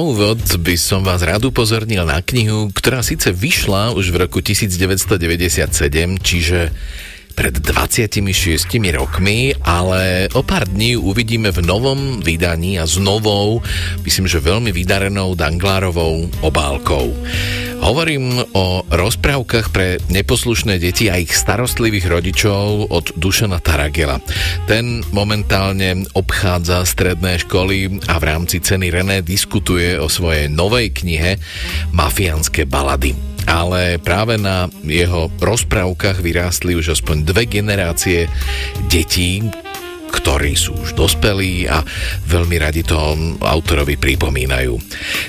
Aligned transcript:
Úvod 0.00 0.40
by 0.40 0.80
som 0.80 1.04
vás 1.04 1.20
rád 1.20 1.52
upozornil 1.52 2.08
na 2.08 2.24
knihu, 2.24 2.72
ktorá 2.72 3.04
síce 3.04 3.36
vyšla 3.36 3.92
už 3.92 4.16
v 4.16 4.24
roku 4.24 4.40
1997, 4.40 5.60
čiže 6.24 6.72
pred 7.40 7.56
26 7.56 8.68
rokmi, 8.92 9.56
ale 9.64 10.28
o 10.36 10.44
pár 10.44 10.68
dní 10.68 11.00
uvidíme 11.00 11.48
v 11.48 11.64
novom 11.64 12.20
vydaní 12.20 12.76
a 12.76 12.84
s 12.84 13.00
novou, 13.00 13.64
myslím, 14.04 14.28
že 14.28 14.44
veľmi 14.44 14.68
vydarenou 14.76 15.32
Danglárovou 15.32 16.28
obálkou. 16.44 17.16
Hovorím 17.80 18.44
o 18.52 18.84
rozprávkach 18.92 19.72
pre 19.72 19.96
neposlušné 20.12 20.76
deti 20.76 21.08
a 21.08 21.16
ich 21.16 21.32
starostlivých 21.32 22.12
rodičov 22.12 22.92
od 22.92 23.16
Dušana 23.16 23.64
Taragela. 23.64 24.20
Ten 24.68 25.00
momentálne 25.08 26.04
obchádza 26.12 26.84
stredné 26.84 27.40
školy 27.40 28.04
a 28.04 28.20
v 28.20 28.24
rámci 28.36 28.60
ceny 28.60 28.92
René 28.92 29.24
diskutuje 29.24 29.96
o 29.96 30.12
svojej 30.12 30.52
novej 30.52 30.92
knihe 30.92 31.40
Mafiánske 31.96 32.68
balady 32.68 33.30
ale 33.46 33.96
práve 34.02 34.36
na 34.36 34.68
jeho 34.84 35.30
rozprávkach 35.40 36.20
vyrástli 36.20 36.76
už 36.76 36.98
aspoň 36.98 37.24
dve 37.24 37.44
generácie 37.46 38.26
detí, 38.90 39.44
ktorí 40.10 40.58
sú 40.58 40.74
už 40.74 40.98
dospelí 40.98 41.70
a 41.70 41.86
veľmi 42.26 42.58
radi 42.58 42.82
to 42.82 42.98
autorovi 43.40 43.94
pripomínajú. 43.94 44.74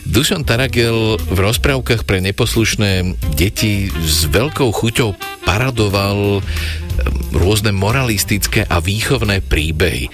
Dušan 0.10 0.42
Taragel 0.42 1.22
v 1.22 1.38
rozprávkach 1.38 2.04
pre 2.04 2.18
neposlušné 2.26 3.14
deti 3.38 3.94
s 4.02 4.26
veľkou 4.26 4.74
chuťou 4.74 5.14
paradoval 5.46 6.42
rôzne 7.32 7.72
moralistické 7.72 8.66
a 8.68 8.82
výchovné 8.82 9.46
príbehy. 9.46 10.12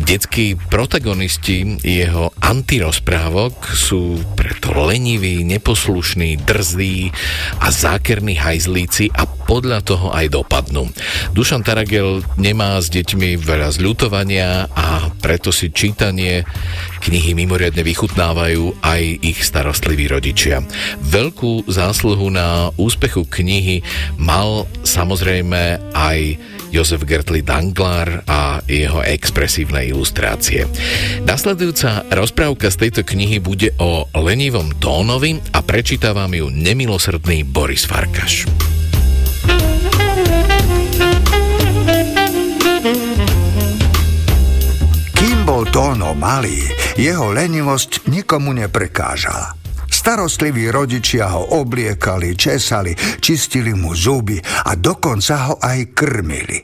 Detskí 0.00 0.56
protagonisti 0.56 1.76
jeho 1.84 2.32
antirozprávok 2.40 3.76
sú 3.76 4.16
preto 4.32 4.72
leniví, 4.72 5.44
neposlušní, 5.44 6.40
drzí 6.40 7.12
a 7.60 7.68
zákerní 7.68 8.40
hajzlíci 8.40 9.12
a 9.12 9.28
podľa 9.28 9.84
toho 9.84 10.08
aj 10.16 10.32
dopadnú. 10.32 10.88
Dušan 11.36 11.60
Taragel 11.60 12.24
nemá 12.40 12.80
s 12.80 12.88
deťmi 12.88 13.36
veľa 13.36 13.68
zľutovania 13.76 14.72
a 14.72 15.12
preto 15.20 15.52
si 15.52 15.68
čítanie 15.68 16.48
knihy 17.04 17.36
mimoriadne 17.36 17.84
vychutnávajú 17.84 18.80
aj 18.80 19.02
ich 19.20 19.44
starostliví 19.44 20.08
rodičia. 20.08 20.64
Veľkú 21.04 21.68
zásluhu 21.68 22.32
na 22.32 22.72
úspechu 22.80 23.28
knihy 23.28 23.84
mal 24.16 24.64
samozrejme 24.88 25.92
aj 25.92 26.18
Jozef 26.72 27.04
Gertli 27.04 27.44
Danglár 27.44 28.24
a 28.24 28.64
jeho 28.64 29.04
expresívne 29.04 29.84
ilustrácie. 29.84 30.64
Nasledujúca 31.28 32.08
rozprávka 32.08 32.72
z 32.72 32.88
tejto 32.88 33.04
knihy 33.04 33.38
bude 33.44 33.76
o 33.76 34.08
lenivom 34.16 34.72
tónovi 34.80 35.36
a 35.52 35.60
prečíta 35.60 36.16
vám 36.16 36.32
ju 36.32 36.48
nemilosrdný 36.48 37.44
Boris 37.44 37.84
Farkaš. 37.84 38.48
Kým 45.12 45.38
bol 45.46 45.68
Tóno 45.70 46.16
malý, 46.18 46.66
jeho 46.98 47.30
lenivosť 47.30 48.08
nikomu 48.08 48.56
neprekážala. 48.56 49.61
Starostliví 50.02 50.66
rodičia 50.66 51.30
ho 51.30 51.62
obliekali, 51.62 52.34
česali, 52.34 52.90
čistili 53.22 53.70
mu 53.70 53.94
zuby 53.94 54.34
a 54.42 54.74
dokonca 54.74 55.46
ho 55.46 55.54
aj 55.62 55.94
krmili. 55.94 56.58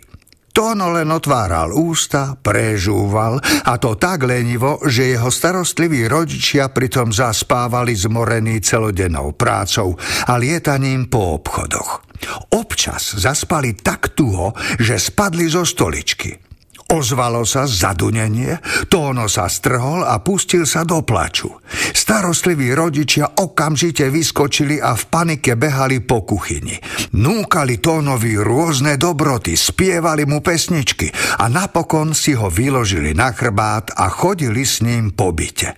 Tóno 0.50 0.90
len 0.90 1.06
otváral 1.14 1.70
ústa, 1.70 2.34
prežúval 2.34 3.38
a 3.62 3.78
to 3.78 3.94
tak 3.94 4.26
lenivo, 4.26 4.82
že 4.82 5.14
jeho 5.14 5.30
starostliví 5.30 6.10
rodičia 6.10 6.66
pritom 6.66 7.14
zaspávali 7.14 7.94
zmorení 7.94 8.58
celodennou 8.58 9.38
prácou 9.38 9.94
a 10.26 10.34
lietaním 10.34 11.06
po 11.06 11.38
obchodoch. 11.38 12.10
Občas 12.58 13.22
zaspali 13.22 13.78
tak 13.78 14.18
tuho, 14.18 14.50
že 14.82 14.98
spadli 14.98 15.46
zo 15.46 15.62
stoličky. 15.62 16.47
Ozvalo 16.88 17.44
sa 17.44 17.68
zadunenie, 17.68 18.64
Tóno 18.88 19.28
sa 19.28 19.44
strhol 19.44 20.08
a 20.08 20.24
pustil 20.24 20.64
sa 20.64 20.88
do 20.88 21.04
plaču. 21.04 21.52
Starostliví 21.92 22.72
rodičia 22.72 23.28
okamžite 23.28 24.08
vyskočili 24.08 24.80
a 24.80 24.96
v 24.96 25.04
panike 25.12 25.52
behali 25.52 26.00
po 26.00 26.24
kuchyni. 26.24 26.80
Núkali 27.12 27.76
Tónovi 27.84 28.40
rôzne 28.40 28.96
dobroty, 28.96 29.52
spievali 29.52 30.24
mu 30.24 30.40
pesničky 30.40 31.12
a 31.36 31.52
napokon 31.52 32.16
si 32.16 32.32
ho 32.32 32.48
vyložili 32.48 33.12
na 33.12 33.36
chrbát 33.36 33.92
a 33.92 34.08
chodili 34.08 34.64
s 34.64 34.80
ním 34.80 35.12
po 35.12 35.28
byte. 35.36 35.76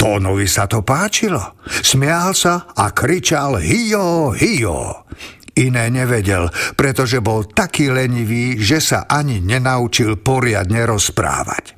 Tónovi 0.00 0.48
sa 0.48 0.64
to 0.64 0.80
páčilo. 0.80 1.60
Smial 1.68 2.32
sa 2.32 2.72
a 2.72 2.88
kričal 2.96 3.60
hijo, 3.60 4.32
hijo. 4.32 5.04
Iné 5.58 5.90
nevedel, 5.90 6.46
pretože 6.78 7.18
bol 7.18 7.50
taký 7.50 7.90
lenivý, 7.90 8.62
že 8.62 8.78
sa 8.78 9.10
ani 9.10 9.42
nenaučil 9.42 10.14
poriadne 10.22 10.86
rozprávať. 10.86 11.74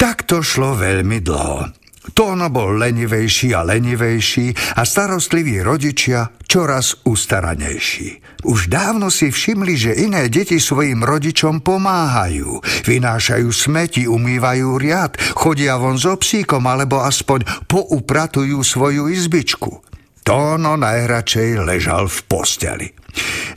Tak 0.00 0.24
to 0.24 0.40
šlo 0.40 0.80
veľmi 0.80 1.20
dlho. 1.20 1.82
Tóno 2.10 2.50
bol 2.50 2.82
lenivejší 2.82 3.54
a 3.54 3.62
lenivejší 3.62 4.74
a 4.74 4.82
starostliví 4.82 5.62
rodičia 5.62 6.34
čoraz 6.50 6.98
ustaranejší. 7.06 8.42
Už 8.42 8.66
dávno 8.66 9.06
si 9.06 9.30
všimli, 9.30 9.74
že 9.78 9.92
iné 10.02 10.26
deti 10.26 10.58
svojim 10.58 11.06
rodičom 11.06 11.62
pomáhajú. 11.62 12.58
Vynášajú 12.82 13.48
smeti, 13.54 14.10
umývajú 14.10 14.68
riad, 14.82 15.14
chodia 15.38 15.78
von 15.78 15.94
so 15.94 16.18
psíkom 16.18 16.66
alebo 16.66 16.98
aspoň 16.98 17.70
poupratujú 17.70 18.58
svoju 18.66 19.06
izbičku. 19.06 19.91
Tóno 20.22 20.78
najradšej 20.78 21.66
ležal 21.66 22.06
v 22.06 22.18
posteli. 22.30 22.88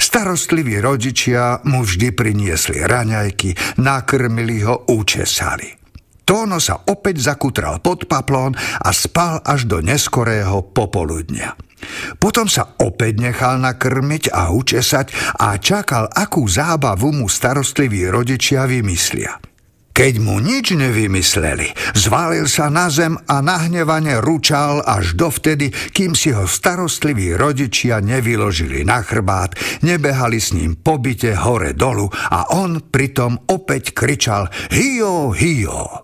Starostliví 0.02 0.82
rodičia 0.82 1.62
mu 1.70 1.86
vždy 1.86 2.10
priniesli 2.18 2.82
raňajky, 2.82 3.78
nakrmili 3.78 4.66
ho, 4.66 4.90
učesali. 4.90 5.78
Tóno 6.26 6.58
sa 6.58 6.82
opäť 6.90 7.22
zakutral 7.22 7.86
pod 7.86 8.10
paplón 8.10 8.58
a 8.82 8.90
spal 8.90 9.46
až 9.46 9.70
do 9.70 9.78
neskorého 9.78 10.66
popoludnia. 10.74 11.54
Potom 12.18 12.50
sa 12.50 12.74
opäť 12.82 13.22
nechal 13.22 13.62
nakrmiť 13.62 14.34
a 14.34 14.50
učesať 14.50 15.38
a 15.38 15.62
čakal, 15.62 16.10
akú 16.10 16.50
zábavu 16.50 17.14
mu 17.14 17.30
starostliví 17.30 18.10
rodičia 18.10 18.66
vymyslia. 18.66 19.38
Keď 19.96 20.20
mu 20.20 20.44
nič 20.44 20.76
nevymysleli, 20.76 21.72
zvalil 21.96 22.52
sa 22.52 22.68
na 22.68 22.92
zem 22.92 23.16
a 23.16 23.40
nahnevane 23.40 24.20
ručal 24.20 24.84
až 24.84 25.16
dovtedy, 25.16 25.72
kým 25.72 26.12
si 26.20 26.36
ho 26.36 26.44
starostliví 26.44 27.32
rodičia 27.32 28.04
nevyložili 28.04 28.84
na 28.84 29.00
chrbát, 29.00 29.56
nebehali 29.88 30.44
s 30.44 30.52
ním 30.52 30.76
po 30.76 31.00
byte 31.00 31.40
hore 31.40 31.72
dolu 31.72 32.12
a 32.12 32.52
on 32.52 32.84
pritom 32.92 33.48
opäť 33.48 33.96
kričal 33.96 34.52
Hio, 34.76 35.32
hio. 35.32 36.04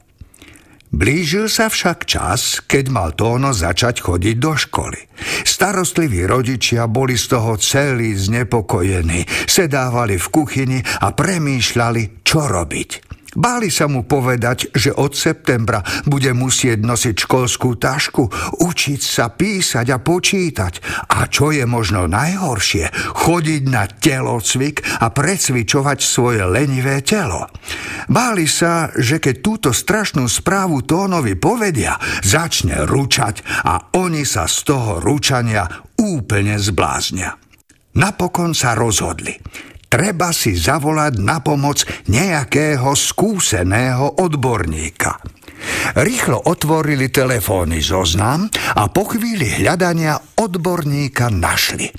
Blížil 0.96 1.52
sa 1.52 1.68
však 1.68 2.08
čas, 2.08 2.64
keď 2.64 2.96
mal 2.96 3.12
Tóno 3.12 3.52
začať 3.52 4.08
chodiť 4.08 4.36
do 4.40 4.56
školy. 4.56 5.04
Starostliví 5.44 6.24
rodičia 6.24 6.88
boli 6.88 7.20
z 7.20 7.36
toho 7.36 7.60
celí 7.60 8.16
znepokojení, 8.16 9.28
sedávali 9.52 10.16
v 10.16 10.28
kuchyni 10.32 10.80
a 10.80 11.12
premýšľali, 11.12 12.24
čo 12.24 12.48
robiť. 12.48 13.20
Báli 13.32 13.72
sa 13.72 13.88
mu 13.88 14.04
povedať, 14.04 14.76
že 14.76 14.92
od 14.92 15.16
septembra 15.16 15.80
bude 16.04 16.36
musieť 16.36 16.84
nosiť 16.84 17.16
školskú 17.16 17.80
tašku, 17.80 18.28
učiť 18.60 19.00
sa 19.00 19.32
písať 19.32 19.88
a 19.88 20.04
počítať. 20.04 20.74
A 21.16 21.32
čo 21.32 21.56
je 21.56 21.64
možno 21.64 22.12
najhoršie, 22.12 22.92
chodiť 23.16 23.64
na 23.72 23.88
telocvik 23.88 24.84
a 25.00 25.16
precvičovať 25.16 26.00
svoje 26.04 26.44
lenivé 26.44 27.00
telo. 27.08 27.48
Báli 28.12 28.52
sa, 28.52 28.92
že 28.92 29.24
keď 29.24 29.36
túto 29.40 29.70
strašnú 29.72 30.28
správu 30.28 30.84
Tónovi 30.84 31.40
povedia, 31.40 31.96
začne 32.20 32.84
ručať 32.84 33.64
a 33.64 33.96
oni 33.96 34.28
sa 34.28 34.44
z 34.44 34.58
toho 34.68 35.00
ručania 35.00 35.64
úplne 36.04 36.60
zbláznia. 36.60 37.40
Napokon 37.96 38.52
sa 38.52 38.76
rozhodli 38.76 39.71
treba 39.92 40.32
si 40.32 40.56
zavolať 40.56 41.20
na 41.20 41.44
pomoc 41.44 41.84
nejakého 42.08 42.96
skúseného 42.96 44.24
odborníka. 44.24 45.20
Rýchlo 45.98 46.48
otvorili 46.48 47.12
telefónny 47.12 47.84
zoznam 47.84 48.48
a 48.78 48.88
po 48.88 49.12
chvíli 49.12 49.62
hľadania 49.62 50.18
odborníka 50.40 51.28
našli. 51.28 51.92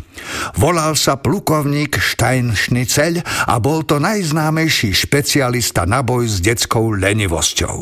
Volal 0.57 0.95
sa 0.95 1.19
plukovník 1.19 1.99
Steinschnitzel 1.99 3.21
a 3.23 3.55
bol 3.59 3.83
to 3.85 3.99
najznámejší 3.99 4.95
špecialista 4.95 5.85
na 5.85 6.01
boj 6.01 6.31
s 6.31 6.39
detskou 6.41 6.95
lenivosťou. 6.97 7.77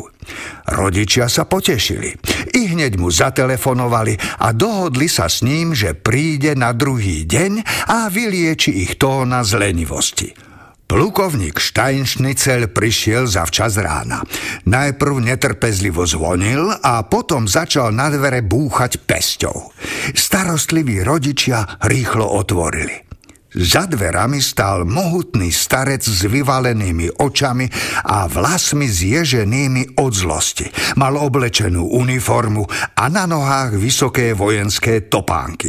Rodičia 0.71 1.27
sa 1.27 1.47
potešili. 1.47 2.15
I 2.55 2.61
hneď 2.75 2.99
mu 2.99 3.09
zatelefonovali 3.11 4.43
a 4.45 4.53
dohodli 4.55 5.07
sa 5.07 5.27
s 5.27 5.43
ním, 5.43 5.73
že 5.75 5.97
príde 5.97 6.53
na 6.55 6.71
druhý 6.75 7.25
deň 7.25 7.51
a 7.89 8.07
vylieči 8.07 8.85
ich 8.85 8.95
tóna 8.99 9.43
z 9.43 9.57
lenivosti. 9.57 10.50
Plukovník 10.91 11.55
Steinschnicel 11.55 12.67
prišiel 12.67 13.23
za 13.23 13.47
včas 13.47 13.79
rána. 13.79 14.27
Najprv 14.67 15.23
netrpezlivo 15.23 16.03
zvonil 16.03 16.67
a 16.67 17.07
potom 17.07 17.47
začal 17.47 17.95
na 17.95 18.11
dvere 18.11 18.43
búchať 18.43 18.99
pesťou. 18.99 19.71
Starostliví 20.11 20.99
rodičia 20.99 21.79
rýchlo 21.87 22.27
otvorili. 22.27 23.10
Za 23.51 23.83
dverami 23.83 24.39
stál 24.39 24.87
mohutný 24.87 25.51
starec 25.51 26.07
s 26.07 26.23
vyvalenými 26.23 27.19
očami 27.19 27.67
a 28.07 28.23
vlasmi 28.31 28.87
zježenými 28.87 29.99
od 29.99 30.11
zlosti. 30.15 30.71
Mal 30.95 31.19
oblečenú 31.19 31.83
uniformu 31.83 32.63
a 32.95 33.11
na 33.11 33.27
nohách 33.27 33.75
vysoké 33.75 34.31
vojenské 34.31 35.03
topánky. 35.11 35.67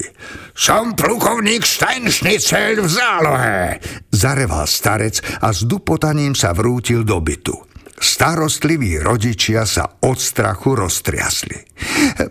Som 0.55 0.94
plukovník 0.94 1.67
Steinschnitzel 1.67 2.87
v 2.87 2.88
zálohe, 2.88 3.82
zareval 4.14 4.70
starec 4.70 5.19
a 5.43 5.50
s 5.50 5.67
dupotaním 5.67 6.38
sa 6.38 6.55
vrútil 6.55 7.02
do 7.02 7.19
bytu. 7.19 7.71
Starostliví 7.98 8.98
rodičia 8.98 9.68
sa 9.68 9.98
od 10.02 10.18
strachu 10.18 10.74
roztriasli. 10.74 11.72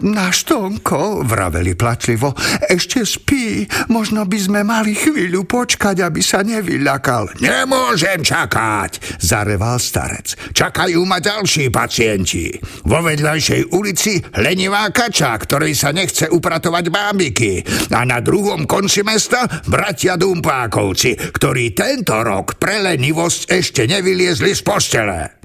Náš 0.02 0.48
Tonko, 0.48 1.24
vraveli 1.28 1.76
plačlivo, 1.76 2.32
ešte 2.68 3.04
spí, 3.04 3.68
možno 3.92 4.24
by 4.24 4.38
sme 4.40 4.62
mali 4.64 4.96
chvíľu 4.96 5.44
počkať, 5.44 6.04
aby 6.08 6.22
sa 6.24 6.44
nevyľakal. 6.44 7.44
Nemôžem 7.44 8.24
čakať, 8.24 9.20
zareval 9.20 9.80
starec. 9.80 10.56
Čakajú 10.56 11.04
ma 11.04 11.20
ďalší 11.20 11.68
pacienti. 11.68 12.56
Vo 12.88 13.04
vedľajšej 13.04 13.62
ulici 13.76 14.20
lenivá 14.40 14.88
kača, 14.92 15.36
ktorej 15.36 15.76
sa 15.76 15.92
nechce 15.92 16.32
upratovať 16.32 16.86
bábiky. 16.88 17.54
A 17.92 18.08
na 18.08 18.24
druhom 18.24 18.64
konci 18.64 19.04
mesta 19.04 19.48
bratia 19.68 20.16
Dumpákovci, 20.16 21.36
ktorí 21.36 21.76
tento 21.76 22.16
rok 22.24 22.56
pre 22.56 22.80
lenivosť 22.80 23.52
ešte 23.52 23.84
nevyliezli 23.90 24.56
z 24.56 24.62
postele. 24.64 25.41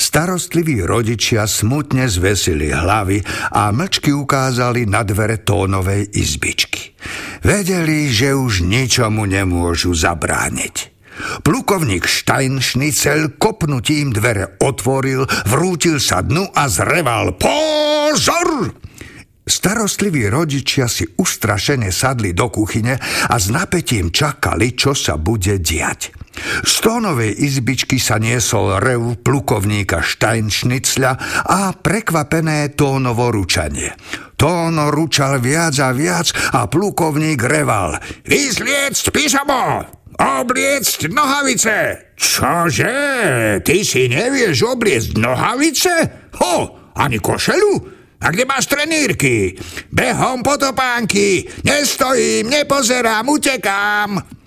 Starostliví 0.00 0.80
rodičia 0.80 1.44
smutne 1.44 2.08
zvesili 2.08 2.72
hlavy 2.72 3.20
a 3.52 3.68
mlčky 3.68 4.16
ukázali 4.16 4.88
na 4.88 5.04
dvere 5.04 5.44
tónovej 5.44 6.08
izbičky. 6.16 6.96
Vedeli, 7.44 8.08
že 8.08 8.32
už 8.32 8.64
ničomu 8.64 9.28
nemôžu 9.28 9.92
zabrániť. 9.92 10.76
Plukovník 11.44 12.08
Steinschnitzel 12.08 13.36
kopnutím 13.36 14.08
dvere 14.08 14.56
otvoril, 14.64 15.28
vrútil 15.44 16.00
sa 16.00 16.24
dnu 16.24 16.48
a 16.48 16.64
zreval 16.72 17.36
Pozor! 17.36 18.72
Starostliví 19.50 20.30
rodičia 20.30 20.86
si 20.86 21.02
ustrašene 21.02 21.90
sadli 21.90 22.30
do 22.30 22.46
kuchyne 22.54 22.94
a 23.26 23.34
s 23.34 23.50
napätím 23.50 24.14
čakali, 24.14 24.78
čo 24.78 24.94
sa 24.94 25.18
bude 25.18 25.58
diať. 25.58 26.14
Z 26.62 26.86
tónovej 26.86 27.34
izbičky 27.34 27.98
sa 27.98 28.22
niesol 28.22 28.78
rev 28.78 29.18
plukovníka 29.18 30.06
Steinschnitzľa 30.06 31.12
a 31.50 31.74
prekvapené 31.74 32.78
tónovo 32.78 33.34
ručanie. 33.34 33.90
Tóno 34.38 34.94
ručal 34.94 35.42
viac 35.42 35.74
a 35.82 35.90
viac 35.90 36.30
a 36.54 36.70
plukovník 36.70 37.42
reval. 37.42 37.98
Vyzliecť 38.22 39.04
pyžamo! 39.10 39.62
Obliecť 40.20 41.10
nohavice! 41.10 41.76
Čože? 42.14 42.94
Ty 43.66 43.76
si 43.82 44.06
nevieš 44.06 44.62
obliecť 44.62 45.18
nohavice? 45.18 45.94
Ho, 46.38 46.54
ani 46.94 47.18
košelu? 47.18 47.99
A 48.20 48.28
kde 48.28 48.44
máš 48.44 48.68
trenírky? 48.68 49.56
Behom 49.88 50.44
potopánky! 50.44 51.48
Nestojím, 51.64 52.52
nepozerám, 52.52 53.24
utekám! 53.24 54.40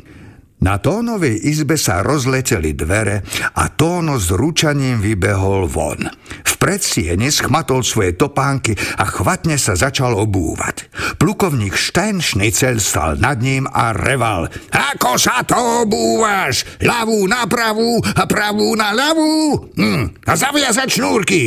Na 0.63 0.79
Tónovej 0.79 1.43
izbe 1.43 1.75
sa 1.75 1.99
rozleteli 1.99 2.71
dvere 2.71 3.19
a 3.59 3.67
Tóno 3.67 4.15
s 4.15 4.31
ručaním 4.31 5.03
vybehol 5.03 5.67
von. 5.67 6.07
V 6.47 6.53
predsiene 6.55 7.27
schmatol 7.27 7.83
svoje 7.83 8.15
topánky 8.15 8.71
a 8.95 9.03
chvatne 9.03 9.59
sa 9.59 9.75
začal 9.75 10.15
obúvať. 10.15 10.87
Plukovník 11.19 11.75
Steinschnitzel 11.75 12.79
stal 12.79 13.19
nad 13.19 13.43
ním 13.43 13.67
a 13.67 13.91
reval. 13.91 14.47
Ako 14.71 15.19
sa 15.19 15.43
to 15.43 15.83
obúvaš? 15.83 16.63
Ľavú 16.79 17.27
na 17.27 17.43
pravú 17.43 17.99
a 17.99 18.23
pravú 18.23 18.71
na 18.79 18.95
ľavú? 18.95 19.67
Hm, 19.75 20.23
a 20.23 20.31
zaviazať 20.31 20.87
šnúrky. 20.95 21.43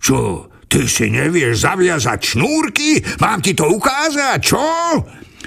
Čo, 0.00 0.48
ty 0.68 0.88
si 0.88 1.10
nevieš 1.10 1.64
zaviazať 1.64 2.20
šnúrky? 2.34 3.02
Mám 3.20 3.40
ti 3.44 3.52
to 3.52 3.68
ukázať, 3.68 4.38
čo? 4.40 4.62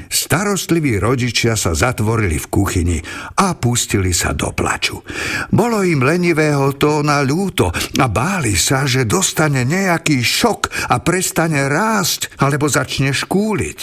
Starostliví 0.07 1.01
rodičia 1.01 1.59
sa 1.59 1.75
zatvorili 1.75 2.39
v 2.39 2.47
kuchyni 2.47 2.97
a 3.43 3.57
pustili 3.59 4.15
sa 4.15 4.31
do 4.31 4.53
plaču. 4.55 5.03
Bolo 5.51 5.83
im 5.83 6.05
lenivého 6.05 6.77
tóna 6.79 7.19
ľúto 7.25 7.74
a 7.74 8.05
báli 8.07 8.55
sa, 8.55 8.88
že 8.88 9.09
dostane 9.09 9.67
nejaký 9.67 10.24
šok 10.24 10.93
a 10.93 11.01
prestane 11.03 11.67
rásť 11.67 12.39
alebo 12.39 12.71
začne 12.71 13.12
škúliť. 13.12 13.79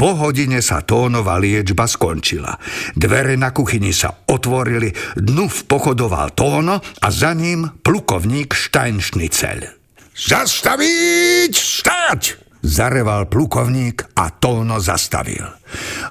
Po 0.00 0.16
hodine 0.16 0.64
sa 0.64 0.80
tónová 0.80 1.36
liečba 1.36 1.84
skončila. 1.84 2.56
Dvere 2.96 3.36
na 3.36 3.52
kuchyni 3.52 3.92
sa 3.92 4.24
otvorili, 4.32 4.88
dnu 5.12 5.44
pochodoval 5.68 6.32
tóno 6.32 6.80
a 6.80 7.08
za 7.12 7.36
ním 7.36 7.68
plukovník 7.84 8.56
Steinschnitzel. 8.56 9.79
Zastaviť! 10.20 11.52
Stať! 11.56 12.20
Zareval 12.60 13.32
plukovník 13.32 14.12
a 14.20 14.28
Tóno 14.36 14.76
zastavil. 14.76 15.48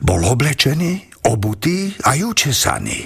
Bol 0.02 0.26
oblečený, 0.26 1.22
obutý 1.30 1.94
a 2.02 2.18
učesaný. 2.18 3.06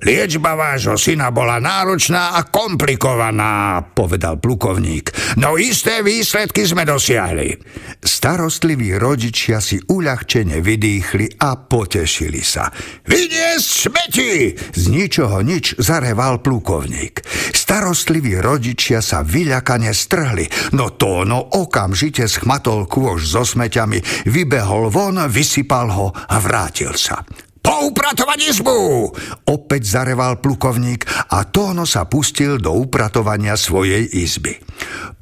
Liečba 0.00 0.56
vášho 0.56 0.96
syna 0.96 1.28
bola 1.28 1.60
náročná 1.60 2.32
a 2.40 2.48
komplikovaná, 2.48 3.84
povedal 3.92 4.40
plukovník. 4.40 5.12
No 5.36 5.60
isté 5.60 6.00
výsledky 6.00 6.64
sme 6.64 6.88
dosiahli. 6.88 7.52
Starostliví 8.00 8.96
rodičia 8.96 9.60
si 9.60 9.76
uľahčene 9.76 10.64
vydýchli 10.64 11.36
a 11.44 11.60
potešili 11.60 12.40
sa. 12.40 12.72
Vyniesť 13.04 13.68
smeti! 13.68 14.32
Z 14.56 14.84
ničoho 14.88 15.44
nič 15.44 15.76
zareval 15.76 16.40
plukovník. 16.40 17.20
Starostliví 17.52 18.40
rodičia 18.40 19.04
sa 19.04 19.20
vyľakane 19.20 19.92
strhli, 19.92 20.72
no 20.72 20.96
Tóno 20.96 21.36
okamžite 21.52 22.24
schmatol 22.24 22.88
kôž 22.88 23.28
so 23.28 23.44
smeťami, 23.44 24.00
vybehol 24.24 24.88
von, 24.88 25.28
vysypal 25.28 25.92
ho 25.92 26.08
a 26.12 26.36
vrátil 26.40 26.96
sa. 26.96 27.20
Poupratovať 27.62 28.38
izbu! 28.50 29.08
Opäť 29.46 29.82
zareval 29.86 30.42
plukovník 30.42 31.06
a 31.30 31.46
Tóno 31.46 31.86
sa 31.86 32.10
pustil 32.10 32.58
do 32.58 32.74
upratovania 32.74 33.54
svojej 33.54 34.02
izby. 34.02 34.58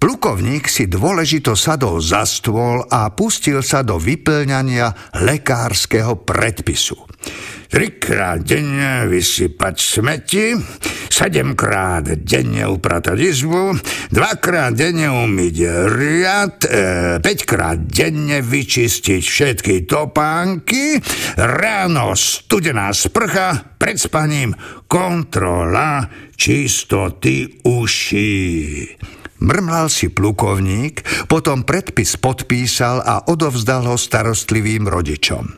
Plukovník 0.01 0.65
si 0.65 0.89
dôležito 0.89 1.53
sadol 1.53 2.01
za 2.01 2.25
stôl 2.25 2.81
a 2.89 3.13
pustil 3.13 3.61
sa 3.61 3.85
do 3.85 4.01
vyplňania 4.01 5.13
lekárskeho 5.21 6.25
predpisu. 6.25 6.97
Trikrát 7.71 8.43
denne 8.43 9.07
vysypať 9.07 9.75
smeti, 9.79 10.59
sedemkrát 11.07 12.03
denne 12.27 12.67
upratať 12.67 13.15
izbu, 13.15 13.79
dvakrát 14.11 14.75
denne 14.75 15.07
umyť 15.07 15.57
riad, 15.87 16.57
e, 16.67 17.23
denne 17.87 18.43
vyčistiť 18.43 19.23
všetky 19.23 19.75
topánky, 19.87 20.99
ráno 21.39 22.19
studená 22.19 22.91
sprcha, 22.91 23.79
pred 23.79 24.03
spaním 24.03 24.51
kontrola 24.91 26.11
čistoty 26.35 27.63
uší. 27.63 29.20
Mrmlal 29.41 29.89
si 29.89 30.13
plukovník, 30.13 31.01
potom 31.25 31.65
predpis 31.65 32.21
podpísal 32.21 33.01
a 33.01 33.25
odovzdal 33.25 33.89
ho 33.89 33.97
starostlivým 33.97 34.85
rodičom. 34.85 35.57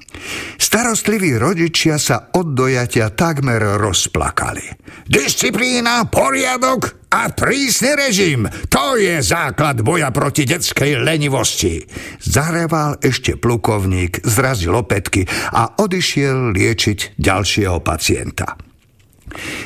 Starostliví 0.55 1.35
rodičia 1.35 1.99
sa 1.99 2.31
od 2.31 2.55
dojatia 2.55 3.11
takmer 3.11 3.83
rozplakali. 3.83 4.63
Disciplína, 5.11 6.07
poriadok 6.07 7.11
a 7.11 7.29
prísny 7.35 7.99
režim, 7.99 8.47
to 8.71 8.97
je 8.97 9.19
základ 9.21 9.83
boja 9.83 10.15
proti 10.15 10.47
detskej 10.47 11.03
lenivosti. 11.03 11.83
Zareval 12.23 13.03
ešte 13.03 13.35
plukovník, 13.35 14.23
zrazil 14.23 14.79
opätky 14.79 15.27
a 15.53 15.77
odišiel 15.77 16.55
liečiť 16.55 17.19
ďalšieho 17.19 17.83
pacienta. 17.83 18.72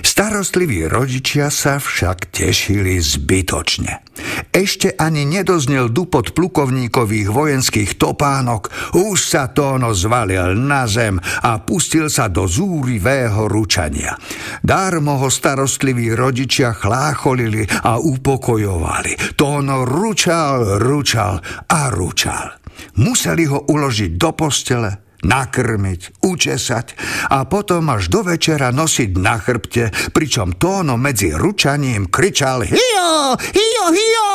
Starostliví 0.03 0.87
rodičia 0.89 1.53
sa 1.53 1.77
však 1.77 2.33
tešili 2.33 2.99
zbytočne. 2.99 4.07
Ešte 4.49 4.97
ani 4.97 5.29
nedoznel 5.29 5.93
dupot 5.93 6.33
plukovníkových 6.33 7.29
vojenských 7.29 8.01
topánok, 8.01 8.97
už 8.97 9.19
sa 9.21 9.53
Tóno 9.53 9.93
zvalil 9.93 10.57
na 10.57 10.89
zem 10.89 11.21
a 11.21 11.61
pustil 11.61 12.09
sa 12.09 12.33
do 12.33 12.49
zúrivého 12.49 13.45
ručania. 13.45 14.17
Darmo 14.65 15.21
ho 15.21 15.29
starostliví 15.29 16.17
rodičia 16.17 16.73
chlácholili 16.73 17.69
a 17.69 18.01
upokojovali. 18.01 19.37
Tóno 19.37 19.85
ručal, 19.85 20.81
ručal 20.81 21.41
a 21.69 21.93
ručal. 21.93 22.57
Museli 23.01 23.45
ho 23.45 23.69
uložiť 23.69 24.17
do 24.17 24.31
postele, 24.33 25.06
nakrmiť, 25.27 26.23
učesať 26.23 26.87
a 27.35 27.43
potom 27.51 27.91
až 27.91 28.07
do 28.07 28.23
večera 28.23 28.71
nosiť 28.71 29.11
na 29.19 29.37
chrbte, 29.43 29.91
pričom 30.15 30.55
Tóno 30.55 30.95
medzi 30.95 31.35
ručaním 31.35 32.07
kričal 32.07 32.63
Hio, 32.63 33.35
hio, 33.35 33.87
hio! 33.91 34.31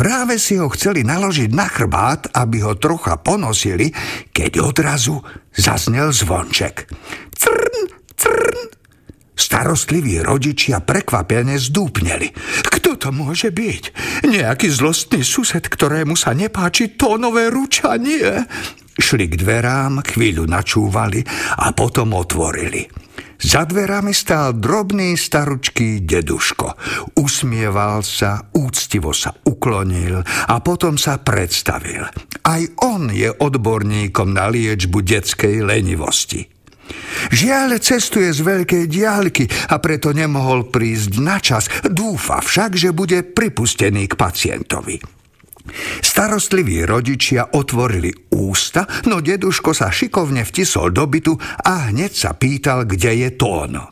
Práve 0.00 0.40
si 0.40 0.56
ho 0.56 0.72
chceli 0.72 1.04
naložiť 1.04 1.52
na 1.52 1.68
chrbát, 1.68 2.32
aby 2.32 2.64
ho 2.64 2.72
trocha 2.80 3.20
ponosili, 3.20 3.92
keď 4.32 4.64
odrazu 4.64 5.20
zaznel 5.52 6.08
zvonček. 6.16 6.88
Crn, 7.36 7.76
crn. 8.16 8.80
Starostliví 9.36 10.24
rodičia 10.24 10.80
prekvapene 10.80 11.60
zdúpneli. 11.60 12.32
Kto 12.64 12.96
to 12.96 13.08
môže 13.12 13.52
byť? 13.52 13.82
Nejaký 14.24 14.72
zlostný 14.72 15.20
sused, 15.20 15.68
ktorému 15.68 16.16
sa 16.16 16.32
nepáči 16.32 16.96
tónové 16.96 17.52
ručanie? 17.52 18.48
Šli 18.98 19.30
k 19.30 19.34
dverám, 19.38 20.02
chvíľu 20.02 20.46
načúvali 20.50 21.22
a 21.60 21.70
potom 21.70 22.14
otvorili. 22.18 22.86
Za 23.40 23.64
dverami 23.64 24.12
stál 24.12 24.52
drobný 24.60 25.16
staručký 25.16 26.04
deduško. 26.04 26.76
Usmieval 27.16 28.04
sa, 28.04 28.52
úctivo 28.52 29.16
sa 29.16 29.32
uklonil 29.32 30.20
a 30.24 30.54
potom 30.60 31.00
sa 31.00 31.16
predstavil. 31.24 32.04
Aj 32.44 32.62
on 32.84 33.08
je 33.08 33.32
odborníkom 33.32 34.36
na 34.36 34.52
liečbu 34.52 35.00
detskej 35.00 35.64
lenivosti. 35.64 36.44
Žiaľ 37.32 37.80
cestuje 37.80 38.28
z 38.28 38.40
veľkej 38.44 38.84
diálky 38.90 39.48
a 39.72 39.80
preto 39.80 40.12
nemohol 40.12 40.68
prísť 40.68 41.12
na 41.22 41.40
čas. 41.40 41.70
Dúfa 41.86 42.44
však, 42.44 42.76
že 42.76 42.90
bude 42.92 43.24
pripustený 43.24 44.10
k 44.10 44.18
pacientovi. 44.20 45.19
Starostliví 46.00 46.84
rodičia 46.84 47.54
otvorili 47.56 48.10
ústa, 48.30 48.86
no 49.10 49.20
deduško 49.20 49.74
sa 49.74 49.90
šikovne 49.90 50.46
vtisol 50.46 50.94
do 50.94 51.04
bytu 51.06 51.34
a 51.66 51.90
hneď 51.90 52.12
sa 52.12 52.30
pýtal, 52.34 52.86
kde 52.86 53.26
je 53.26 53.28
Tóno. 53.34 53.90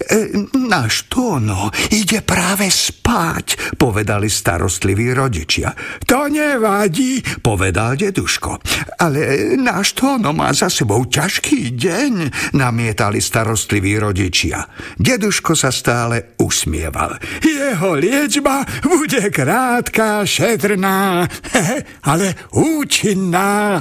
E, 0.00 0.48
náš 0.56 1.10
Tóno 1.10 1.68
ide 1.92 2.24
práve 2.24 2.70
spať, 2.70 3.76
povedali 3.76 4.30
starostliví 4.30 5.12
rodičia. 5.12 5.74
To 6.06 6.30
nevadí, 6.30 7.20
povedal 7.42 7.98
deduško. 7.98 8.62
Ale 9.02 9.54
náš 9.60 9.92
Tóno 9.98 10.32
má 10.32 10.54
za 10.56 10.72
sebou 10.72 11.04
ťažký 11.04 11.76
deň, 11.76 12.12
namietali 12.56 13.20
starostliví 13.20 13.98
rodičia. 14.00 14.64
Deduško 14.96 15.52
sa 15.52 15.68
stále 15.68 16.38
usmieval. 16.40 17.20
Jeho 17.42 17.92
liečba 17.98 18.64
bude 18.86 19.28
krátka, 19.28 20.24
šetrná 20.24 21.19
ale 22.12 22.50
účinná. 22.54 23.80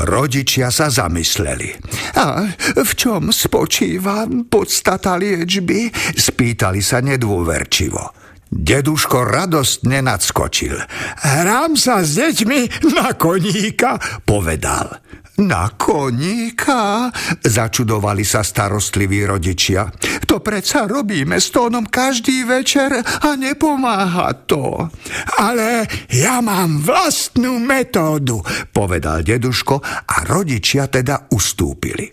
Rodičia 0.00 0.72
sa 0.72 0.88
zamysleli. 0.88 1.76
A 2.16 2.48
v 2.80 2.90
čom 2.96 3.28
spočíva 3.28 4.24
podstata 4.48 5.14
liečby? 5.20 5.92
Spýtali 6.16 6.80
sa 6.80 7.04
nedôverčivo. 7.04 8.20
Deduško 8.50 9.22
radostne 9.22 10.02
nadskočil. 10.02 10.74
Hrám 11.22 11.78
sa 11.78 12.02
s 12.02 12.18
deťmi 12.18 12.90
na 12.98 13.14
koníka, 13.14 13.94
povedal. 14.26 14.98
Na 15.40 15.72
koníka? 15.72 17.08
Začudovali 17.40 18.28
sa 18.28 18.44
starostliví 18.44 19.24
rodičia. 19.24 19.88
To 20.28 20.44
predsa 20.44 20.84
robíme 20.84 21.40
s 21.40 21.48
tónom 21.48 21.88
každý 21.88 22.44
večer 22.44 23.00
a 23.00 23.28
nepomáha 23.40 24.36
to. 24.44 24.92
Ale 25.40 25.88
ja 26.12 26.44
mám 26.44 26.84
vlastnú 26.84 27.56
metódu, 27.56 28.44
povedal 28.68 29.24
deduško 29.24 29.80
a 30.12 30.28
rodičia 30.28 30.92
teda 30.92 31.32
ustúpili. 31.32 32.12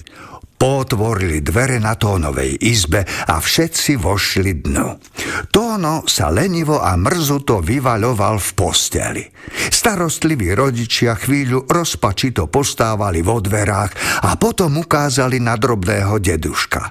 Potvorili 0.58 1.46
dvere 1.46 1.78
na 1.78 1.94
Tónovej 1.94 2.58
izbe 2.66 3.06
a 3.06 3.38
všetci 3.38 4.02
vošli 4.02 4.66
dnu. 4.66 4.88
Tóno 5.54 6.02
sa 6.10 6.34
lenivo 6.34 6.82
a 6.82 6.98
mrzuto 6.98 7.62
vyvaľoval 7.62 8.42
v 8.42 8.50
posteli. 8.58 9.24
Starostliví 9.70 10.58
rodičia 10.58 11.14
chvíľu 11.14 11.70
rozpačito 11.70 12.50
postávali 12.50 13.22
vo 13.22 13.38
dverách 13.38 14.26
a 14.26 14.34
potom 14.42 14.82
ukázali 14.82 15.38
na 15.38 15.54
drobného 15.62 16.18
deduška. 16.18 16.90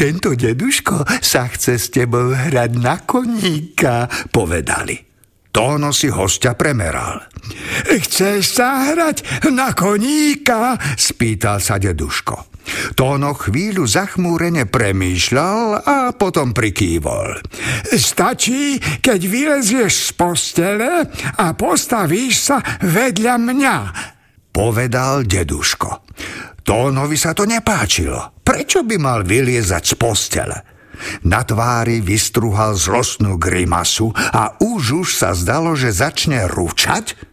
Tento 0.00 0.32
deduško 0.32 1.20
sa 1.20 1.44
chce 1.44 1.76
s 1.76 1.92
tebou 1.92 2.32
hrať 2.32 2.72
na 2.80 3.04
koníka, 3.04 4.08
povedali. 4.32 5.09
Tóno 5.50 5.90
si 5.90 6.06
hostia 6.06 6.54
premeral. 6.54 7.26
Chceš 7.90 8.42
sa 8.54 8.86
hrať 8.90 9.50
na 9.50 9.74
koníka? 9.74 10.78
spýtal 10.94 11.58
sa 11.58 11.74
deduško. 11.76 12.50
Tóno 12.94 13.34
chvíľu 13.34 13.82
zachmúrene 13.82 14.70
premýšľal 14.70 15.82
a 15.82 15.96
potom 16.14 16.54
prikývol. 16.54 17.42
Stačí, 17.90 18.78
keď 19.02 19.20
vylezieš 19.26 19.92
z 19.92 20.10
postele 20.14 20.92
a 21.34 21.46
postavíš 21.58 22.34
sa 22.38 22.62
vedľa 22.86 23.34
mňa, 23.42 23.76
povedal 24.54 25.26
deduško. 25.26 26.06
Tónovi 26.62 27.18
sa 27.18 27.34
to 27.34 27.48
nepáčilo. 27.48 28.38
Prečo 28.46 28.86
by 28.86 28.96
mal 29.02 29.26
vyliezať 29.26 29.82
z 29.82 29.94
postele? 29.98 30.56
Na 31.26 31.44
tvári 31.44 32.00
vystruhal 32.04 32.76
zlostnú 32.76 33.36
grimasu 33.36 34.12
a 34.16 34.56
už 34.60 35.06
už 35.06 35.08
sa 35.16 35.36
zdalo, 35.36 35.76
že 35.76 35.94
začne 35.94 36.46
ručať, 36.48 37.30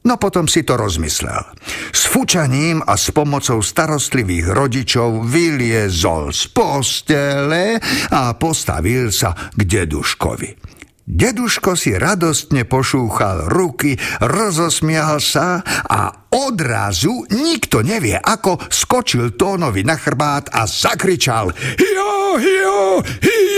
No 0.00 0.16
potom 0.16 0.48
si 0.48 0.64
to 0.64 0.80
rozmyslel. 0.80 1.44
S 1.92 2.08
fučaním 2.08 2.80
a 2.80 2.96
s 2.96 3.12
pomocou 3.12 3.60
starostlivých 3.60 4.48
rodičov 4.48 5.28
vyliezol 5.28 6.32
z 6.32 6.48
postele 6.56 7.76
a 8.08 8.32
postavil 8.32 9.12
sa 9.12 9.36
k 9.36 9.60
deduškovi. 9.60 10.79
Deduško 11.10 11.74
si 11.74 11.98
radostne 11.98 12.62
pošúchal 12.62 13.50
ruky, 13.50 13.98
rozosmial 14.22 15.18
sa 15.18 15.58
a 15.90 16.30
odrazu, 16.30 17.26
nikto 17.34 17.82
nevie 17.82 18.14
ako, 18.14 18.62
skočil 18.70 19.34
Tónovi 19.34 19.82
na 19.82 19.98
chrbát 19.98 20.54
a 20.54 20.70
zakričal 20.70 21.50
Jo, 21.74 22.38
jo, 22.38 23.02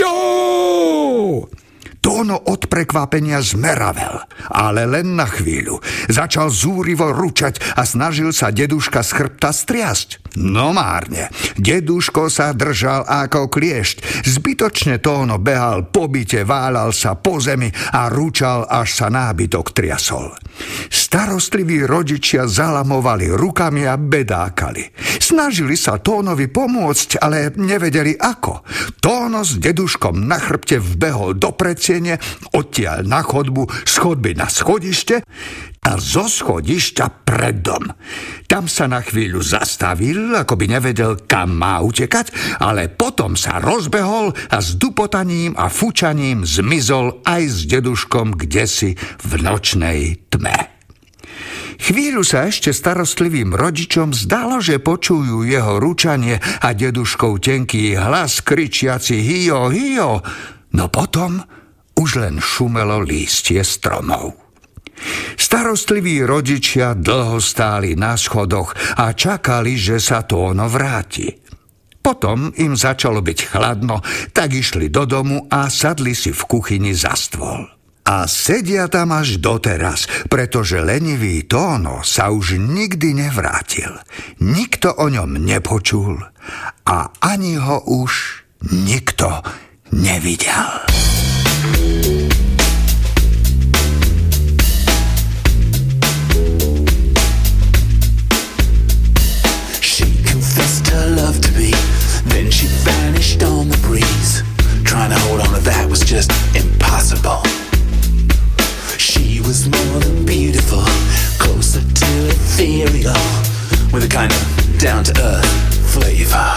jo! 0.01 0.17
Tóno 2.01 2.35
od 2.35 2.67
prekvapenia 2.67 3.39
zmeravel, 3.39 4.25
ale 4.49 4.89
len 4.89 5.13
na 5.13 5.29
chvíľu. 5.29 5.77
Začal 6.09 6.49
zúrivo 6.49 7.13
ručať 7.13 7.61
a 7.77 7.85
snažil 7.85 8.33
sa 8.35 8.49
deduška 8.49 9.05
z 9.05 9.11
chrbta 9.13 9.53
striasť. 9.53 10.22
No 10.41 10.73
márne. 10.73 11.29
Deduško 11.55 12.27
sa 12.27 12.51
držal 12.51 13.05
ako 13.05 13.47
kliešť. 13.47 14.25
Zbytočne 14.25 14.97
Tóno 14.99 15.37
behal 15.37 15.87
po 15.87 16.09
byte, 16.09 16.43
válal 16.43 16.91
sa 16.91 17.13
po 17.13 17.37
zemi 17.37 17.71
a 17.71 18.09
ručal, 18.09 18.65
až 18.67 18.89
sa 18.91 19.07
nábytok 19.13 19.71
triasol. 19.71 20.33
Starostliví 20.89 21.85
rodičia 21.87 22.49
zalamovali 22.49 23.29
rukami 23.29 23.85
a 23.85 23.95
bedákali. 23.95 24.91
Snažili 25.21 25.77
sa 25.79 26.01
Tónovi 26.01 26.49
pomôcť, 26.49 27.21
ale 27.21 27.53
nevedeli 27.55 28.17
ako. 28.17 28.65
Tóno 28.99 29.45
s 29.45 29.61
deduškom 29.61 30.25
na 30.25 30.41
chrbte 30.41 30.81
vbehol 30.81 31.37
do 31.37 31.53
precie 31.53 31.93
presiene, 31.93 32.17
odtiaľ 32.57 33.05
na 33.05 33.21
chodbu, 33.21 33.69
z 33.85 33.93
chodby 34.01 34.33
na 34.33 34.49
schodište 34.49 35.21
a 35.83 35.99
zo 35.99 36.31
schodišťa 36.31 37.27
pred 37.27 37.59
dom. 37.59 37.91
Tam 38.47 38.71
sa 38.71 38.87
na 38.87 39.03
chvíľu 39.03 39.43
zastavil, 39.43 40.31
ako 40.31 40.55
by 40.55 40.65
nevedel, 40.79 41.27
kam 41.27 41.59
má 41.59 41.83
utekať, 41.83 42.57
ale 42.63 42.87
potom 42.87 43.35
sa 43.35 43.59
rozbehol 43.59 44.31
a 44.31 44.57
s 44.63 44.79
dupotaním 44.79 45.55
a 45.59 45.67
fučaním 45.67 46.47
zmizol 46.47 47.19
aj 47.27 47.43
s 47.43 47.57
deduškom 47.67 48.39
kdesi 48.39 48.95
v 49.27 49.31
nočnej 49.43 50.31
tme. 50.31 50.73
Chvíľu 51.83 52.23
sa 52.23 52.47
ešte 52.47 52.71
starostlivým 52.71 53.51
rodičom 53.51 54.15
zdalo, 54.15 54.63
že 54.63 54.79
počujú 54.79 55.43
jeho 55.43 55.81
ručanie 55.81 56.39
a 56.39 56.71
deduškov 56.71 57.43
tenký 57.43 57.97
hlas 57.99 58.39
kričiaci 58.45 59.19
hio, 59.19 59.67
hio, 59.67 60.21
no 60.77 60.85
potom 60.87 61.43
už 61.97 62.23
len 62.23 62.39
šumelo 62.39 63.03
lístie 63.03 63.59
stromov. 63.65 64.42
Starostliví 65.37 66.23
rodičia 66.23 66.97
dlho 66.97 67.37
stáli 67.41 67.93
na 67.97 68.17
schodoch 68.17 68.73
a 68.97 69.13
čakali, 69.13 69.77
že 69.77 69.97
sa 70.01 70.25
to 70.25 70.53
ono 70.53 70.69
vráti. 70.69 71.29
Potom 72.03 72.51
im 72.59 72.75
začalo 72.75 73.23
byť 73.23 73.39
chladno, 73.47 74.03
tak 74.35 74.51
išli 74.51 74.91
do 74.91 75.07
domu 75.07 75.47
a 75.47 75.71
sadli 75.71 76.11
si 76.11 76.35
v 76.35 76.41
kuchyni 76.43 76.91
za 76.91 77.15
stôl. 77.15 77.63
A 78.03 78.27
sedia 78.27 78.91
tam 78.91 79.15
až 79.15 79.39
doteraz, 79.39 80.27
pretože 80.27 80.83
lenivý 80.83 81.47
Tóno 81.47 82.03
sa 82.03 82.35
už 82.35 82.59
nikdy 82.59 83.15
nevrátil. 83.15 83.95
Nikto 84.43 84.99
o 84.99 85.07
ňom 85.07 85.39
nepočul 85.39 86.19
a 86.83 86.97
ani 87.23 87.55
ho 87.55 87.79
už 87.87 88.43
nikto 88.67 89.39
nevidel. 89.95 90.83
just 106.13 106.31
impossible. 106.55 107.41
She 108.99 109.41
was 109.41 109.67
more 109.67 109.99
than 109.99 110.23
beautiful, 110.23 110.83
closer 111.39 111.81
to 111.81 112.05
ethereal, 112.29 113.17
with 113.91 114.03
a 114.03 114.07
kind 114.07 114.31
of 114.31 114.79
down 114.79 115.03
to 115.05 115.13
earth 115.19 115.91
flavor. 115.91 116.53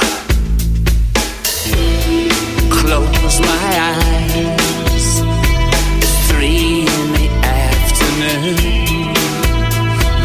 Close 2.68 3.40
my 3.40 3.70
eyes, 3.88 5.22
it's 6.04 6.28
three 6.28 6.80
in 6.80 7.12
the 7.16 7.28
afternoon. 7.42 8.56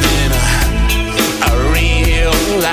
Then 0.04 0.32
I, 0.36 1.48
I 1.48 1.52
realize 1.80 2.68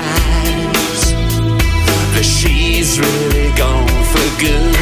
that 2.14 2.24
she's 2.24 2.98
really 2.98 3.52
gone 3.56 3.86
for 4.10 4.26
good. 4.40 4.77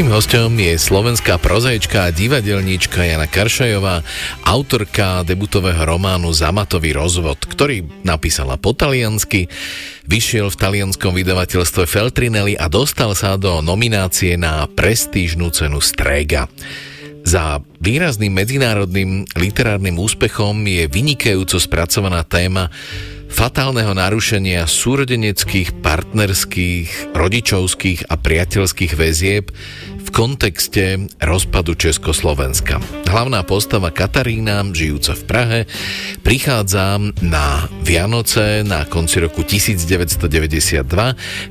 Dnešným 0.00 0.16
hostom 0.16 0.56
je 0.56 0.80
slovenská 0.80 1.36
prozaička 1.36 2.08
a 2.08 2.14
divadelníčka 2.14 3.04
Jana 3.04 3.28
Karšajová, 3.28 4.00
autorka 4.48 5.20
debutového 5.28 5.84
románu 5.84 6.32
Zamatový 6.32 6.96
rozvod, 6.96 7.36
ktorý 7.44 7.84
napísala 8.00 8.56
po 8.56 8.72
taliansky, 8.72 9.52
vyšiel 10.08 10.48
v 10.48 10.56
talianskom 10.56 11.12
vydavateľstve 11.12 11.84
Feltrinelli 11.84 12.56
a 12.56 12.72
dostal 12.72 13.12
sa 13.12 13.36
do 13.36 13.60
nominácie 13.60 14.40
na 14.40 14.64
prestížnú 14.72 15.52
cenu 15.52 15.84
Strega. 15.84 16.48
Za 17.20 17.60
výrazným 17.84 18.32
medzinárodným 18.32 19.28
literárnym 19.36 20.00
úspechom 20.00 20.64
je 20.64 20.88
vynikajúco 20.88 21.60
spracovaná 21.60 22.24
téma 22.24 22.72
fatálneho 23.30 23.94
narušenia 23.94 24.66
súrodeneckých, 24.66 25.78
partnerských, 25.80 27.14
rodičovských 27.14 28.10
a 28.10 28.18
priateľských 28.18 28.92
väzieb 28.98 29.54
v 30.10 30.26
kontexte 30.26 31.06
rozpadu 31.22 31.78
Československa. 31.78 32.82
Hlavná 33.06 33.46
postava 33.46 33.94
Katarína, 33.94 34.66
žijúca 34.74 35.14
v 35.14 35.22
Prahe, 35.22 35.60
prichádza 36.26 36.98
na 37.22 37.70
Vianoce 37.86 38.66
na 38.66 38.82
konci 38.90 39.22
roku 39.22 39.46
1992 39.46 40.82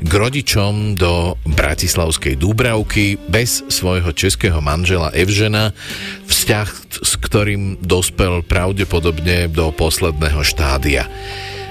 k 0.03 0.11
rodičom 0.11 0.99
do 0.99 1.39
Bratislavskej 1.47 2.35
Dúbravky 2.35 3.15
bez 3.31 3.63
svojho 3.71 4.11
českého 4.11 4.59
manžela 4.59 5.07
Evžena, 5.15 5.71
vzťah, 6.27 6.99
s 6.99 7.11
ktorým 7.15 7.79
dospel 7.79 8.43
pravdepodobne 8.43 9.47
do 9.47 9.71
posledného 9.71 10.43
štádia. 10.43 11.07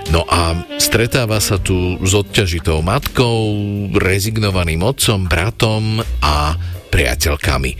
No 0.08 0.24
a 0.24 0.56
stretáva 0.80 1.36
sa 1.36 1.60
tu 1.60 2.00
s 2.00 2.16
odťažitou 2.16 2.80
matkou, 2.80 3.52
rezignovaným 3.92 4.80
otcom, 4.80 5.28
bratom 5.28 6.00
a 6.24 6.56
priateľkami. 6.98 7.78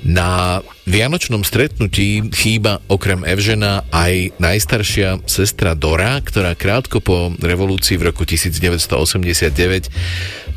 Na 0.00 0.64
vianočnom 0.88 1.44
stretnutí 1.44 2.32
chýba 2.32 2.80
okrem 2.88 3.20
Evžena 3.22 3.84
aj 3.92 4.32
najstaršia 4.40 5.22
sestra 5.28 5.76
Dora, 5.76 6.18
ktorá 6.24 6.56
krátko 6.56 7.04
po 7.04 7.30
revolúcii 7.36 8.00
v 8.00 8.08
roku 8.08 8.24
1989 8.24 9.92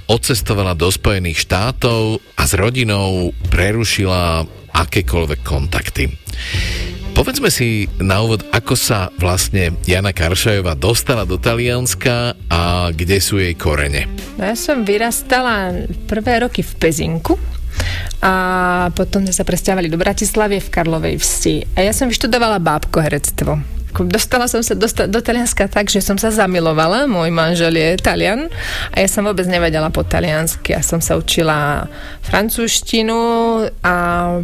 odcestovala 0.08 0.79
do 0.79 0.88
Spojených 0.88 1.43
štátov 1.43 2.23
a 2.39 2.43
s 2.47 2.56
rodinou 2.56 3.36
prerušila 3.51 4.47
akékoľvek 4.73 5.39
kontakty. 5.43 6.08
Povedzme 7.13 7.53
si 7.53 7.86
na 8.01 8.25
úvod, 8.25 8.41
ako 8.49 8.73
sa 8.73 9.13
vlastne 9.21 9.77
Jana 9.86 10.17
Karšajová 10.17 10.73
dostala 10.73 11.29
do 11.29 11.38
Talianska 11.38 12.34
a 12.49 12.89
kde 12.89 13.21
sú 13.21 13.38
jej 13.38 13.53
korene. 13.53 14.10
No 14.39 14.49
ja 14.49 14.58
som 14.58 14.82
vyrastala 14.82 15.86
prvé 16.10 16.41
roky 16.41 16.65
v 16.65 16.73
Pezinku 16.79 17.38
a 18.24 18.34
potom 18.96 19.28
sme 19.28 19.36
sa 19.36 19.43
presťahovali 19.43 19.91
do 19.91 20.00
Bratislavy 20.00 20.63
v 20.63 20.72
Karlovej 20.72 21.15
vsi. 21.19 21.56
A 21.76 21.84
ja 21.84 21.91
som 21.91 22.08
vyštudovala 22.08 22.63
bábko 22.63 23.04
herectvo. 23.04 23.60
dostala 24.10 24.50
som 24.50 24.65
sa 24.65 24.74
do, 24.74 24.89
do 24.89 25.19
Talianska 25.22 25.69
tak, 25.69 25.91
že 25.91 26.02
som 26.02 26.17
sa 26.17 26.34
zamilovala, 26.34 27.06
môj 27.06 27.30
manžel 27.30 27.78
je 27.78 28.00
Talian 28.02 28.50
a 28.89 28.96
ja 28.98 29.06
som 29.06 29.22
vôbec 29.22 29.46
nevedela 29.46 29.93
po 29.93 30.02
taliansky. 30.02 30.74
Ja 30.74 30.82
som 30.82 30.98
sa 30.98 31.13
učila 31.13 31.86
francúzštinu 32.26 33.19
a 33.86 33.96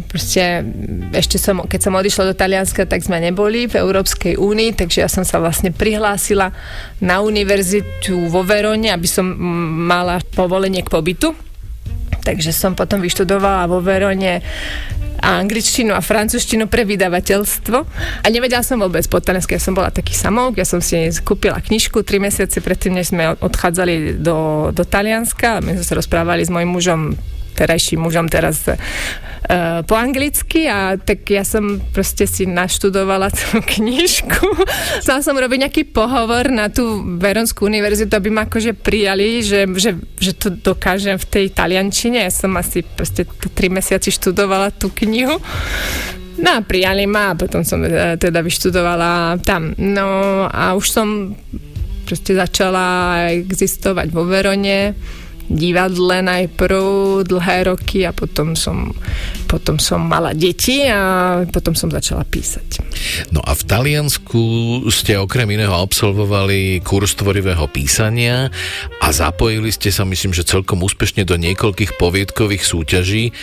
proste 0.06 0.62
ešte 1.10 1.42
som, 1.42 1.66
keď 1.66 1.80
som 1.82 1.98
odišla 1.98 2.30
do 2.30 2.34
Talianska, 2.38 2.86
tak 2.86 3.02
sme 3.02 3.18
neboli 3.18 3.66
v 3.66 3.80
Európskej 3.82 4.38
únii, 4.38 4.78
takže 4.78 5.02
ja 5.02 5.10
som 5.10 5.26
sa 5.26 5.42
vlastne 5.42 5.74
prihlásila 5.74 6.54
na 7.02 7.18
univerzitu 7.18 8.30
vo 8.30 8.46
Verone, 8.46 8.94
aby 8.94 9.08
som 9.10 9.26
mala 9.88 10.22
povolenie 10.36 10.86
k 10.86 10.92
pobytu 10.94 11.49
takže 12.20 12.52
som 12.52 12.76
potom 12.76 13.00
vyštudovala 13.00 13.66
vo 13.66 13.80
Verone 13.80 14.44
a 15.20 15.36
angličtinu 15.36 15.92
a 15.92 16.00
francúzštinu 16.00 16.64
pre 16.64 16.88
vydavateľstvo. 16.88 17.76
A 18.24 18.26
nevedela 18.32 18.64
som 18.64 18.80
vôbec 18.80 19.04
po 19.04 19.20
taliansky, 19.20 19.56
ja 19.56 19.62
som 19.62 19.76
bola 19.76 19.92
taký 19.92 20.16
samouk, 20.16 20.56
ja 20.56 20.64
som 20.64 20.80
si 20.80 20.96
kúpila 21.20 21.60
knižku 21.60 22.00
tri 22.00 22.16
mesiace 22.16 22.64
predtým, 22.64 22.96
než 22.96 23.12
sme 23.12 23.36
odchádzali 23.36 24.16
do, 24.16 24.70
do 24.72 24.82
Talianska. 24.88 25.60
My 25.60 25.76
sme 25.76 25.84
sa 25.84 25.94
rozprávali 26.00 26.40
s 26.40 26.50
mojim 26.50 26.72
mužom 26.72 27.00
terajším 27.60 28.00
mužom 28.00 28.24
teraz 28.32 28.64
uh, 28.64 29.84
po 29.84 29.92
anglicky 30.00 30.64
a 30.64 30.96
tak 30.96 31.28
ja 31.28 31.44
som 31.44 31.76
proste 31.92 32.24
si 32.24 32.48
naštudovala 32.48 33.28
tú 33.38 33.60
knižku. 33.60 34.64
Chcela 35.04 35.20
som 35.20 35.36
robiť 35.36 35.68
nejaký 35.68 35.82
pohovor 35.92 36.48
na 36.48 36.72
tú 36.72 37.04
Veronskú 37.20 37.68
univerzitu, 37.68 38.16
aby 38.16 38.32
ma 38.32 38.48
akože 38.48 38.72
prijali, 38.72 39.44
že, 39.44 39.68
že, 39.76 40.00
že 40.16 40.32
to 40.32 40.48
dokážem 40.48 41.20
v 41.20 41.26
tej 41.28 41.46
taliančine. 41.52 42.24
Ja 42.24 42.32
som 42.32 42.56
asi 42.56 42.80
proste 42.80 43.28
tri 43.52 43.68
mesiaci 43.68 44.08
študovala 44.08 44.72
tú 44.72 44.88
knihu. 45.04 45.36
No 46.40 46.56
a 46.56 46.64
prijali 46.64 47.04
ma 47.04 47.36
a 47.36 47.38
potom 47.38 47.60
som 47.68 47.84
e, 47.84 48.16
teda 48.16 48.40
vyštudovala 48.40 49.44
tam. 49.44 49.76
No 49.76 50.48
a 50.48 50.72
už 50.72 50.86
som 50.88 51.36
proste 52.08 52.32
začala 52.32 53.28
existovať 53.30 54.08
vo 54.08 54.24
Verone 54.24 54.96
divadle 55.50 56.22
najprv 56.22 57.26
dlhé 57.26 57.58
roky 57.66 58.06
a 58.06 58.14
potom 58.14 58.54
som, 58.54 58.94
potom 59.50 59.82
som 59.82 59.98
mala 59.98 60.30
deti 60.30 60.86
a 60.86 61.42
potom 61.50 61.74
som 61.74 61.90
začala 61.90 62.22
písať. 62.22 62.78
No 63.34 63.42
a 63.42 63.58
v 63.58 63.62
Taliansku 63.66 64.42
ste 64.94 65.18
okrem 65.18 65.50
iného 65.50 65.74
absolvovali 65.74 66.78
kurz 66.86 67.18
tvorivého 67.18 67.66
písania 67.66 68.46
a 69.02 69.06
zapojili 69.10 69.74
ste 69.74 69.90
sa, 69.90 70.06
myslím, 70.06 70.30
že 70.30 70.46
celkom 70.46 70.78
úspešne 70.86 71.26
do 71.26 71.34
niekoľkých 71.34 71.98
poviedkových 71.98 72.62
súťaží. 72.62 73.34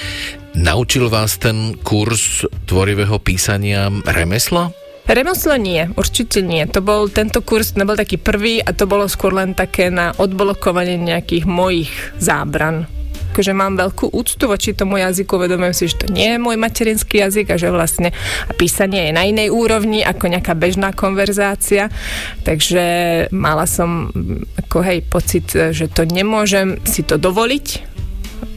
Naučil 0.56 1.12
vás 1.12 1.36
ten 1.38 1.76
kurz 1.84 2.48
tvorivého 2.66 3.20
písania 3.20 3.92
remesla? 4.08 4.72
Remeslo 5.08 5.56
nie, 5.56 5.88
určite 5.96 6.44
nie. 6.44 6.68
To 6.68 6.84
bol, 6.84 7.08
tento 7.08 7.40
kurz 7.40 7.80
nebol 7.80 7.96
taký 7.96 8.20
prvý 8.20 8.60
a 8.60 8.76
to 8.76 8.84
bolo 8.84 9.08
skôr 9.08 9.32
len 9.32 9.56
také 9.56 9.88
na 9.88 10.12
odblokovanie 10.20 11.00
nejakých 11.00 11.48
mojich 11.48 11.92
zábran 12.20 12.92
že 13.38 13.54
mám 13.54 13.78
veľkú 13.78 14.18
úctu 14.18 14.50
voči 14.50 14.74
tomu 14.74 14.98
jazyku, 14.98 15.38
uvedomujem 15.38 15.76
si, 15.76 15.86
že 15.94 16.02
to 16.02 16.08
nie 16.10 16.26
je 16.36 16.42
môj 16.42 16.58
materinský 16.58 17.22
jazyk 17.22 17.54
a 17.54 17.62
že 17.62 17.70
vlastne 17.70 18.10
písanie 18.58 19.10
je 19.10 19.14
na 19.14 19.30
inej 19.30 19.54
úrovni 19.54 20.02
ako 20.02 20.34
nejaká 20.34 20.58
bežná 20.58 20.90
konverzácia. 20.90 21.94
Takže 22.42 22.86
mala 23.30 23.70
som 23.70 24.10
ako 24.58 24.78
hej 24.82 25.06
pocit, 25.06 25.54
že 25.54 25.86
to 25.86 26.10
nemôžem 26.10 26.82
si 26.82 27.06
to 27.06 27.22
dovoliť, 27.22 27.98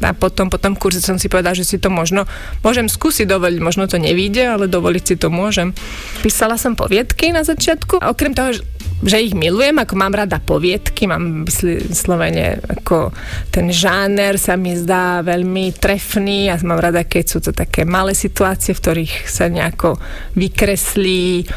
a 0.01 0.17
potom 0.17 0.49
po 0.49 0.57
tom 0.57 0.73
kurze 0.77 1.05
som 1.05 1.21
si 1.21 1.29
povedala, 1.29 1.53
že 1.53 1.69
si 1.69 1.77
to 1.77 1.93
možno 1.93 2.25
môžem 2.65 2.89
skúsiť 2.89 3.29
dovoliť, 3.29 3.61
možno 3.61 3.85
to 3.85 4.01
nevíde, 4.01 4.41
ale 4.41 4.71
dovoliť 4.71 5.05
si 5.05 5.15
to 5.21 5.29
môžem. 5.29 5.77
Písala 6.25 6.57
som 6.57 6.73
poviedky 6.73 7.33
na 7.33 7.45
začiatku. 7.45 8.01
A 8.01 8.09
okrem 8.09 8.33
toho, 8.33 8.57
že 9.01 9.17
ich 9.21 9.33
milujem, 9.37 9.81
ako 9.81 9.95
mám 9.97 10.13
rada 10.13 10.41
poviedky, 10.41 11.09
mám 11.09 11.49
vyslovene 11.49 12.61
ako 12.61 13.13
ten 13.49 13.73
žáner 13.73 14.37
sa 14.37 14.61
mi 14.61 14.77
zdá 14.77 15.25
veľmi 15.25 15.73
trefný 15.77 16.53
a 16.53 16.61
mám 16.61 16.81
rada, 16.81 17.05
keď 17.05 17.25
sú 17.25 17.39
to 17.41 17.53
také 17.57 17.89
malé 17.89 18.13
situácie, 18.13 18.77
v 18.77 18.83
ktorých 18.83 19.15
sa 19.29 19.49
nejako 19.49 19.97
vykreslí 20.37 21.49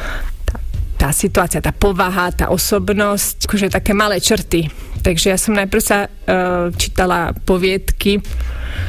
tá 1.03 1.11
situácia, 1.11 1.59
tá 1.59 1.75
povaha, 1.75 2.31
tá 2.31 2.47
osobnosť, 2.47 3.43
akože 3.43 3.75
také 3.75 3.91
malé 3.91 4.23
črty. 4.23 4.71
Takže 5.03 5.35
ja 5.35 5.37
som 5.37 5.51
najprv 5.51 5.83
sa 5.83 6.07
uh, 6.07 6.71
čítala 6.79 7.35
poviedky 7.43 8.23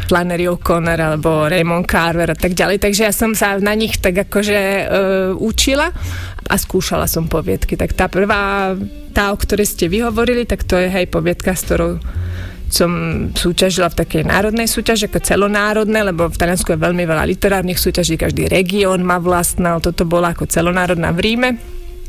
Flannery 0.07 0.47
O'Connor 0.47 0.95
alebo 0.95 1.51
Raymond 1.51 1.91
Carver 1.91 2.31
a 2.31 2.39
tak 2.39 2.55
ďalej, 2.55 2.79
takže 2.79 3.11
ja 3.11 3.11
som 3.11 3.35
sa 3.35 3.59
na 3.59 3.75
nich 3.75 3.99
tak 3.99 4.31
akože 4.31 4.61
uh, 4.63 4.87
učila 5.43 5.91
a 6.47 6.55
skúšala 6.55 7.11
som 7.11 7.27
poviedky. 7.27 7.75
Tak 7.75 7.99
tá 7.99 8.07
prvá, 8.07 8.79
tá, 9.11 9.35
o 9.35 9.37
ktorej 9.37 9.67
ste 9.67 9.91
vyhovorili, 9.91 10.47
tak 10.47 10.63
to 10.63 10.79
je 10.79 10.87
hej 10.87 11.11
poviedka, 11.11 11.59
s 11.59 11.67
ktorou 11.67 11.99
som 12.71 12.91
súťažila 13.35 13.91
v 13.91 13.99
takej 14.07 14.23
národnej 14.31 14.71
súťaži, 14.71 15.11
ako 15.11 15.19
celonárodné, 15.19 16.07
lebo 16.07 16.31
v 16.31 16.39
Taliansku 16.39 16.75
je 16.75 16.79
veľmi 16.79 17.11
veľa 17.11 17.27
literárnych 17.27 17.79
súťaží, 17.79 18.15
každý 18.15 18.47
región 18.47 19.03
má 19.03 19.19
vlastná, 19.19 19.83
toto 19.83 20.07
bola 20.07 20.31
ako 20.31 20.47
celonárodná 20.47 21.11
v 21.11 21.23
Ríme 21.23 21.51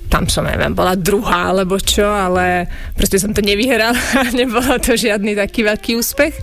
tam 0.08 0.30
som, 0.30 0.46
neviem, 0.46 0.72
bola 0.72 0.96
druhá 0.96 1.52
alebo 1.52 1.78
čo, 1.82 2.06
ale 2.06 2.70
proste 2.96 3.18
som 3.18 3.34
to 3.34 3.42
nevyhrala, 3.42 3.98
nebolo 4.40 4.78
to 4.80 4.96
žiadny 4.96 5.34
taký 5.36 5.66
veľký 5.66 5.98
úspech, 6.00 6.34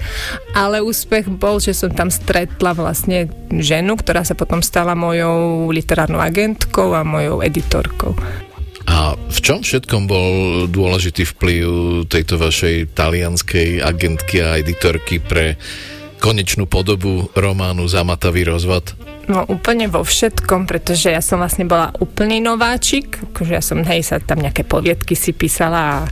ale 0.53 0.85
úspech 0.85 1.31
bol, 1.31 1.62
že 1.62 1.72
som 1.72 1.90
tam 1.94 2.11
stretla 2.11 2.75
vlastne 2.77 3.31
ženu, 3.48 3.96
ktorá 3.96 4.27
sa 4.27 4.37
potom 4.37 4.61
stala 4.61 4.92
mojou 4.98 5.70
literárnou 5.70 6.20
agentkou 6.20 6.92
a 6.96 7.07
mojou 7.07 7.40
editorkou. 7.40 8.12
A 8.83 9.14
v 9.14 9.38
čom 9.38 9.62
všetkom 9.62 10.11
bol 10.11 10.33
dôležitý 10.66 11.22
vplyv 11.22 11.66
tejto 12.11 12.35
vašej 12.35 12.98
talianskej 12.98 13.79
agentky 13.79 14.42
a 14.42 14.59
editorky 14.59 15.22
pre 15.22 15.55
konečnú 16.23 16.71
podobu 16.71 17.27
románu 17.35 17.91
Zamatavý 17.91 18.47
rozvod? 18.47 18.95
No 19.27 19.47
úplne 19.47 19.87
vo 19.87 20.03
všetkom, 20.03 20.67
pretože 20.67 21.11
ja 21.11 21.23
som 21.23 21.39
vlastne 21.39 21.67
bola 21.67 21.95
úplný 21.99 22.43
nováčik, 22.43 23.23
akože 23.31 23.53
ja 23.55 23.63
som, 23.63 23.83
hej, 23.83 24.03
sa 24.03 24.19
tam 24.19 24.43
nejaké 24.43 24.67
poviedky 24.67 25.15
si 25.15 25.31
písala 25.35 26.07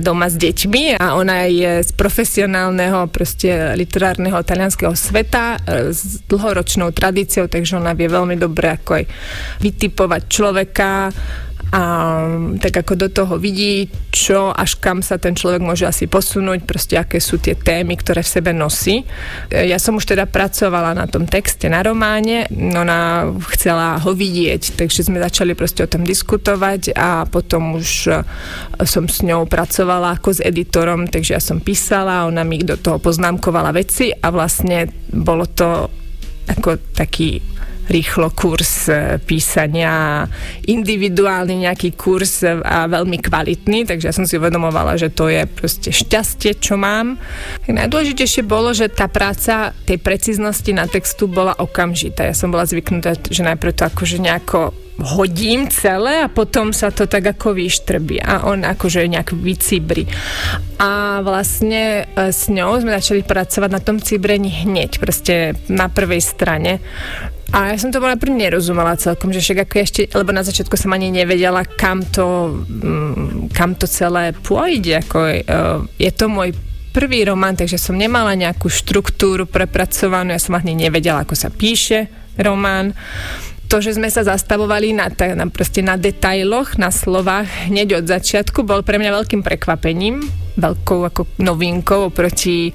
doma 0.00 0.32
s 0.32 0.36
deťmi 0.40 1.00
a 1.00 1.16
ona 1.16 1.44
je 1.48 1.84
z 1.84 1.90
profesionálneho 1.92 3.08
proste 3.12 3.76
literárneho 3.76 4.40
talianského 4.40 4.96
sveta 4.96 5.60
e, 5.60 5.92
s 5.92 6.24
dlhoročnou 6.24 6.92
tradíciou, 6.96 7.48
takže 7.48 7.76
ona 7.76 7.92
vie 7.92 8.08
veľmi 8.08 8.40
dobre 8.40 8.72
ako 8.72 9.00
aj 9.00 9.04
vytipovať 9.60 10.22
človeka, 10.24 11.12
a 11.74 11.82
tak 12.62 12.86
ako 12.86 12.94
do 12.94 13.08
toho 13.10 13.34
vidí, 13.34 13.90
čo 14.14 14.54
až 14.54 14.78
kam 14.78 15.02
sa 15.02 15.18
ten 15.18 15.34
človek 15.34 15.58
môže 15.58 15.90
asi 15.90 16.06
posunúť, 16.06 16.62
proste 16.62 16.94
aké 16.94 17.18
sú 17.18 17.42
tie 17.42 17.58
témy, 17.58 17.98
ktoré 17.98 18.22
v 18.22 18.30
sebe 18.30 18.54
nosí. 18.54 19.02
Ja 19.50 19.82
som 19.82 19.98
už 19.98 20.06
teda 20.06 20.30
pracovala 20.30 20.94
na 20.94 21.10
tom 21.10 21.26
texte, 21.26 21.66
na 21.66 21.82
románe, 21.82 22.46
ona 22.54 23.26
chcela 23.58 23.98
ho 23.98 24.14
vidieť, 24.14 24.78
takže 24.78 25.02
sme 25.02 25.18
začali 25.18 25.58
proste 25.58 25.82
o 25.82 25.90
tom 25.90 26.06
diskutovať 26.06 26.94
a 26.94 27.26
potom 27.26 27.82
už 27.82 27.88
e, 28.06 28.22
som 28.86 29.10
s 29.10 29.26
ňou 29.26 29.50
pracovala 29.50 30.14
ako 30.14 30.38
s 30.38 30.40
editorom, 30.46 31.10
takže 31.10 31.34
ja 31.34 31.42
som 31.42 31.58
písala, 31.58 32.30
ona 32.30 32.46
mi 32.46 32.62
do 32.62 32.78
toho 32.78 33.02
poznámkovala 33.02 33.74
veci 33.74 34.14
a 34.14 34.30
vlastne 34.30 34.86
bolo 35.10 35.50
to 35.50 35.90
ako 36.46 36.78
taký 36.94 37.42
rýchlo 37.88 38.32
kurz 38.32 38.88
e, 38.88 39.20
písania, 39.20 40.24
individuálny 40.64 41.68
nejaký 41.68 41.94
kurz 41.94 42.44
a 42.44 42.88
veľmi 42.88 43.20
kvalitný, 43.20 43.88
takže 43.88 44.08
ja 44.10 44.14
som 44.16 44.24
si 44.24 44.40
uvedomovala, 44.40 44.96
že 44.96 45.12
to 45.12 45.28
je 45.28 45.44
proste 45.44 45.90
šťastie, 45.92 46.56
čo 46.58 46.80
mám. 46.80 47.20
Najdôležitejšie 47.68 48.42
bolo, 48.44 48.72
že 48.72 48.92
tá 48.92 49.08
práca 49.08 49.76
tej 49.84 50.00
preciznosti 50.00 50.70
na 50.72 50.88
textu 50.88 51.28
bola 51.28 51.56
okamžitá. 51.56 52.28
Ja 52.28 52.36
som 52.36 52.52
bola 52.52 52.64
zvyknutá, 52.64 53.16
že 53.16 53.42
najprv 53.44 53.72
to 53.76 53.84
akože 53.88 54.18
nejako 54.20 54.84
hodím 54.94 55.66
celé 55.66 56.22
a 56.22 56.30
potom 56.30 56.70
sa 56.70 56.94
to 56.94 57.10
tak 57.10 57.26
ako 57.26 57.58
vyštrbí 57.58 58.22
a 58.22 58.46
on 58.46 58.62
akože 58.62 59.10
nejak 59.10 59.34
vycibri. 59.34 60.06
A 60.78 61.18
vlastne 61.26 62.06
e, 62.06 62.30
s 62.30 62.46
ňou 62.46 62.78
sme 62.78 62.94
začali 62.94 63.26
pracovať 63.26 63.70
na 63.74 63.82
tom 63.82 63.98
cibrení 63.98 64.62
hneď, 64.62 65.02
proste 65.02 65.58
na 65.66 65.90
prvej 65.90 66.22
strane. 66.22 66.78
A 67.54 67.70
ja 67.70 67.78
som 67.78 67.94
to 67.94 68.02
najprv 68.02 68.34
nerozumela 68.34 68.98
celkom, 68.98 69.30
že 69.30 69.38
však 69.38 69.70
ako 69.70 69.74
ešte, 69.78 70.00
lebo 70.10 70.34
na 70.34 70.42
začiatku 70.42 70.74
som 70.74 70.90
ani 70.90 71.14
nevedela, 71.14 71.62
kam 71.62 72.02
to, 72.02 72.50
mm, 72.66 73.54
kam 73.54 73.78
to 73.78 73.86
celé 73.86 74.34
pôjde. 74.34 74.98
Ako, 75.06 75.18
uh, 75.22 75.86
je 75.94 76.10
to 76.10 76.26
môj 76.26 76.50
prvý 76.90 77.22
román, 77.22 77.54
takže 77.54 77.78
som 77.78 77.94
nemala 77.94 78.34
nejakú 78.34 78.66
štruktúru 78.66 79.46
prepracovanú, 79.46 80.34
ja 80.34 80.42
som 80.42 80.58
ani 80.58 80.74
nevedela, 80.74 81.22
ako 81.22 81.38
sa 81.38 81.46
píše 81.46 82.10
román 82.34 82.90
to, 83.70 83.80
že 83.82 83.96
sme 83.96 84.06
sa 84.12 84.22
zastavovali 84.22 84.94
na, 84.94 85.10
na, 85.10 85.46
proste 85.50 85.80
na 85.82 85.98
detailoch, 85.98 86.76
na 86.76 86.94
slovách 86.94 87.48
hneď 87.66 88.02
od 88.02 88.06
začiatku, 88.06 88.62
bol 88.62 88.86
pre 88.86 89.02
mňa 89.02 89.10
veľkým 89.10 89.42
prekvapením, 89.42 90.22
veľkou 90.54 91.00
ako 91.02 91.26
novinkou 91.42 92.12
oproti 92.12 92.70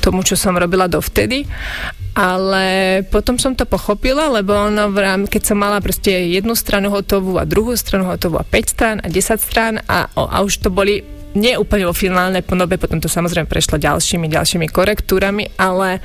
tomu, 0.00 0.26
čo 0.26 0.34
som 0.34 0.56
robila 0.56 0.90
dovtedy. 0.90 1.46
Ale 2.14 3.02
potom 3.10 3.42
som 3.42 3.58
to 3.58 3.66
pochopila, 3.66 4.30
lebo 4.30 4.54
ono 4.54 4.86
v 4.94 5.02
rám, 5.02 5.22
keď 5.26 5.42
som 5.50 5.58
mala 5.58 5.82
proste 5.82 6.30
jednu 6.30 6.54
stranu 6.54 6.94
hotovú 6.94 7.42
a 7.42 7.44
druhú 7.44 7.74
stranu 7.74 8.06
hotovú 8.06 8.38
a 8.38 8.46
5 8.46 8.54
strán 8.70 8.96
a 9.02 9.10
10 9.10 9.34
strán 9.42 9.82
a, 9.90 10.06
a 10.14 10.36
už 10.46 10.62
to 10.62 10.70
boli 10.70 11.02
nie 11.34 11.58
úplne 11.58 11.90
vo 11.90 11.94
finálnej 11.94 12.46
podobe, 12.46 12.78
potom 12.78 13.02
to 13.02 13.10
samozrejme 13.10 13.50
prešlo 13.50 13.82
ďalšími, 13.82 14.30
ďalšími 14.30 14.70
korektúrami, 14.70 15.50
ale 15.58 15.98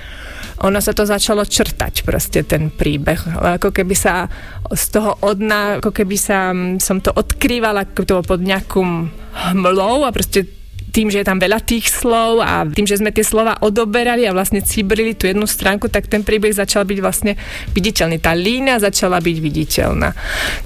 ono 0.65 0.81
sa 0.81 0.91
to 0.91 1.05
začalo 1.05 1.45
črtať 1.45 2.01
proste 2.01 2.41
ten 2.43 2.73
príbeh. 2.73 3.37
Ako 3.61 3.69
keby 3.69 3.93
sa 3.93 4.25
z 4.73 4.83
toho 4.89 5.21
odna, 5.21 5.77
ako 5.77 5.93
keby 5.93 6.17
sa, 6.17 6.51
mm, 6.51 6.81
som 6.81 6.99
to 6.99 7.13
odkrývala, 7.13 7.85
ako 7.85 8.01
to 8.03 8.15
pod 8.25 8.41
nejakým 8.41 9.13
hmlou 9.53 10.03
a 10.03 10.09
proste 10.09 10.58
tým, 10.89 11.13
že 11.13 11.21
je 11.21 11.27
tam 11.27 11.37
veľa 11.37 11.61
tých 11.61 11.89
slov 11.89 12.41
a 12.41 12.65
tým, 12.65 12.85
že 12.89 12.97
sme 12.97 13.13
tie 13.13 13.25
slova 13.25 13.61
odoberali 13.61 14.25
a 14.25 14.35
vlastne 14.35 14.61
cibrili 14.65 15.13
tú 15.13 15.29
jednu 15.29 15.45
stránku, 15.45 15.87
tak 15.87 16.09
ten 16.09 16.25
príbeh 16.25 16.51
začal 16.53 16.85
byť 16.85 16.99
vlastne 16.99 17.37
viditeľný. 17.73 18.17
Tá 18.17 18.33
línia 18.33 18.81
začala 18.81 19.21
byť 19.21 19.37
viditeľná. 19.37 20.09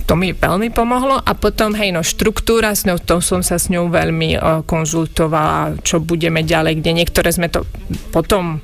To 0.07 0.13
mi 0.15 0.31
veľmi 0.31 0.71
pomohlo 0.71 1.19
a 1.19 1.31
potom, 1.35 1.75
hej, 1.75 1.91
no, 1.91 2.01
štruktúra, 2.01 2.71
s 2.71 2.87
ňou, 2.87 2.99
to 2.99 3.19
som 3.19 3.43
sa 3.43 3.59
s 3.59 3.67
ňou 3.67 3.91
veľmi 3.91 4.29
o, 4.35 4.39
konzultovala, 4.63 5.83
čo 5.83 5.99
budeme 5.99 6.41
ďalej, 6.41 6.79
kde 6.79 6.91
niektoré 7.03 7.29
sme 7.31 7.51
to 7.51 7.67
potom 8.11 8.63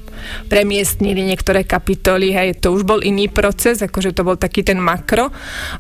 premiestnili 0.52 1.24
niektoré 1.24 1.64
kapitoly, 1.64 2.36
hej, 2.36 2.60
to 2.60 2.76
už 2.76 2.84
bol 2.84 3.00
iný 3.00 3.32
proces, 3.32 3.80
akože 3.80 4.12
to 4.12 4.28
bol 4.28 4.36
taký 4.36 4.68
ten 4.68 4.76
makro 4.76 5.32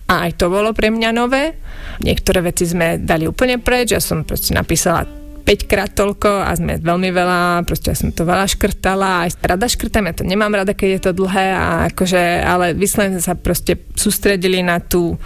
a 0.08 0.28
aj 0.28 0.40
to 0.40 0.48
bolo 0.48 0.72
pre 0.72 0.88
mňa 0.88 1.10
nové. 1.12 1.60
Niektoré 2.00 2.40
veci 2.40 2.64
sme 2.64 3.04
dali 3.04 3.28
úplne 3.28 3.60
preč, 3.60 3.92
ja 3.92 4.00
som 4.00 4.24
proste 4.24 4.56
napísala 4.56 5.19
5 5.42 5.72
krát 5.72 5.92
toľko 5.96 6.46
a 6.46 6.52
sme 6.54 6.78
veľmi 6.78 7.10
veľa, 7.10 7.66
proste 7.66 7.92
ja 7.92 7.98
som 7.98 8.14
to 8.14 8.28
veľa 8.28 8.46
škrtala, 8.46 9.26
aj 9.26 9.40
rada 9.42 9.66
škrtam, 9.66 10.06
ja 10.06 10.14
to 10.14 10.28
nemám 10.28 10.54
rada, 10.54 10.78
keď 10.78 10.90
je 10.90 11.02
to 11.10 11.12
dlhé, 11.18 11.48
a 11.56 11.66
akože, 11.90 12.22
ale 12.46 12.78
vyslovene 12.78 13.24
sa 13.24 13.34
proste 13.34 13.80
sústredili 13.98 14.62
na 14.62 14.78
tú 14.84 15.18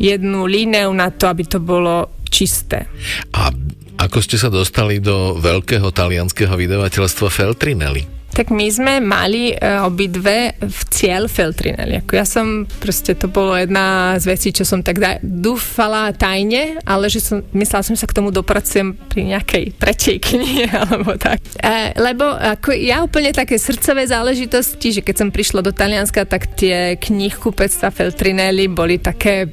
jednu 0.00 0.48
líneu, 0.48 0.92
na 0.96 1.12
to, 1.12 1.28
aby 1.28 1.44
to 1.44 1.60
bolo 1.60 2.22
čisté. 2.30 2.88
A 3.36 3.52
ako 4.00 4.24
ste 4.24 4.40
sa 4.40 4.48
dostali 4.48 4.96
do 4.96 5.36
veľkého 5.36 5.92
talianského 5.92 6.56
vydavateľstva 6.56 7.28
Feltrinelli? 7.28 8.20
Tak 8.30 8.54
my 8.54 8.66
sme 8.70 9.02
mali 9.02 9.50
uh, 9.52 9.84
obidve 9.84 10.54
v 10.62 10.80
cieľ 10.88 11.26
Feltrinelli. 11.26 11.98
Ako 12.00 12.14
ja 12.14 12.22
som, 12.22 12.62
proste 12.78 13.18
to 13.18 13.26
bolo 13.26 13.58
jedna 13.58 14.16
z 14.22 14.24
vecí, 14.30 14.48
čo 14.54 14.62
som 14.62 14.86
tak 14.86 15.02
dúfala 15.20 16.14
tajne, 16.14 16.78
ale 16.86 17.10
že 17.10 17.20
som, 17.20 17.42
myslela 17.52 17.82
som, 17.82 17.98
že 17.98 18.06
sa 18.06 18.08
k 18.08 18.16
tomu 18.16 18.30
dopracujem 18.30 18.94
pri 19.10 19.34
nejakej 19.34 19.64
tretej 19.76 20.16
knihe, 20.22 20.70
alebo 20.86 21.18
tak. 21.18 21.42
E, 21.58 21.92
lebo 21.98 22.22
ako 22.30 22.70
ja 22.70 23.02
úplne 23.02 23.34
také 23.34 23.58
srdcové 23.58 24.06
záležitosti, 24.06 24.94
že 24.94 25.04
keď 25.04 25.26
som 25.26 25.34
prišla 25.34 25.66
do 25.66 25.74
Talianska, 25.74 26.22
tak 26.22 26.54
tie 26.54 26.94
knihkupectva 27.02 27.90
Feltrinelli 27.90 28.70
boli 28.70 29.02
také 29.02 29.50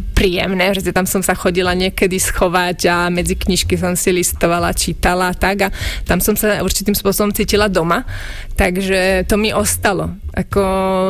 príjemné, 0.00 0.72
že 0.74 0.94
tam 0.94 1.04
som 1.04 1.20
sa 1.20 1.36
chodila 1.36 1.74
niekedy 1.74 2.16
schovať 2.16 2.78
a 2.88 2.96
medzi 3.12 3.34
knižky 3.36 3.76
som 3.76 3.94
si 3.94 4.14
listovala, 4.14 4.74
čítala 4.74 5.30
a 5.30 5.36
tak 5.36 5.56
a 5.66 5.72
tam 6.06 6.18
som 6.18 6.34
sa 6.34 6.62
určitým 6.62 6.96
spôsobom 6.96 7.34
cítila 7.34 7.70
doma, 7.70 8.06
takže 8.54 9.28
to 9.28 9.36
mi 9.36 9.54
ostalo. 9.54 10.14
Ako 10.38 10.62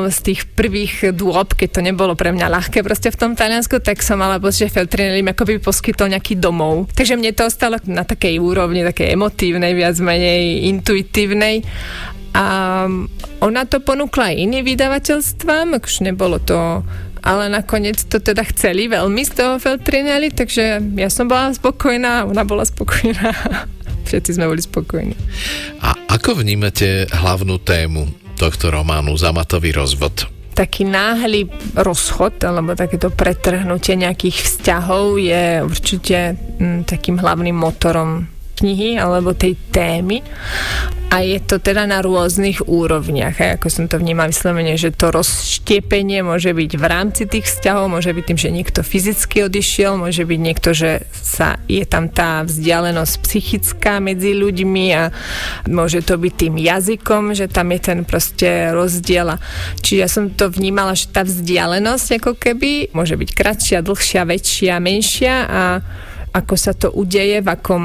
z 0.09 0.19
tých 0.25 0.41
prvých 0.57 1.13
dôb, 1.13 1.53
keď 1.53 1.69
to 1.69 1.81
nebolo 1.85 2.17
pre 2.17 2.33
mňa 2.33 2.49
ľahké 2.49 2.81
proste 2.81 3.13
v 3.13 3.21
tom 3.21 3.33
Taliansku, 3.37 3.81
tak 3.85 4.01
som 4.01 4.17
mala 4.17 4.41
pocit, 4.41 4.69
že 4.69 4.75
Feltrinelli 4.75 5.21
mi 5.21 5.37
by 5.37 5.61
poskytol 5.61 6.09
nejaký 6.09 6.41
domov. 6.41 6.89
Takže 6.97 7.21
mne 7.21 7.37
to 7.37 7.45
ostalo 7.45 7.77
na 7.85 8.09
takej 8.09 8.41
úrovni, 8.41 8.81
takej 8.81 9.13
emotívnej, 9.13 9.77
viac 9.77 10.01
menej 10.01 10.69
intuitívnej 10.73 11.61
a 12.39 12.47
ona 13.41 13.63
to 13.65 13.81
ponúkla 13.81 14.31
aj 14.31 14.37
iným 14.37 14.63
vydavateľstvám, 14.63 15.81
akože 15.81 16.01
nebolo 16.07 16.39
to 16.39 16.85
ale 17.23 17.51
nakoniec 17.51 18.03
to 18.07 18.23
teda 18.23 18.45
chceli 18.55 18.91
veľmi 18.91 19.23
z 19.25 19.33
toho 19.35 19.55
Feltrinelli, 19.59 20.31
takže 20.33 20.83
ja 20.97 21.09
som 21.11 21.27
bola 21.27 21.53
spokojná, 21.55 22.25
ona 22.27 22.43
bola 22.43 22.65
spokojná. 22.65 23.35
Všetci 24.09 24.41
sme 24.41 24.49
boli 24.49 24.63
spokojní. 24.65 25.15
A 25.85 25.95
ako 26.09 26.41
vnímate 26.41 27.05
hlavnú 27.13 27.61
tému 27.61 28.09
tohto 28.41 28.73
románu 28.73 29.13
Zamatový 29.19 29.75
rozvod? 29.75 30.39
taký 30.59 30.83
náhly 30.83 31.47
rozchod 31.79 32.43
alebo 32.43 32.75
takéto 32.75 33.15
pretrhnutie 33.15 33.95
nejakých 33.95 34.43
vzťahov 34.43 35.15
je 35.23 35.63
určite 35.63 36.35
m, 36.59 36.83
mm, 36.83 36.91
takým 36.91 37.15
hlavným 37.15 37.55
motorom 37.55 38.27
knihy 38.61 38.99
alebo 38.99 39.35
tej 39.35 39.55
témy 39.71 40.23
a 41.09 41.25
je 41.25 41.41
to 41.41 41.57
teda 41.57 41.89
na 41.89 42.05
rôznych 42.05 42.69
úrovniach. 42.69 43.41
Aj 43.41 43.57
ako 43.57 43.73
som 43.73 43.85
to 43.89 43.97
vnímal 43.97 44.29
vyslovene, 44.29 44.77
že 44.77 44.93
to 44.93 45.09
rozštiepenie 45.09 46.21
môže 46.21 46.53
byť 46.53 46.73
v 46.77 46.85
rámci 46.85 47.25
tých 47.25 47.49
vzťahov, 47.49 47.89
môže 47.89 48.13
byť 48.13 48.25
tým, 48.29 48.39
že 48.39 48.53
niekto 48.53 48.81
fyzicky 48.85 49.49
odišiel, 49.49 49.97
môže 49.97 50.29
byť 50.29 50.41
niekto, 50.41 50.77
že 50.77 51.09
sa, 51.17 51.57
je 51.65 51.81
tam 51.89 52.13
tá 52.13 52.45
vzdialenosť 52.45 53.15
psychická 53.25 54.05
medzi 54.05 54.37
ľuďmi 54.37 54.85
a 54.93 55.09
môže 55.65 56.05
to 56.05 56.21
byť 56.21 56.33
tým 56.37 56.55
jazykom, 56.61 57.33
že 57.33 57.49
tam 57.49 57.73
je 57.73 57.81
ten 57.81 58.05
proste 58.05 58.77
rozdiel. 58.77 59.41
Čiže 59.81 60.01
ja 60.05 60.09
som 60.13 60.29
to 60.29 60.53
vnímala, 60.53 60.93
že 60.93 61.09
tá 61.09 61.25
vzdialenosť 61.25 62.21
ako 62.21 62.37
keby 62.37 62.93
môže 62.93 63.17
byť 63.17 63.31
kratšia, 63.33 63.79
dlhšia, 63.81 64.29
väčšia, 64.29 64.77
menšia 64.77 65.35
a 65.49 65.63
ako 66.37 66.55
sa 66.61 66.77
to 66.77 66.93
udeje, 66.93 67.41
v 67.41 67.49
akom 67.49 67.85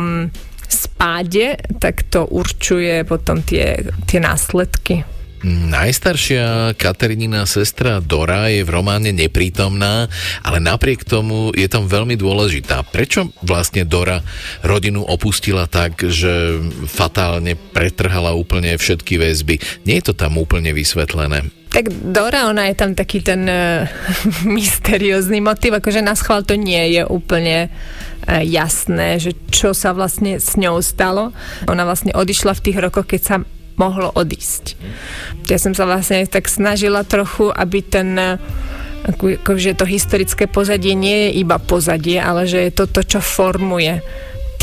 spáde, 0.74 1.62
tak 1.78 2.10
to 2.10 2.26
určuje 2.26 3.06
potom 3.06 3.46
tie, 3.46 3.86
tie 4.10 4.18
následky. 4.18 5.06
Najstaršia 5.44 6.72
Katarinina 6.80 7.44
sestra 7.44 8.00
Dora 8.00 8.48
je 8.48 8.64
v 8.64 8.74
románe 8.80 9.12
neprítomná, 9.12 10.08
ale 10.40 10.64
napriek 10.64 11.04
tomu 11.04 11.52
je 11.52 11.68
tam 11.68 11.84
veľmi 11.84 12.16
dôležitá. 12.16 12.80
Prečo 12.88 13.28
vlastne 13.44 13.84
Dora 13.84 14.24
rodinu 14.64 15.04
opustila 15.04 15.68
tak, 15.68 16.00
že 16.00 16.64
fatálne 16.88 17.60
pretrhala 17.60 18.32
úplne 18.32 18.80
všetky 18.80 19.20
väzby? 19.20 19.84
Nie 19.84 20.00
je 20.00 20.12
to 20.12 20.14
tam 20.16 20.40
úplne 20.40 20.72
vysvetlené. 20.72 21.52
Tak 21.76 21.92
Dora, 21.92 22.48
ona 22.48 22.72
je 22.72 22.76
tam 22.80 22.96
taký 22.96 23.20
ten 23.20 23.44
uh, 23.44 23.84
mysteriózny 24.48 25.44
motiv, 25.44 25.76
akože 25.76 26.00
na 26.00 26.16
schvál 26.16 26.48
to 26.48 26.56
nie 26.56 26.96
je 26.96 27.04
úplne 27.04 27.68
jasné, 28.28 29.20
že 29.20 29.36
čo 29.52 29.76
sa 29.76 29.92
vlastne 29.92 30.40
s 30.40 30.56
ňou 30.56 30.80
stalo. 30.80 31.36
Ona 31.68 31.84
vlastne 31.84 32.16
odišla 32.16 32.56
v 32.56 32.64
tých 32.70 32.78
rokoch, 32.80 33.08
keď 33.08 33.22
sa 33.22 33.36
mohlo 33.76 34.14
odísť. 34.14 34.78
Ja 35.50 35.58
som 35.58 35.74
sa 35.74 35.90
vlastne 35.90 36.30
tak 36.30 36.46
snažila 36.46 37.02
trochu, 37.04 37.50
aby 37.50 37.82
ten 37.82 38.40
ako, 39.04 39.36
akože 39.44 39.76
to 39.76 39.84
historické 39.84 40.48
pozadie 40.48 40.96
nie 40.96 41.28
je 41.28 41.44
iba 41.44 41.60
pozadie, 41.60 42.24
ale 42.24 42.48
že 42.48 42.64
je 42.64 42.72
to 42.72 42.86
to, 42.88 43.04
čo 43.04 43.20
formuje 43.20 44.00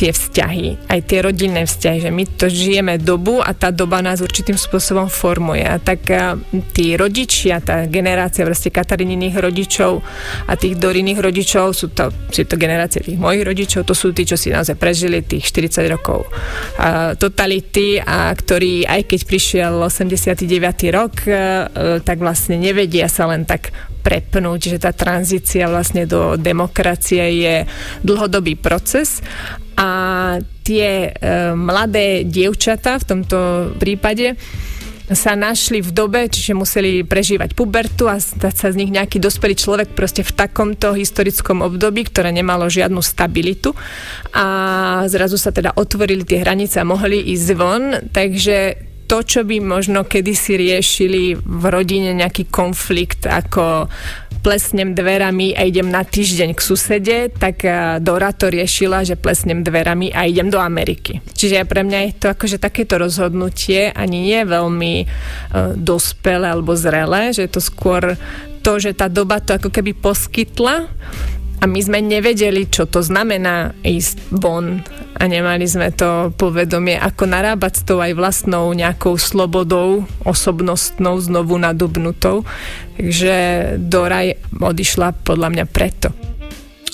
tie 0.01 0.17
vzťahy, 0.17 0.89
aj 0.89 1.01
tie 1.05 1.21
rodinné 1.21 1.69
vzťahy, 1.69 1.99
že 2.01 2.09
my 2.09 2.25
to 2.41 2.49
žijeme 2.49 2.97
dobu 2.97 3.45
a 3.45 3.53
tá 3.53 3.69
doba 3.69 4.01
nás 4.01 4.25
určitým 4.25 4.57
spôsobom 4.57 5.13
formuje. 5.13 5.61
A 5.61 5.77
tak 5.77 6.09
a, 6.09 6.41
tí 6.73 6.97
rodičia, 6.97 7.61
tá 7.61 7.85
generácia 7.85 8.49
vlastne 8.49 8.73
Katarininých 8.73 9.37
rodičov 9.37 10.01
a 10.49 10.57
tých 10.57 10.81
Doriných 10.81 11.21
rodičov, 11.21 11.77
sú 11.77 11.93
to, 11.93 12.09
sú 12.33 12.49
to 12.49 12.57
generácie 12.57 13.05
tých 13.05 13.21
mojich 13.21 13.45
rodičov, 13.45 13.85
to 13.85 13.93
sú 13.93 14.17
tí, 14.17 14.25
čo 14.25 14.41
si 14.41 14.49
naozaj 14.49 14.81
prežili 14.81 15.21
tých 15.21 15.45
40 15.53 15.85
rokov 15.93 16.25
a, 16.81 17.13
totality 17.13 18.01
a 18.01 18.33
ktorí, 18.33 18.89
aj 18.89 19.05
keď 19.05 19.21
prišiel 19.29 19.73
89. 19.85 20.97
rok, 20.97 21.13
a, 21.29 22.01
tak 22.01 22.25
vlastne 22.25 22.57
nevedia 22.57 23.05
sa 23.13 23.29
len 23.29 23.45
tak 23.45 23.69
prepnúť, 24.01 24.77
že 24.77 24.79
tá 24.81 24.91
tranzícia 24.97 25.69
vlastne 25.69 26.09
do 26.09 26.41
demokracie 26.41 27.25
je 27.45 27.57
dlhodobý 28.01 28.57
proces. 28.57 29.21
A 29.77 30.41
tie 30.65 31.09
e, 31.09 31.55
mladé 31.57 32.25
dievčatá 32.25 33.01
v 33.01 33.09
tomto 33.09 33.39
prípade 33.81 34.37
sa 35.11 35.35
našli 35.35 35.83
v 35.83 35.91
dobe, 35.91 36.31
čiže 36.31 36.55
museli 36.55 37.03
prežívať 37.03 37.59
pubertu 37.59 38.07
a 38.07 38.23
stať 38.23 38.55
sa 38.55 38.69
z 38.71 38.79
nich 38.79 38.95
nejaký 38.95 39.19
dospelý 39.19 39.59
človek 39.59 39.89
proste 39.99 40.23
v 40.23 40.31
takomto 40.31 40.95
historickom 40.95 41.67
období, 41.67 42.07
ktoré 42.07 42.31
nemalo 42.31 42.71
žiadnu 42.71 43.03
stabilitu. 43.03 43.75
A 44.31 44.47
zrazu 45.11 45.35
sa 45.35 45.51
teda 45.51 45.75
otvorili 45.75 46.23
tie 46.23 46.47
hranice 46.47 46.79
a 46.79 46.87
mohli 46.87 47.35
ísť 47.35 47.49
von, 47.59 47.83
takže 48.15 48.90
to, 49.11 49.27
čo 49.27 49.43
by 49.43 49.59
možno 49.59 50.07
kedysi 50.07 50.55
riešili 50.55 51.35
v 51.35 51.65
rodine 51.67 52.15
nejaký 52.15 52.47
konflikt 52.47 53.27
ako 53.27 53.91
plesnem 54.41 54.95
dverami 54.95 55.53
a 55.53 55.67
idem 55.67 55.91
na 55.91 56.07
týždeň 56.07 56.55
k 56.55 56.61
susede, 56.63 57.19
tak 57.35 57.67
eh, 57.67 57.99
Dora 57.99 58.31
to 58.31 58.49
riešila, 58.49 59.03
že 59.03 59.19
plesnem 59.19 59.67
dverami 59.67 60.15
a 60.15 60.31
idem 60.31 60.47
do 60.47 60.63
Ameriky. 60.63 61.19
Čiže 61.35 61.67
pre 61.67 61.83
mňa 61.83 61.99
je 62.07 62.13
to 62.23 62.27
akože 62.31 62.63
takéto 62.63 62.97
rozhodnutie 63.03 63.91
ani 63.91 64.31
nie 64.31 64.41
veľmi 64.47 64.95
uh, 65.05 65.75
dospelé 65.77 66.55
alebo 66.55 66.73
zrelé, 66.79 67.35
že 67.35 67.45
je 67.49 67.53
to 67.53 67.61
skôr 67.61 68.15
to, 68.61 68.73
že 68.77 68.97
tá 68.97 69.09
doba 69.09 69.41
to 69.41 69.57
ako 69.57 69.73
keby 69.73 69.97
poskytla 69.97 70.89
a 71.61 71.69
my 71.69 71.81
sme 71.85 72.01
nevedeli, 72.01 72.65
čo 72.73 72.89
to 72.89 73.05
znamená 73.05 73.77
ísť 73.85 74.33
von 74.33 74.81
a 75.21 75.23
nemali 75.29 75.69
sme 75.69 75.93
to 75.93 76.33
povedomie, 76.41 76.97
ako 76.97 77.29
narábať 77.29 77.73
s 77.77 77.83
tou 77.85 78.01
aj 78.01 78.17
vlastnou 78.17 78.73
nejakou 78.73 79.21
slobodou, 79.21 80.09
osobnostnou, 80.25 81.21
znovu 81.21 81.61
nadobnutou. 81.61 82.49
Takže 82.97 83.37
Dora 83.77 84.33
odišla 84.57 85.13
podľa 85.21 85.49
mňa 85.53 85.65
preto. 85.69 86.09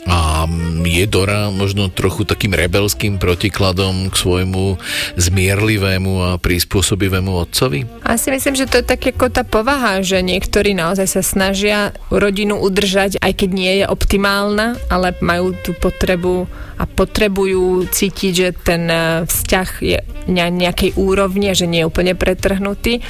A 0.06 0.46
je 0.86 1.04
Dora 1.10 1.50
možno 1.50 1.90
trochu 1.90 2.22
takým 2.22 2.54
rebelským 2.54 3.18
protikladom 3.18 4.06
k 4.10 4.14
svojmu 4.14 4.78
zmierlivému 5.18 6.12
a 6.22 6.30
prispôsobivému 6.38 7.34
otcovi? 7.34 8.06
Asi 8.06 8.30
myslím, 8.30 8.54
že 8.54 8.70
to 8.70 8.80
je 8.80 8.86
tak 8.86 9.02
ako 9.02 9.26
tá 9.34 9.42
povaha, 9.42 10.00
že 10.06 10.22
niektorí 10.22 10.78
naozaj 10.78 11.10
sa 11.10 11.22
snažia 11.26 11.90
rodinu 12.08 12.62
udržať, 12.62 13.18
aj 13.18 13.32
keď 13.34 13.50
nie 13.50 13.72
je 13.82 13.86
optimálna, 13.90 14.78
ale 14.86 15.18
majú 15.18 15.58
tú 15.66 15.74
potrebu 15.74 16.46
a 16.78 16.84
potrebujú 16.86 17.88
cítiť, 17.88 18.32
že 18.36 18.48
ten 18.52 18.86
e, 18.86 19.24
vzťah 19.24 19.68
je 19.80 19.98
na 20.28 20.52
nejakej 20.52 20.94
úrovni, 21.00 21.56
že 21.56 21.64
nie 21.64 21.82
je 21.82 21.88
úplne 21.88 22.12
pretrhnutý. 22.12 23.00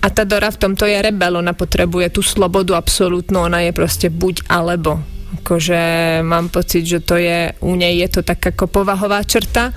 A 0.00 0.08
tá 0.08 0.22
Dora 0.22 0.48
v 0.48 0.60
tomto 0.62 0.86
je 0.86 0.96
rebel, 1.02 1.36
ona 1.36 1.52
potrebuje 1.52 2.16
tú 2.16 2.22
slobodu 2.22 2.78
absolútnu, 2.78 3.50
ona 3.50 3.66
je 3.66 3.72
proste 3.74 4.08
buď 4.08 4.46
alebo 4.46 5.02
Akože 5.30 5.80
mám 6.26 6.50
pocit, 6.50 6.82
že 6.82 6.98
to 6.98 7.14
je, 7.14 7.54
u 7.62 7.78
nej 7.78 8.02
je 8.02 8.08
to 8.18 8.20
tak 8.26 8.42
ako 8.42 8.66
povahová 8.66 9.22
črta. 9.22 9.70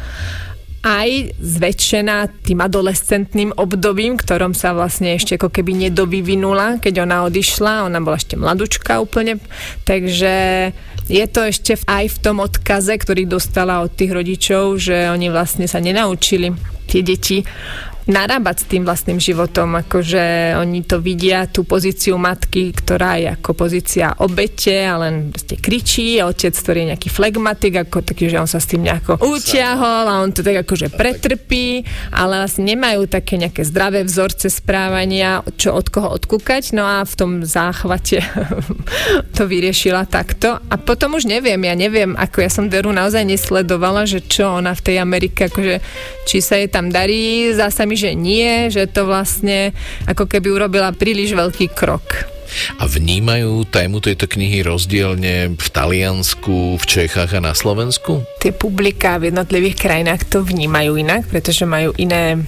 Aj 0.83 1.09
zväčšená 1.39 2.43
tým 2.43 2.59
adolescentným 2.59 3.55
obdobím, 3.55 4.19
ktorom 4.19 4.51
sa 4.51 4.75
vlastne 4.75 5.15
ešte 5.15 5.39
ako 5.39 5.47
keby 5.47 5.87
nedovyvinula, 5.87 6.83
keď 6.83 7.07
ona 7.07 7.23
odišla, 7.23 7.87
ona 7.87 8.03
bola 8.03 8.19
ešte 8.19 8.35
mladučka 8.35 8.99
úplne, 8.99 9.39
takže 9.87 10.33
je 11.07 11.25
to 11.31 11.47
ešte 11.47 11.79
aj 11.87 12.05
v 12.11 12.17
tom 12.19 12.43
odkaze, 12.43 12.99
ktorý 12.99 13.23
dostala 13.23 13.79
od 13.79 13.95
tých 13.95 14.11
rodičov, 14.11 14.75
že 14.75 15.07
oni 15.07 15.31
vlastne 15.31 15.71
sa 15.71 15.79
nenaučili 15.79 16.51
tie 16.87 16.99
deti 16.99 17.47
narábať 18.05 18.55
s 18.63 18.69
tým 18.69 18.83
vlastným 18.83 19.19
životom, 19.19 19.79
akože 19.79 20.55
oni 20.59 20.83
to 20.83 20.99
vidia, 20.99 21.47
tú 21.47 21.63
pozíciu 21.63 22.19
matky, 22.19 22.75
ktorá 22.75 23.15
je 23.19 23.27
ako 23.31 23.51
pozícia 23.55 24.11
obete 24.19 24.83
a 24.83 24.99
len 24.99 25.31
proste 25.31 25.55
kričí, 25.55 26.19
a 26.19 26.27
otec, 26.27 26.51
ktorý 26.51 26.83
je 26.83 26.89
nejaký 26.95 27.09
flegmatik, 27.09 27.73
ako 27.87 28.03
taký, 28.03 28.27
že 28.27 28.39
on 28.43 28.49
sa 28.49 28.59
s 28.59 28.67
tým 28.67 28.83
nejako 28.83 29.23
utiahol 29.23 30.05
a 30.09 30.19
on 30.19 30.35
to 30.35 30.43
tak 30.43 30.67
akože 30.67 30.91
pretrpí, 30.91 31.87
ale 32.11 32.43
vlastne 32.43 32.67
nemajú 32.67 33.07
také 33.07 33.39
nejaké 33.39 33.63
zdravé 33.63 34.03
vzorce 34.03 34.51
správania, 34.51 35.39
čo 35.55 35.71
od 35.71 35.87
koho 35.87 36.11
odkúkať, 36.11 36.75
no 36.75 36.83
a 36.83 37.07
v 37.07 37.13
tom 37.15 37.31
záchvate 37.47 38.19
to 39.35 39.47
vyriešila 39.47 40.03
takto. 40.05 40.59
A 40.67 40.75
potom 40.75 41.15
už 41.15 41.23
neviem, 41.23 41.59
ja 41.63 41.75
neviem, 41.75 42.19
ako 42.19 42.43
ja 42.43 42.51
som 42.51 42.67
Deru 42.67 42.91
naozaj 42.91 43.23
nesledovala, 43.23 44.03
že 44.03 44.19
čo 44.19 44.59
ona 44.59 44.75
v 44.75 44.83
tej 44.91 44.95
Amerike, 44.99 45.47
akože 45.47 45.79
či 46.27 46.37
sa 46.43 46.59
jej 46.59 46.67
tam 46.67 46.91
darí, 46.91 47.51
zasa 47.55 47.87
mi 47.87 47.92
mi, 47.93 47.95
že 48.01 48.17
nie, 48.17 48.73
že 48.73 48.89
to 48.89 49.05
vlastne 49.05 49.69
ako 50.09 50.25
keby 50.25 50.49
urobila 50.49 50.89
príliš 50.89 51.37
veľký 51.37 51.77
krok. 51.77 52.25
A 52.81 52.89
vnímajú 52.89 53.69
tému 53.69 54.01
tejto 54.01 54.25
knihy 54.25 54.65
rozdielne 54.65 55.53
v 55.53 55.67
Taliansku, 55.69 56.77
v 56.77 56.85
Čechách 56.85 57.37
a 57.37 57.41
na 57.41 57.53
Slovensku? 57.53 58.25
Tie 58.41 58.53
publika 58.53 59.21
v 59.21 59.29
jednotlivých 59.29 59.77
krajinách 59.77 60.25
to 60.29 60.41
vnímajú 60.41 60.97
inak, 60.97 61.29
pretože 61.29 61.69
majú 61.69 61.93
iné 62.01 62.41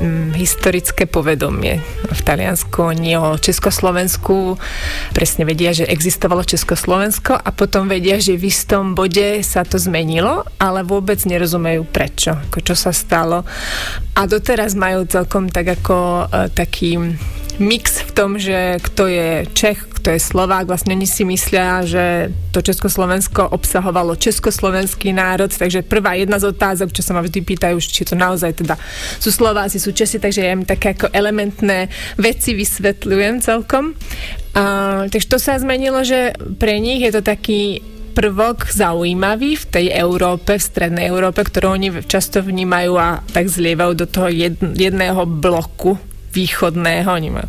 mm, 0.00 0.32
historické 0.34 1.04
povedomie. 1.04 1.78
V 2.08 2.20
Taliansku 2.24 2.90
nie 2.96 3.14
o 3.20 3.36
Československu 3.36 4.56
presne 5.12 5.44
vedia, 5.44 5.70
že 5.76 5.86
existovalo 5.86 6.42
Československo 6.42 7.36
a 7.36 7.48
potom 7.52 7.86
vedia, 7.86 8.16
že 8.18 8.40
v 8.40 8.48
istom 8.48 8.96
bode 8.96 9.44
sa 9.44 9.62
to 9.62 9.76
zmenilo, 9.76 10.42
ale 10.56 10.82
vôbec 10.82 11.20
nerozumejú 11.22 11.86
prečo, 11.86 12.34
ako 12.50 12.58
čo 12.64 12.74
sa 12.74 12.90
stalo. 12.90 13.44
A 14.16 14.24
doteraz 14.24 14.74
majú 14.74 15.04
celkom 15.06 15.52
tak 15.52 15.80
ako 15.80 16.26
e, 16.26 16.48
taký 16.50 16.96
mix 17.60 18.00
v 18.00 18.10
tom, 18.16 18.40
že 18.40 18.80
kto 18.80 19.06
je 19.06 19.44
Čech, 19.52 19.84
kto 20.00 20.16
je 20.16 20.20
Slovák, 20.20 20.64
vlastne 20.64 20.96
oni 20.96 21.04
si 21.04 21.28
myslia, 21.28 21.84
že 21.84 22.32
to 22.56 22.64
Československo 22.64 23.52
obsahovalo 23.52 24.16
československý 24.16 25.12
národ, 25.12 25.52
takže 25.52 25.84
prvá 25.84 26.16
jedna 26.16 26.40
z 26.40 26.48
otázok, 26.56 26.96
čo 26.96 27.04
sa 27.04 27.12
ma 27.12 27.20
vždy 27.20 27.44
pýtajú, 27.44 27.76
či 27.84 28.08
to 28.08 28.16
naozaj 28.16 28.56
teda 28.56 28.80
sú 29.20 29.28
Slováci, 29.28 29.76
sú 29.76 29.92
Česi, 29.92 30.16
takže 30.16 30.40
ja 30.40 30.56
im 30.56 30.64
také 30.64 30.96
ako 30.96 31.12
elementné 31.12 31.92
veci 32.16 32.56
vysvetľujem 32.56 33.44
celkom. 33.44 33.92
A, 34.56 35.04
takže 35.12 35.28
to 35.28 35.36
sa 35.36 35.60
zmenilo, 35.60 36.00
že 36.00 36.32
pre 36.56 36.80
nich 36.80 37.04
je 37.04 37.12
to 37.12 37.22
taký 37.22 37.84
prvok 38.16 38.66
zaujímavý 38.72 39.54
v 39.54 39.64
tej 39.70 39.86
Európe, 39.94 40.58
v 40.58 40.64
strednej 40.64 41.06
Európe, 41.06 41.46
ktorú 41.46 41.78
oni 41.78 42.02
často 42.08 42.42
vnímajú 42.42 42.92
a 42.98 43.22
tak 43.30 43.46
zlievajú 43.46 43.92
do 43.94 44.06
toho 44.10 44.28
jedného 44.74 45.22
bloku 45.28 45.94
východného 46.30 47.12
majú, 47.20 47.44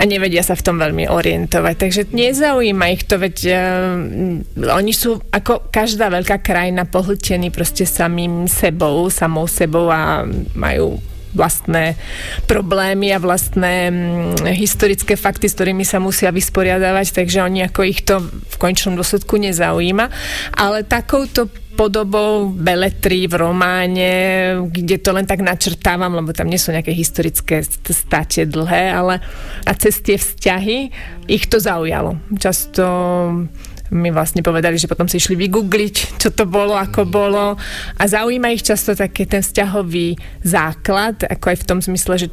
a 0.00 0.02
nevedia 0.08 0.40
sa 0.40 0.56
v 0.56 0.64
tom 0.64 0.80
veľmi 0.80 1.12
orientovať. 1.12 1.74
Takže 1.76 2.02
nezaujíma 2.16 2.84
ich 2.96 3.04
to, 3.04 3.20
veď 3.20 3.36
uh, 3.52 4.72
oni 4.80 4.92
sú 4.96 5.20
ako 5.28 5.68
každá 5.68 6.08
veľká 6.08 6.40
krajina 6.40 6.88
pohltení 6.88 7.52
proste 7.52 7.84
samým 7.84 8.48
sebou, 8.48 9.12
samou 9.12 9.44
sebou 9.44 9.92
a 9.92 10.24
majú 10.56 10.96
vlastné 11.30 11.94
problémy 12.50 13.14
a 13.14 13.22
vlastné 13.22 13.74
mm, 13.90 14.50
historické 14.54 15.14
fakty, 15.14 15.46
s 15.46 15.56
ktorými 15.56 15.86
sa 15.86 16.02
musia 16.02 16.34
vysporiadavať, 16.34 17.14
takže 17.14 17.46
oni 17.46 17.66
ako 17.66 17.80
ich 17.86 18.02
to 18.02 18.18
v 18.22 18.56
končnom 18.58 18.98
dôsledku 18.98 19.38
nezaujíma. 19.38 20.06
Ale 20.58 20.82
takouto 20.86 21.46
podobou 21.78 22.50
beletry 22.50 23.24
v 23.30 23.40
románe, 23.40 24.12
kde 24.68 25.00
to 25.00 25.16
len 25.16 25.24
tak 25.24 25.40
načrtávam, 25.40 26.12
lebo 26.12 26.34
tam 26.36 26.50
nie 26.50 26.60
sú 26.60 26.74
nejaké 26.74 26.92
historické 26.92 27.62
state 27.64 28.44
dlhé, 28.44 28.92
ale 28.92 29.22
a 29.64 29.72
cez 29.78 30.02
tie 30.02 30.20
vzťahy 30.20 30.78
ich 31.30 31.46
to 31.46 31.62
zaujalo. 31.62 32.18
Často 32.36 32.84
mi 33.90 34.14
vlastne 34.14 34.42
povedali, 34.42 34.78
že 34.78 34.86
potom 34.86 35.10
si 35.10 35.18
išli 35.18 35.34
vygoogliť, 35.34 36.22
čo 36.22 36.30
to 36.30 36.46
bolo, 36.46 36.78
ako 36.78 37.06
bolo 37.06 37.58
a 37.98 38.02
zaujíma 38.06 38.54
ich 38.54 38.62
často 38.62 38.94
taký 38.94 39.26
ten 39.26 39.42
vzťahový 39.42 40.14
základ, 40.46 41.26
ako 41.26 41.44
aj 41.50 41.56
v 41.58 41.66
tom 41.66 41.78
zmysle, 41.82 42.26
že 42.26 42.28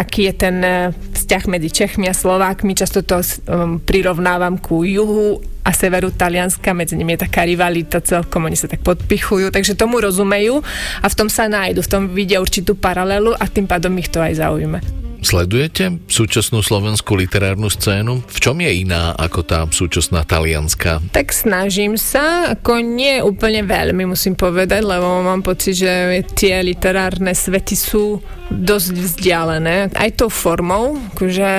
aký 0.00 0.32
je 0.32 0.34
ten 0.48 0.56
e, 0.64 0.96
vzťah 0.96 1.44
medzi 1.44 1.68
Čechmi 1.68 2.08
a 2.08 2.16
Slovákmi. 2.16 2.72
Často 2.72 3.04
to 3.04 3.20
um, 3.20 3.76
prirovnávam 3.76 4.56
ku 4.56 4.80
juhu 4.80 5.44
a 5.60 5.76
severu 5.76 6.08
Talianska, 6.08 6.72
medzi 6.72 6.96
nimi 6.96 7.20
je 7.20 7.28
taká 7.28 7.44
rivalita 7.44 8.00
celkom, 8.00 8.48
oni 8.48 8.56
sa 8.56 8.64
tak 8.64 8.80
podpichujú, 8.80 9.52
takže 9.52 9.76
tomu 9.76 10.00
rozumejú 10.00 10.64
a 11.04 11.06
v 11.06 11.14
tom 11.16 11.28
sa 11.28 11.52
nájdu, 11.52 11.84
v 11.84 11.90
tom 11.92 12.02
vidia 12.08 12.40
určitú 12.40 12.72
paralelu 12.72 13.36
a 13.36 13.44
tým 13.44 13.68
pádom 13.68 13.92
ich 14.00 14.08
to 14.08 14.24
aj 14.24 14.40
zaujíme. 14.40 15.09
Sledujete 15.20 16.00
súčasnú 16.08 16.64
slovenskú 16.64 17.12
literárnu 17.12 17.68
scénu? 17.68 18.24
V 18.24 18.38
čom 18.40 18.56
je 18.60 18.72
iná 18.72 19.12
ako 19.16 19.40
tá 19.44 19.68
súčasná 19.68 20.24
talianská? 20.24 21.04
Tak 21.12 21.30
snažím 21.36 22.00
sa, 22.00 22.56
ako 22.56 22.80
nie 22.80 23.20
úplne 23.20 23.60
veľmi 23.62 24.08
musím 24.08 24.32
povedať, 24.32 24.80
lebo 24.80 25.20
mám 25.20 25.44
pocit, 25.44 25.76
že 25.76 26.24
tie 26.32 26.64
literárne 26.64 27.36
svety 27.36 27.76
sú 27.76 28.24
dosť 28.48 28.88
vzdialené. 28.96 29.92
Aj 29.92 30.10
tou 30.16 30.32
formou, 30.32 30.96
akože 31.12 31.50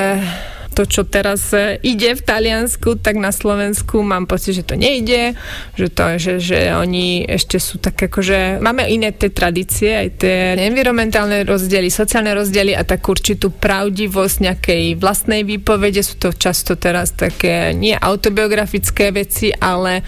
to, 0.72 0.88
čo 0.88 1.04
teraz 1.04 1.52
e, 1.52 1.78
ide 1.84 2.16
v 2.16 2.22
Taliansku, 2.24 3.04
tak 3.04 3.20
na 3.20 3.36
Slovensku 3.36 4.00
mám 4.00 4.26
pocit, 4.26 4.56
že 4.56 4.64
to 4.64 4.80
nejde, 4.80 5.36
že, 5.76 5.88
to, 5.92 6.04
že, 6.16 6.34
že 6.40 6.60
oni 6.72 7.28
ešte 7.28 7.60
sú 7.60 7.78
tak 7.78 8.00
akože, 8.00 8.64
máme 8.64 8.88
iné 8.88 9.12
tie 9.12 9.30
tradície, 9.30 9.92
aj 9.92 10.10
tie 10.24 10.36
environmentálne 10.56 11.44
rozdiely, 11.44 11.92
sociálne 11.92 12.32
rozdiely 12.32 12.72
a 12.72 12.88
tak 12.88 13.04
určitú 13.04 13.52
pravdivosť 13.52 14.36
nejakej 14.48 14.84
vlastnej 14.96 15.44
výpovede, 15.44 16.00
sú 16.00 16.16
to 16.18 16.32
často 16.32 16.80
teraz 16.80 17.12
také 17.14 17.76
nie 17.76 17.94
autobiografické 17.94 19.12
veci, 19.12 19.52
ale 19.52 20.02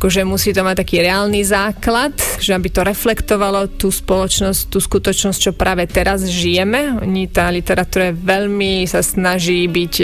akože 0.00 0.24
musí 0.24 0.56
to 0.56 0.64
mať 0.64 0.76
taký 0.82 1.04
reálny 1.04 1.44
základ, 1.44 2.16
že 2.40 2.56
aby 2.56 2.68
to 2.72 2.86
reflektovalo 2.86 3.76
tú 3.76 3.92
spoločnosť, 3.92 4.60
tú 4.72 4.78
skutočnosť, 4.80 5.38
čo 5.38 5.52
práve 5.52 5.84
teraz 5.84 6.24
žijeme. 6.24 7.02
Oni, 7.04 7.28
tá 7.28 7.52
literatúra 7.52 8.14
veľmi 8.14 8.86
sa 8.88 9.04
snaží 9.04 9.66
byť 9.66 9.97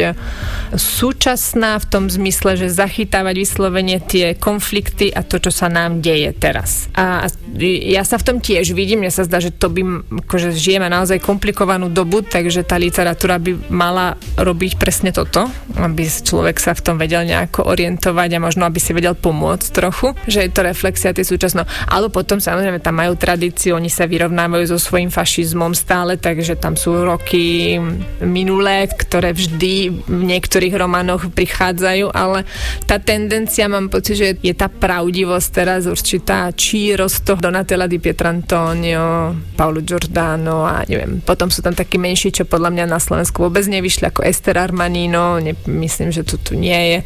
súčasná 0.74 1.78
v 1.78 1.86
tom 1.86 2.05
zmysle, 2.11 2.59
že 2.59 2.72
zachytávať 2.72 3.34
vyslovene 3.38 4.03
tie 4.03 4.34
konflikty 4.34 5.14
a 5.14 5.22
to, 5.22 5.38
čo 5.38 5.55
sa 5.55 5.70
nám 5.70 6.03
deje 6.03 6.34
teraz. 6.34 6.90
A 6.99 7.30
ja 7.61 8.03
sa 8.03 8.18
v 8.18 8.26
tom 8.26 8.36
tiež 8.42 8.74
vidím, 8.74 9.05
mne 9.05 9.14
sa 9.14 9.22
zdá, 9.22 9.38
že 9.38 9.55
to 9.55 9.70
by, 9.70 9.82
akože 10.26 10.57
žijeme 10.57 10.90
naozaj 10.90 11.22
komplikovanú 11.22 11.86
dobu, 11.92 12.26
takže 12.26 12.66
tá 12.66 12.74
literatúra 12.80 13.38
by 13.38 13.70
mala 13.70 14.18
robiť 14.34 14.80
presne 14.80 15.14
toto, 15.14 15.47
aby 15.78 16.03
človek 16.09 16.59
sa 16.59 16.74
v 16.74 16.82
tom 16.82 16.97
vedel 16.99 17.22
nejako 17.22 17.70
orientovať 17.70 18.28
a 18.34 18.42
možno 18.42 18.66
aby 18.66 18.82
si 18.82 18.90
vedel 18.97 19.14
pomôcť 19.14 19.66
trochu, 19.70 20.16
že 20.26 20.42
je 20.47 20.51
to 20.51 20.66
reflexia 20.66 21.14
tej 21.14 21.28
súčasno. 21.28 21.62
Ale 21.86 22.11
potom 22.11 22.42
samozrejme 22.42 22.82
tam 22.82 22.99
majú 22.99 23.14
tradíciu, 23.14 23.78
oni 23.78 23.92
sa 23.92 24.09
vyrovnávajú 24.11 24.74
so 24.74 24.78
svojím 24.80 25.12
fašizmom 25.12 25.76
stále, 25.76 26.18
takže 26.18 26.59
tam 26.59 26.74
sú 26.74 27.05
roky 27.05 27.76
minulé, 28.24 28.88
ktoré 28.88 29.36
vždy 29.36 29.84
v 29.91 30.22
niektorých 30.24 30.74
románoch 30.76 31.32
prichádzajú, 31.32 32.12
ale 32.12 32.47
tá 32.85 33.01
tendencia, 33.01 33.66
mám 33.66 33.89
pocit, 33.89 34.16
že 34.16 34.28
je 34.41 34.55
tá 34.55 34.68
pravdivosť 34.68 35.49
teraz 35.51 35.89
určitá 35.89 36.53
čírosť 36.53 37.16
toho 37.24 37.39
Donatella 37.41 37.89
di 37.91 37.99
Pietrantonio, 37.99 39.35
Paolo 39.59 39.80
Giordano 39.82 40.64
a 40.68 40.85
neviem, 40.87 41.20
potom 41.24 41.49
sú 41.49 41.64
tam 41.64 41.74
takí 41.74 41.97
menší, 41.97 42.30
čo 42.30 42.45
podľa 42.47 42.70
mňa 42.70 42.85
na 42.87 43.01
Slovensku 43.01 43.45
vôbec 43.47 43.64
nevyšli, 43.66 44.09
ako 44.09 44.24
Esther 44.24 44.61
Armanino, 44.61 45.41
ne, 45.41 45.57
myslím, 45.66 46.12
že 46.12 46.22
to 46.22 46.37
tu 46.41 46.55
nie 46.55 46.76
je. 46.76 46.99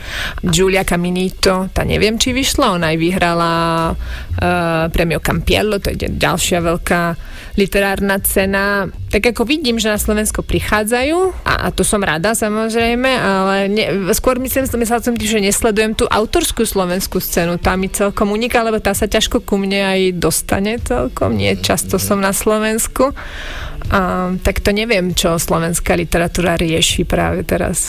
Giulia 0.45 0.83
Caminito, 0.83 1.71
tá 1.71 1.87
neviem, 1.87 2.19
či 2.19 2.35
vyšla, 2.35 2.75
ona 2.75 2.95
aj 2.95 2.99
vyhrala 2.99 3.53
uh, 3.95 4.87
premio 4.91 5.23
Campiello, 5.23 5.79
to 5.79 5.95
je 5.95 6.11
ďalšia 6.11 6.59
veľká 6.61 7.03
literárna 7.59 8.23
cena. 8.23 8.87
Tak 9.11 9.35
ako 9.35 9.43
vidím, 9.43 9.83
že 9.83 9.91
na 9.91 9.99
Slovensko 9.99 10.47
prichádzajú 10.47 11.43
a, 11.43 11.67
a 11.67 11.69
to 11.75 11.83
som 11.83 11.99
rada 12.05 12.37
samozrejme, 12.39 12.68
ale 12.77 13.57
ne, 13.73 13.85
skôr 14.13 14.37
myslím, 14.37 14.69
myslela 14.69 15.01
som 15.01 15.17
tým, 15.17 15.29
že 15.29 15.41
nesledujem 15.41 15.97
tú 15.97 16.05
autorskú 16.05 16.69
slovenskú 16.69 17.17
scénu. 17.17 17.57
Tá 17.57 17.75
mi 17.81 17.89
celkom 17.89 18.35
uniká, 18.35 18.61
lebo 18.61 18.77
tá 18.77 18.93
sa 18.93 19.09
ťažko 19.09 19.41
ku 19.41 19.57
mne 19.57 19.81
aj 19.81 20.01
dostane 20.21 20.77
celkom. 20.83 21.41
Nie 21.41 21.57
často 21.57 21.97
som 21.97 22.21
na 22.21 22.37
Slovensku. 22.37 23.17
A, 23.89 24.33
tak 24.45 24.61
to 24.61 24.75
neviem, 24.77 25.17
čo 25.17 25.41
slovenská 25.41 25.97
literatúra 25.97 26.61
rieši 26.61 27.09
práve 27.09 27.47
teraz. 27.49 27.89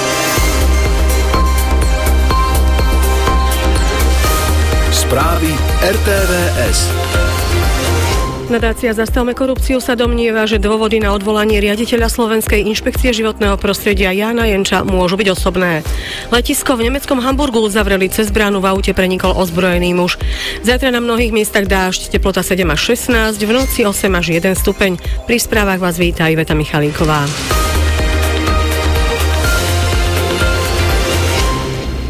Správy 5.11 5.51
RTVS. 5.83 6.87
Nadácia 8.47 8.95
Zastavme 8.95 9.35
korupciu 9.35 9.83
sa 9.83 9.99
domnieva, 9.99 10.47
že 10.47 10.55
dôvody 10.55 11.03
na 11.03 11.11
odvolanie 11.11 11.59
riaditeľa 11.59 12.07
Slovenskej 12.07 12.63
inšpekcie 12.71 13.11
životného 13.11 13.59
prostredia 13.59 14.15
Jana 14.15 14.47
Jenča 14.47 14.87
môžu 14.87 15.19
byť 15.19 15.27
osobné. 15.35 15.83
Letisko 16.31 16.79
v 16.79 16.87
nemeckom 16.87 17.19
Hamburgu 17.19 17.59
zavreli 17.67 18.07
cez 18.07 18.31
bránu 18.31 18.63
v 18.63 18.71
aute 18.71 18.95
prenikol 18.95 19.35
ozbrojený 19.35 19.91
muž. 19.99 20.15
Zajtra 20.63 20.95
na 20.95 21.03
mnohých 21.03 21.35
miestach 21.35 21.67
dážď, 21.67 22.15
teplota 22.15 22.39
7 22.39 22.63
až 22.71 22.95
16, 22.95 23.35
v 23.35 23.51
noci 23.51 23.83
8 23.83 24.15
až 24.15 24.31
1 24.31 24.63
stupeň. 24.63 24.95
Pri 25.27 25.43
správach 25.43 25.83
vás 25.83 25.99
víta 25.99 26.31
Iveta 26.31 26.55
Michalíková. 26.55 27.27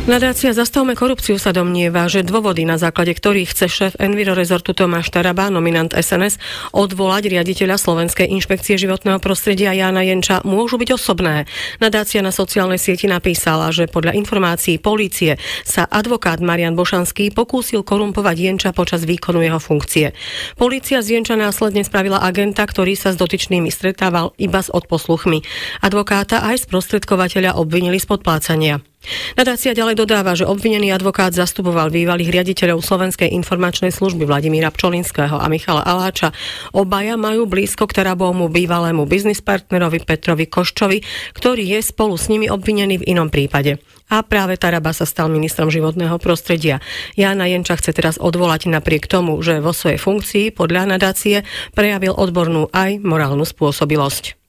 Nadácia 0.01 0.49
Zastavme 0.49 0.97
korupciu 0.97 1.37
sa 1.37 1.53
domnieva, 1.53 2.09
že 2.09 2.25
dôvody, 2.25 2.65
na 2.65 2.81
základe 2.81 3.13
ktorých 3.13 3.53
chce 3.53 3.65
šéf 3.69 3.93
Enviro 4.01 4.33
Resortu 4.33 4.73
Tomáš 4.73 5.13
Taraba, 5.13 5.53
nominant 5.53 5.93
SNS, 5.93 6.41
odvolať 6.73 7.29
riaditeľa 7.29 7.77
Slovenskej 7.77 8.25
inšpekcie 8.33 8.81
životného 8.81 9.21
prostredia 9.21 9.77
Jána 9.77 10.01
Jenča, 10.01 10.41
môžu 10.41 10.81
byť 10.81 10.97
osobné. 10.97 11.45
Nadácia 11.77 12.25
na 12.25 12.33
sociálnej 12.33 12.81
sieti 12.81 13.05
napísala, 13.05 13.69
že 13.69 13.85
podľa 13.85 14.17
informácií 14.17 14.81
polície 14.81 15.37
sa 15.61 15.85
advokát 15.85 16.41
Marian 16.41 16.73
Bošanský 16.73 17.29
pokúsil 17.29 17.85
korumpovať 17.85 18.35
Jenča 18.41 18.69
počas 18.73 19.05
výkonu 19.05 19.45
jeho 19.45 19.61
funkcie. 19.61 20.17
Polícia 20.57 21.05
z 21.05 21.21
Jenča 21.21 21.37
následne 21.37 21.85
spravila 21.85 22.25
agenta, 22.25 22.65
ktorý 22.65 22.97
sa 22.97 23.13
s 23.13 23.21
dotyčnými 23.21 23.69
stretával 23.69 24.33
iba 24.41 24.65
s 24.65 24.73
odposluchmi. 24.73 25.45
Advokáta 25.85 26.41
aj 26.41 26.65
sprostredkovateľa 26.65 27.53
obvinili 27.53 28.01
z 28.01 28.09
podplácania. 28.09 28.90
Nadácia 29.33 29.73
ďalej 29.73 29.97
dodáva, 29.97 30.37
že 30.37 30.45
obvinený 30.45 30.93
advokát 30.93 31.33
zastupoval 31.33 31.89
bývalých 31.89 32.29
riaditeľov 32.29 32.85
Slovenskej 32.85 33.33
informačnej 33.33 33.89
služby 33.89 34.29
Vladimíra 34.29 34.69
Pčolinského 34.69 35.41
a 35.41 35.45
Michala 35.49 35.81
Aláča. 35.81 36.29
Obaja 36.69 37.17
majú 37.17 37.49
blízko 37.49 37.89
k 37.89 37.97
Tarabomu 37.97 38.45
bývalému 38.53 39.09
biznispartnerovi 39.09 40.05
Petrovi 40.05 40.45
Koščovi, 40.45 41.01
ktorý 41.33 41.63
je 41.77 41.79
spolu 41.81 42.13
s 42.13 42.29
nimi 42.29 42.45
obvinený 42.45 43.01
v 43.01 43.07
inom 43.17 43.33
prípade. 43.33 43.81
A 44.11 44.21
práve 44.27 44.59
Taraba 44.59 44.91
sa 44.91 45.07
stal 45.07 45.31
ministrom 45.31 45.71
životného 45.71 46.19
prostredia. 46.19 46.83
Jana 47.15 47.47
Jenča 47.47 47.79
chce 47.79 47.95
teraz 47.95 48.19
odvolať 48.19 48.67
napriek 48.67 49.07
tomu, 49.07 49.39
že 49.39 49.63
vo 49.63 49.71
svojej 49.71 49.97
funkcii 49.97 50.51
podľa 50.51 50.99
nadácie 50.99 51.47
prejavil 51.71 52.11
odbornú 52.11 52.67
aj 52.75 52.99
morálnu 52.99 53.47
spôsobilosť. 53.47 54.40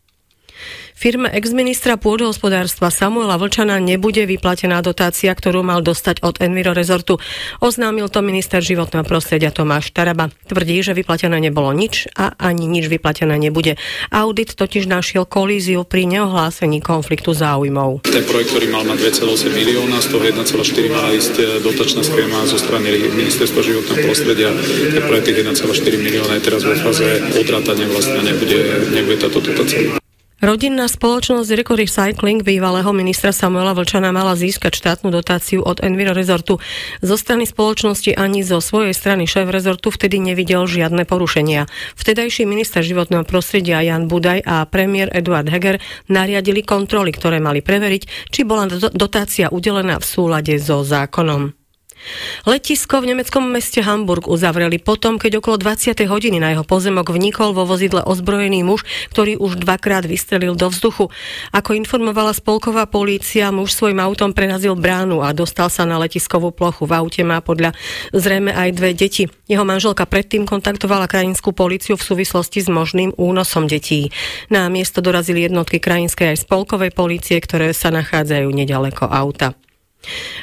Firme 1.02 1.34
ex-ministra 1.34 1.98
pôdohospodárstva 1.98 2.86
Samuela 2.86 3.34
Vlčana 3.34 3.82
nebude 3.82 4.22
vyplatená 4.22 4.78
dotácia, 4.86 5.34
ktorú 5.34 5.66
mal 5.66 5.82
dostať 5.82 6.22
od 6.22 6.38
Enviro 6.38 6.70
Resortu. 6.70 7.18
Oznámil 7.58 8.06
to 8.06 8.22
minister 8.22 8.62
životného 8.62 9.02
prostredia 9.02 9.50
Tomáš 9.50 9.90
Taraba. 9.90 10.30
Tvrdí, 10.46 10.78
že 10.78 10.94
vyplatené 10.94 11.42
nebolo 11.42 11.74
nič 11.74 12.06
a 12.14 12.38
ani 12.38 12.70
nič 12.70 12.86
vyplatené 12.86 13.34
nebude. 13.34 13.82
Audit 14.14 14.54
totiž 14.54 14.86
našiel 14.86 15.26
kolíziu 15.26 15.82
pri 15.82 16.06
neohlásení 16.06 16.78
konfliktu 16.78 17.34
záujmov. 17.34 18.06
Ten 18.06 18.22
projekt, 18.22 18.54
ktorý 18.54 18.70
mal 18.70 18.86
na 18.86 18.94
2,8 18.94 19.26
milióna, 19.50 19.98
z 19.98 20.06
toho 20.06 20.22
1,4 20.22 20.86
mala 20.86 21.10
ísť 21.18 21.34
e, 21.34 21.44
dotačná 21.66 22.06
schéma 22.06 22.46
zo 22.46 22.62
strany 22.62 23.10
ministerstva 23.10 23.58
životného 23.58 24.06
prostredia. 24.06 24.54
Ten 24.94 25.02
projekt 25.02 25.34
1,4 25.34 25.66
milióna 25.98 26.38
je 26.38 26.46
teraz 26.46 26.62
vo 26.62 26.78
fáze 26.78 27.26
odrátania 27.42 27.90
vlastne 27.90 28.22
nebude, 28.22 28.86
nebude 28.94 29.18
táto 29.18 29.42
dotácia. 29.42 30.01
Rodinná 30.42 30.90
spoločnosť 30.90 31.54
Reco 31.54 31.78
Recycling 31.78 32.42
bývalého 32.42 32.90
ministra 32.90 33.30
Samuela 33.30 33.78
Vlčana 33.78 34.10
mala 34.10 34.34
získať 34.34 34.74
štátnu 34.74 35.14
dotáciu 35.14 35.62
od 35.62 35.78
Enviro 35.78 36.10
Resortu. 36.10 36.58
Zo 36.98 37.14
strany 37.14 37.46
spoločnosti 37.46 38.10
ani 38.18 38.42
zo 38.42 38.58
svojej 38.58 38.90
strany 38.90 39.30
šéf 39.30 39.46
rezortu 39.46 39.94
vtedy 39.94 40.18
nevidel 40.18 40.66
žiadne 40.66 41.06
porušenia. 41.06 41.70
Vtedajší 41.94 42.42
minister 42.42 42.82
životného 42.82 43.22
prostredia 43.22 43.86
Jan 43.86 44.10
Budaj 44.10 44.42
a 44.42 44.66
premiér 44.66 45.14
Eduard 45.14 45.46
Heger 45.46 45.78
nariadili 46.10 46.66
kontroly, 46.66 47.14
ktoré 47.14 47.38
mali 47.38 47.62
preveriť, 47.62 48.34
či 48.34 48.42
bola 48.42 48.66
dotácia 48.90 49.46
udelená 49.46 50.02
v 50.02 50.08
súlade 50.10 50.58
so 50.58 50.82
zákonom. 50.82 51.61
Letisko 52.42 52.98
v 52.98 53.14
nemeckom 53.14 53.46
meste 53.46 53.78
Hamburg 53.80 54.26
uzavreli 54.26 54.82
potom, 54.82 55.16
keď 55.16 55.38
okolo 55.38 55.56
20. 55.62 55.94
hodiny 56.10 56.42
na 56.42 56.52
jeho 56.52 56.66
pozemok 56.66 57.14
vnikol 57.14 57.54
vo 57.54 57.62
vozidle 57.62 58.02
ozbrojený 58.02 58.66
muž, 58.66 58.82
ktorý 59.14 59.38
už 59.38 59.62
dvakrát 59.62 60.02
vystrelil 60.06 60.58
do 60.58 60.66
vzduchu. 60.66 61.08
Ako 61.54 61.78
informovala 61.78 62.34
spolková 62.34 62.90
polícia, 62.90 63.54
muž 63.54 63.72
svojim 63.78 64.02
autom 64.02 64.34
prerazil 64.34 64.74
bránu 64.74 65.22
a 65.22 65.30
dostal 65.30 65.70
sa 65.70 65.86
na 65.86 65.96
letiskovú 66.02 66.50
plochu. 66.50 66.84
V 66.84 66.92
aute 66.98 67.22
má 67.22 67.38
podľa 67.38 67.72
zrejme 68.10 68.50
aj 68.50 68.68
dve 68.74 68.90
deti. 68.92 69.30
Jeho 69.46 69.62
manželka 69.62 70.02
predtým 70.04 70.44
kontaktovala 70.44 71.06
krajinskú 71.06 71.54
políciu 71.54 71.94
v 71.94 72.06
súvislosti 72.06 72.60
s 72.60 72.68
možným 72.68 73.14
únosom 73.14 73.70
detí. 73.70 74.10
Na 74.50 74.66
miesto 74.66 74.98
dorazili 74.98 75.46
jednotky 75.46 75.78
krajinskej 75.78 76.34
aj 76.34 76.42
spolkovej 76.44 76.90
polície, 76.90 77.38
ktoré 77.38 77.70
sa 77.70 77.94
nachádzajú 77.94 78.48
nedaleko 78.50 79.06
auta. 79.06 79.54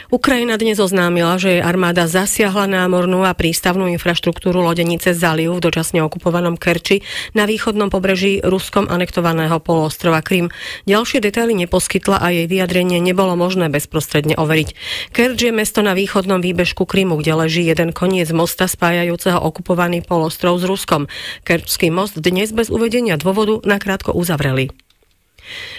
Ukrajina 0.09 0.57
dnes 0.57 0.81
oznámila, 0.81 1.37
že 1.37 1.59
jej 1.59 1.61
armáda 1.61 2.09
zasiahla 2.09 2.65
námornú 2.65 3.21
a 3.27 3.37
prístavnú 3.37 3.85
infraštruktúru 3.93 4.57
lodenice 4.57 5.13
Zaliu 5.13 5.53
v 5.53 5.61
dočasne 5.61 6.01
okupovanom 6.01 6.57
Kerči 6.57 7.05
na 7.37 7.45
východnom 7.45 7.93
pobreží 7.93 8.41
ruskom 8.41 8.89
anektovaného 8.89 9.61
poloostrova 9.61 10.25
Krym. 10.25 10.49
Ďalšie 10.89 11.21
detaily 11.21 11.53
neposkytla 11.53 12.17
a 12.17 12.33
jej 12.33 12.49
vyjadrenie 12.49 12.97
nebolo 12.97 13.37
možné 13.37 13.69
bezprostredne 13.69 14.33
overiť. 14.33 14.69
Kerč 15.13 15.37
je 15.45 15.53
mesto 15.53 15.85
na 15.85 15.93
východnom 15.93 16.41
výbežku 16.41 16.89
Krymu, 16.89 17.21
kde 17.21 17.45
leží 17.45 17.61
jeden 17.69 17.93
koniec 17.93 18.33
mosta 18.33 18.65
spájajúceho 18.65 19.37
okupovaný 19.37 20.01
polostrov 20.01 20.57
s 20.57 20.65
Ruskom. 20.65 21.05
Kerčský 21.45 21.93
most 21.93 22.17
dnes 22.17 22.49
bez 22.49 22.73
uvedenia 22.73 23.13
dôvodu 23.13 23.61
nakrátko 23.61 24.17
uzavreli. 24.17 24.88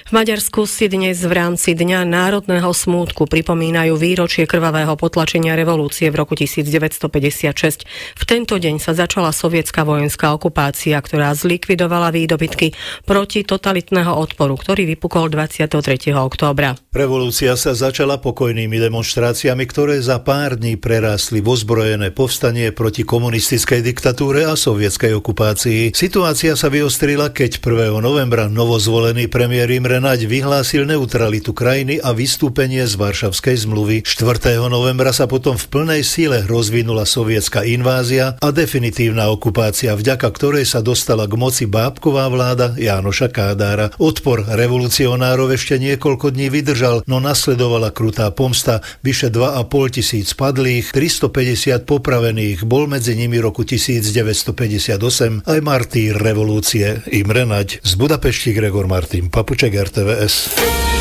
V 0.07 0.11
Maďarsku 0.13 0.67
si 0.67 0.91
dnes 0.91 1.23
v 1.23 1.31
rámci 1.31 1.79
Dňa 1.79 2.03
národného 2.03 2.75
smútku 2.75 3.31
pripomínajú 3.31 3.95
výročie 3.95 4.45
krvavého 4.45 4.99
potlačenia 4.99 5.55
revolúcie 5.55 6.11
v 6.11 6.19
roku 6.19 6.35
1956. 6.35 7.87
V 8.19 8.23
tento 8.27 8.59
deň 8.59 8.83
sa 8.83 8.93
začala 8.93 9.31
sovietská 9.31 9.87
vojenská 9.87 10.35
okupácia, 10.35 10.99
ktorá 10.99 11.31
zlikvidovala 11.39 12.11
výdobytky 12.11 12.75
proti 13.07 13.47
totalitného 13.47 14.11
odporu, 14.11 14.59
ktorý 14.59 14.91
vypukol 14.99 15.31
23. 15.31 16.11
októbra. 16.15 16.75
Revolúcia 16.91 17.55
sa 17.55 17.71
začala 17.71 18.19
pokojnými 18.19 18.75
demonstráciami, 18.83 19.63
ktoré 19.63 20.03
za 20.03 20.19
pár 20.27 20.59
dní 20.59 20.75
prerástli 20.75 21.39
v 21.39 21.55
ozbrojené 21.55 22.11
povstanie 22.11 22.75
proti 22.75 23.07
komunistickej 23.07 23.79
diktatúre 23.87 24.43
a 24.43 24.59
sovietskej 24.59 25.15
okupácii. 25.15 25.95
Situácia 25.95 26.59
sa 26.59 26.67
vyostrila, 26.67 27.31
keď 27.31 27.63
1. 27.63 27.95
novembra 28.03 28.51
novozvolený 28.51 29.31
premiér 29.31 29.71
Imre 29.71 30.03
vyhlásil 30.03 30.83
neutralitu 30.83 31.55
krajiny 31.55 32.03
a 32.03 32.11
vystúpenie 32.11 32.83
z 32.83 32.99
Varšavskej 32.99 33.71
zmluvy. 33.71 34.03
4. 34.03 34.59
novembra 34.67 35.15
sa 35.15 35.31
potom 35.31 35.55
v 35.55 35.71
plnej 35.71 36.03
síle 36.03 36.43
rozvinula 36.43 37.07
sovietská 37.07 37.71
invázia 37.71 38.35
a 38.43 38.51
definitívna 38.51 39.31
okupácia, 39.31 39.95
vďaka 39.95 40.27
ktorej 40.27 40.67
sa 40.67 40.83
dostala 40.83 41.31
k 41.31 41.39
moci 41.39 41.71
bábková 41.71 42.27
vláda 42.27 42.75
Jánoša 42.75 43.31
Kádára. 43.31 43.95
Odpor 44.03 44.43
revolucionárov 44.43 45.55
ešte 45.55 45.79
niekoľko 45.79 46.35
dní 46.35 46.51
vydržal, 46.51 46.80
no 47.05 47.21
nasledovala 47.21 47.93
krutá 47.93 48.33
pomsta, 48.33 48.81
vyše 49.05 49.29
2,5 49.29 50.01
tisíc 50.01 50.33
padlých, 50.33 50.97
350 50.97 51.85
popravených, 51.85 52.65
bol 52.65 52.89
medzi 52.89 53.13
nimi 53.13 53.37
roku 53.37 53.69
1958 53.69 55.45
aj 55.45 55.59
martýr 55.61 56.17
revolúcie 56.17 57.05
Imre 57.13 57.45
Naď. 57.45 57.85
Z 57.85 57.93
Budapešti 58.01 58.57
Gregor 58.57 58.89
Martin 58.89 59.29
Papu 59.29 59.51
Papuček 59.51 59.75
RTVS. 59.75 61.00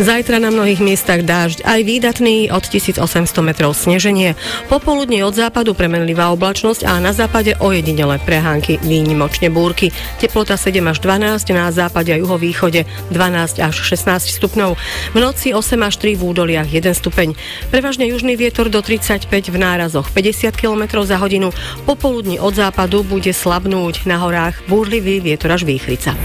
Zajtra 0.00 0.40
na 0.40 0.48
mnohých 0.48 0.80
miestach 0.80 1.20
dážď, 1.20 1.68
aj 1.68 1.80
výdatný 1.84 2.48
od 2.48 2.64
1800 2.64 3.28
metrov 3.44 3.76
sneženie. 3.76 4.40
Popoludne 4.72 5.20
od 5.20 5.36
západu 5.36 5.76
premenlivá 5.76 6.32
oblačnosť 6.32 6.88
a 6.88 6.96
na 6.96 7.12
západe 7.12 7.52
ojedinele 7.60 8.16
prehánky, 8.24 8.80
výnimočne 8.80 9.52
búrky. 9.52 9.92
Teplota 10.16 10.56
7 10.56 10.80
až 10.88 10.96
12, 11.04 11.52
na 11.52 11.68
západe 11.68 12.08
a 12.08 12.16
juhovýchode 12.16 12.88
12 13.12 13.60
až 13.60 13.74
16 13.84 14.32
stupňov. 14.32 14.80
V 15.12 15.18
noci 15.20 15.52
8 15.52 15.60
až 15.84 16.00
3 16.00 16.16
v 16.16 16.22
údoliach 16.24 16.72
1 16.72 16.88
stupeň. 16.96 17.36
Prevažne 17.68 18.08
južný 18.08 18.40
vietor 18.40 18.72
do 18.72 18.80
35 18.80 19.28
v 19.28 19.56
nárazoch 19.60 20.08
50 20.08 20.56
km 20.56 21.04
za 21.04 21.20
hodinu. 21.20 21.52
Popoludní 21.84 22.40
od 22.40 22.56
západu 22.56 23.04
bude 23.04 23.36
slabnúť 23.36 24.08
na 24.08 24.16
horách 24.24 24.56
búrlivý 24.72 25.20
vietor 25.20 25.52
až 25.52 25.68
výchrica. 25.68 26.16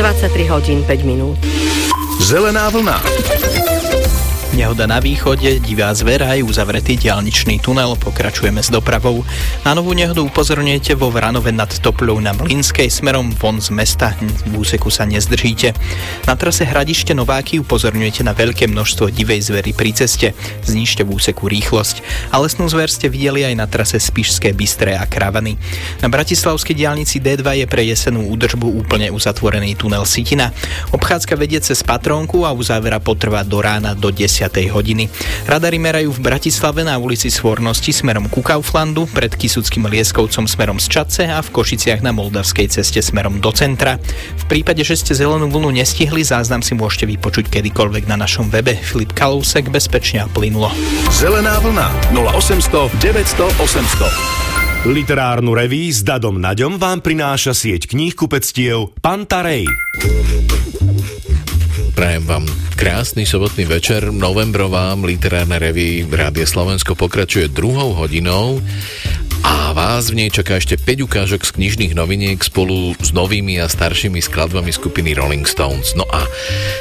23 0.00 0.48
hodín 0.48 0.80
5 0.88 1.04
minút. 1.04 1.36
Zelená 2.22 2.70
vlna. 2.70 3.02
Nehoda 4.52 4.84
na 4.84 5.00
východe, 5.00 5.64
divá 5.64 5.88
zvera 5.96 6.36
aj 6.36 6.44
uzavretý 6.44 7.00
diálničný 7.00 7.64
tunel, 7.64 7.96
pokračujeme 7.96 8.60
s 8.60 8.68
dopravou. 8.68 9.24
Na 9.64 9.72
novú 9.72 9.96
nehodu 9.96 10.20
upozorňujete 10.20 10.92
vo 10.92 11.08
Vranove 11.08 11.48
nad 11.56 11.72
Topľou 11.72 12.20
na 12.20 12.36
Mlinskej 12.36 12.92
smerom 12.92 13.32
von 13.32 13.64
z 13.64 13.72
mesta, 13.72 14.12
v 14.20 14.52
úseku 14.60 14.92
sa 14.92 15.08
nezdržíte. 15.08 15.72
Na 16.28 16.36
trase 16.36 16.68
Hradište 16.68 17.16
Nováky 17.16 17.64
upozorňujete 17.64 18.28
na 18.28 18.36
veľké 18.36 18.68
množstvo 18.68 19.08
divej 19.08 19.40
zvery 19.40 19.72
pri 19.72 19.96
ceste, 19.96 20.36
znižte 20.68 21.00
v 21.08 21.16
úseku 21.16 21.48
rýchlosť. 21.48 22.28
A 22.28 22.36
lesnú 22.36 22.68
zver 22.68 22.92
ste 22.92 23.08
videli 23.08 23.48
aj 23.48 23.56
na 23.56 23.64
trase 23.64 23.96
Spišské 23.96 24.52
Bystré 24.52 25.00
a 25.00 25.08
Kravany. 25.08 25.56
Na 26.04 26.12
Bratislavskej 26.12 26.76
diálnici 26.76 27.24
D2 27.24 27.64
je 27.64 27.66
pre 27.72 27.88
jesenú 27.88 28.28
údržbu 28.28 28.68
úplne 28.68 29.08
uzatvorený 29.08 29.80
tunel 29.80 30.04
Sitina. 30.04 30.52
Obchádzka 30.92 31.40
vedie 31.40 31.64
cez 31.64 31.80
Patrónku 31.80 32.44
a 32.44 32.52
uzávera 32.52 33.00
potrvá 33.00 33.40
do 33.48 33.56
rána 33.64 33.96
do 33.96 34.12
10 34.12 34.41
hodiny. 34.48 35.10
Radary 35.44 35.76
merajú 35.76 36.14
v 36.16 36.24
Bratislave 36.32 36.86
na 36.86 36.96
ulici 36.96 37.28
Svornosti 37.28 37.92
smerom 37.92 38.30
ku 38.32 38.40
Kauflandu, 38.40 39.04
pred 39.10 39.34
Kisuckým 39.34 39.90
Lieskovcom 39.90 40.48
smerom 40.48 40.78
z 40.80 40.86
Čace 40.88 41.28
a 41.28 41.42
v 41.44 41.52
Košiciach 41.52 42.00
na 42.00 42.14
Moldavskej 42.16 42.72
ceste 42.72 43.02
smerom 43.04 43.42
do 43.42 43.52
centra. 43.52 44.00
V 44.40 44.44
prípade, 44.48 44.80
že 44.86 44.96
ste 44.96 45.12
zelenú 45.12 45.50
vlnu 45.52 45.74
nestihli, 45.76 46.24
záznam 46.24 46.64
si 46.64 46.72
môžete 46.72 47.04
vypočuť 47.10 47.52
kedykoľvek 47.52 48.08
na 48.08 48.16
našom 48.16 48.48
webe. 48.48 48.78
Filip 48.78 49.12
Kalousek 49.12 49.68
bezpečne 49.68 50.24
a 50.24 50.30
plynulo. 50.30 50.72
Zelená 51.12 51.60
vlna 51.60 51.90
0800 52.16 52.88
900 53.02 53.52
800 53.60 54.52
Literárnu 54.82 55.54
reví 55.54 55.94
s 55.94 56.02
Dadom 56.02 56.42
Naďom 56.42 56.74
vám 56.74 57.06
prináša 57.06 57.54
sieť 57.54 57.86
kníh 57.86 58.18
kupectiev 58.18 58.90
Pantarej. 58.98 59.70
Prajem 61.92 62.24
vám 62.24 62.44
krásny 62.76 63.28
sobotný 63.28 63.68
večer. 63.68 64.08
Novembrová 64.12 64.96
literárna 64.96 65.60
reví 65.60 66.08
Rádia 66.08 66.48
Slovensko 66.48 66.96
pokračuje 66.96 67.52
druhou 67.52 67.92
hodinou 67.92 68.64
a 69.42 69.74
vás 69.74 70.10
v 70.10 70.24
nej 70.24 70.30
čaká 70.30 70.58
ešte 70.58 70.78
5 70.78 71.06
ukážok 71.06 71.42
z 71.42 71.54
knižných 71.58 71.92
noviniek 71.92 72.38
spolu 72.40 72.94
s 72.98 73.10
novými 73.10 73.58
a 73.58 73.70
staršími 73.70 74.22
skladbami 74.22 74.70
skupiny 74.70 75.14
Rolling 75.14 75.46
Stones. 75.46 75.94
No 75.98 76.06
a 76.08 76.24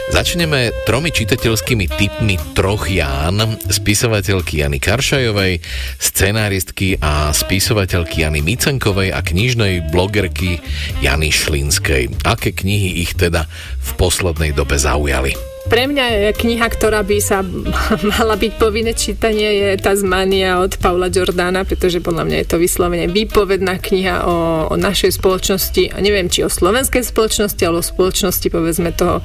začneme 0.10 0.72
tromi 0.86 1.12
čitateľskými 1.12 1.86
typmi 1.90 2.38
troch 2.58 2.88
Ján, 2.88 3.60
spisovateľky 3.68 4.64
Jany 4.64 4.80
Karšajovej, 4.80 5.60
scenáristky 6.00 6.98
a 7.02 7.36
spisovateľky 7.36 8.24
Jany 8.24 8.42
Micenkovej 8.46 9.12
a 9.12 9.20
knižnej 9.20 9.92
blogerky 9.92 10.62
Jany 11.04 11.30
Šlinskej. 11.30 12.24
Aké 12.24 12.56
knihy 12.56 13.04
ich 13.04 13.14
teda 13.18 13.46
v 13.82 13.90
poslednej 14.00 14.56
dobe 14.56 14.80
zaujali? 14.80 15.51
Pre 15.62 15.84
mňa 15.86 16.34
kniha, 16.34 16.68
ktorá 16.74 17.06
by 17.06 17.18
sa 17.22 17.46
mala 18.18 18.34
byť 18.34 18.52
povinné 18.58 18.98
čítanie, 18.98 19.62
je 19.62 19.70
Tasmania 19.78 20.58
od 20.58 20.74
Paula 20.82 21.06
Jordana, 21.14 21.62
pretože 21.62 22.02
podľa 22.02 22.26
mňa 22.26 22.38
je 22.42 22.48
to 22.50 22.58
vyslovene 22.58 23.06
výpovedná 23.06 23.78
kniha 23.78 24.26
o, 24.26 24.36
o 24.74 24.76
našej 24.76 25.22
spoločnosti, 25.22 25.94
a 25.94 25.98
neviem, 26.02 26.34
či 26.34 26.42
o 26.42 26.50
slovenskej 26.50 27.06
spoločnosti, 27.06 27.62
ale 27.62 27.78
o 27.78 27.86
spoločnosti, 27.86 28.48
povedzme, 28.50 28.90
toho 28.98 29.22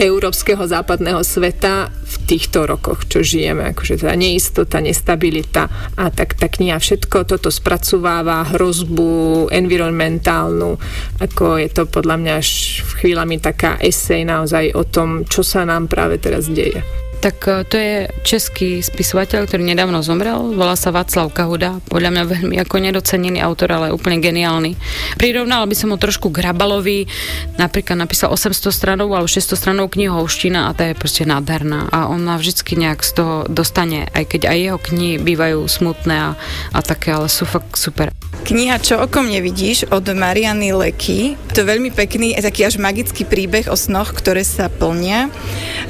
európskeho 0.00 0.64
západného 0.64 1.20
sveta 1.20 1.92
v 1.92 2.14
týchto 2.24 2.64
rokoch, 2.64 3.04
čo 3.04 3.20
žijeme, 3.20 3.76
akože 3.76 4.00
tá 4.00 4.16
neistota, 4.16 4.80
nestabilita 4.80 5.68
a 6.00 6.08
tak 6.08 6.40
tá 6.40 6.48
kniha 6.48 6.80
všetko 6.80 7.28
toto 7.28 7.52
spracováva, 7.52 8.48
hrozbu 8.56 9.52
environmentálnu, 9.52 10.80
ako 11.20 11.60
je 11.60 11.68
to 11.68 11.84
podľa 11.84 12.16
mňa 12.16 12.32
až 12.40 12.80
chvíľami 13.02 13.36
taká 13.42 13.76
esej 13.82 14.24
naozaj 14.24 14.72
o 14.72 14.82
tom, 14.88 15.28
čo 15.28 15.44
sa 15.44 15.66
nám 15.66 15.75
práve 15.84 16.16
teraz 16.16 16.48
deje. 16.48 16.80
Tak 17.20 17.36
e, 17.48 17.64
to 17.64 17.76
je 17.76 17.94
český 18.22 18.84
spisovateľ, 18.84 19.48
ktorý 19.48 19.64
nedávno 19.64 20.04
zomrel, 20.04 20.52
volá 20.52 20.76
sa 20.76 20.92
Václav 20.92 21.32
Kahuda, 21.32 21.80
podľa 21.88 22.10
mňa 22.12 22.22
veľmi 22.28 22.56
ako 22.60 22.76
nedocenený 22.80 23.40
autor, 23.40 23.72
ale 23.72 23.94
úplne 23.94 24.20
geniálny. 24.20 24.76
Prirovnala 25.16 25.64
by 25.64 25.76
som 25.76 25.92
ho 25.92 25.98
trošku 25.98 26.28
k 26.28 26.44
Hrabalovi, 26.44 27.08
napríklad 27.56 27.96
napísal 27.96 28.32
800 28.32 28.68
stranov 28.68 29.08
alebo 29.16 29.28
600 29.28 29.56
stranov 29.56 29.92
knihovština 29.96 30.68
a 30.68 30.74
tá 30.76 30.92
je 30.92 30.98
proste 30.98 31.24
nádherná 31.24 31.88
a 31.88 32.08
on 32.12 32.20
ma 32.20 32.36
vždycky 32.36 32.76
nejak 32.76 33.00
z 33.00 33.10
toho 33.16 33.34
dostane, 33.48 34.08
aj 34.12 34.36
keď 34.36 34.52
aj 34.52 34.58
jeho 34.60 34.78
knihy 34.78 35.16
bývajú 35.16 35.64
smutné 35.64 36.14
a, 36.14 36.30
a 36.76 36.78
také, 36.84 37.16
ale 37.16 37.32
sú 37.32 37.48
fakt 37.48 37.80
super. 37.80 38.12
Kniha 38.46 38.78
Čo 38.78 39.02
okom 39.02 39.26
nevidíš 39.26 39.90
od 39.90 40.06
Mariany 40.14 40.70
Leky. 40.70 41.34
To 41.50 41.66
je 41.66 41.66
veľmi 41.66 41.90
pekný, 41.90 42.30
taký 42.38 42.62
až 42.62 42.78
magický 42.78 43.26
príbeh 43.26 43.66
o 43.66 43.74
snoch, 43.74 44.14
ktoré 44.14 44.46
sa 44.46 44.70
plnia. 44.70 45.34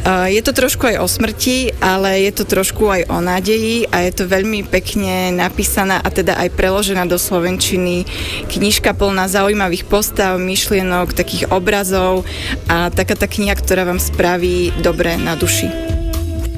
Je 0.08 0.40
to 0.40 0.56
trošku 0.56 0.88
aj 0.88 1.04
o 1.04 1.04
smrti, 1.04 1.76
ale 1.84 2.24
je 2.24 2.32
to 2.32 2.48
trošku 2.48 2.88
aj 2.88 3.12
o 3.12 3.20
nádeji 3.20 3.84
a 3.92 4.08
je 4.08 4.12
to 4.16 4.24
veľmi 4.24 4.64
pekne 4.72 5.36
napísaná 5.36 6.00
a 6.00 6.08
teda 6.08 6.40
aj 6.40 6.56
preložená 6.56 7.04
do 7.04 7.20
slovenčiny. 7.20 8.08
Knižka 8.48 8.96
plná 8.96 9.28
zaujímavých 9.28 9.84
postav, 9.84 10.40
myšlienok, 10.40 11.12
takých 11.12 11.52
obrazov 11.52 12.24
a 12.72 12.88
taká 12.88 13.20
tá 13.20 13.28
kniha, 13.28 13.52
ktorá 13.52 13.84
vám 13.84 14.00
spraví 14.00 14.72
dobre 14.80 15.20
na 15.20 15.36
duši. 15.36 15.85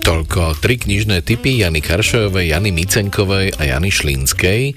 Toľko 0.09 0.57
tri 0.65 0.81
knižné 0.81 1.21
typy 1.21 1.61
Jany 1.61 1.85
Karšojovej, 1.85 2.57
Jany 2.57 2.73
Micenkovej 2.73 3.53
a 3.61 3.77
Jany 3.77 3.93
Šlínskej. 3.93 4.73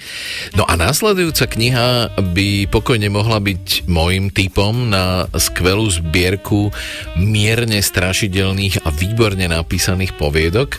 No 0.59 0.67
a 0.67 0.75
následujúca 0.75 1.47
kniha 1.47 2.19
by 2.36 2.67
pokojne 2.67 3.07
mohla 3.07 3.39
byť 3.39 3.88
môjim 3.88 4.27
typom 4.27 4.91
na 4.91 5.32
skvelú 5.32 5.88
zbierku 5.88 6.75
mierne 7.15 7.79
strašidelných 7.79 8.84
a 8.84 8.91
výborne 8.91 9.47
napísaných 9.47 10.19
poviedok. 10.19 10.75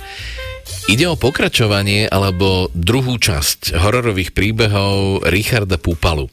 Ide 0.84 1.09
o 1.09 1.16
pokračovanie 1.16 2.12
alebo 2.12 2.68
druhú 2.76 3.16
časť 3.16 3.72
hororových 3.72 4.36
príbehov 4.36 5.24
Richarda 5.32 5.80
Pupalu. 5.80 6.28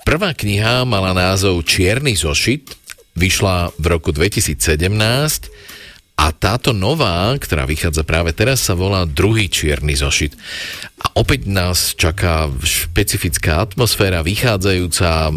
Prvá 0.00 0.32
kniha 0.32 0.88
mala 0.88 1.12
názov 1.12 1.60
Čierny 1.68 2.16
zošit, 2.16 2.72
vyšla 3.20 3.76
v 3.76 3.84
roku 3.84 4.16
2017 4.16 5.76
a 6.18 6.34
táto 6.34 6.74
nová, 6.74 7.30
ktorá 7.38 7.62
vychádza 7.62 8.02
práve 8.02 8.34
teraz, 8.34 8.58
sa 8.58 8.74
volá 8.74 9.06
druhý 9.06 9.46
čierny 9.46 9.94
zošit. 9.94 10.34
A 10.98 11.14
opäť 11.14 11.46
nás 11.46 11.94
čaká 11.94 12.50
špecifická 12.58 13.62
atmosféra, 13.62 14.26
vychádzajúca 14.26 15.30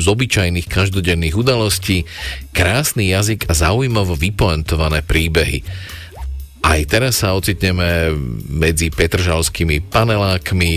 z 0.00 0.06
obyčajných 0.08 0.64
každodenných 0.72 1.36
udalostí, 1.36 2.08
krásny 2.56 3.12
jazyk 3.12 3.44
a 3.44 3.52
zaujímavo 3.52 4.16
vypoentované 4.16 5.04
príbehy. 5.04 5.68
Aj 6.64 6.80
teraz 6.88 7.20
sa 7.20 7.36
ocitneme 7.36 8.16
medzi 8.48 8.88
petržalskými 8.88 9.84
panelákmi 9.92 10.72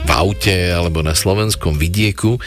v 0.00 0.10
aute 0.12 0.70
alebo 0.70 1.02
na 1.02 1.18
slovenskom 1.18 1.76
vidieku 1.76 2.38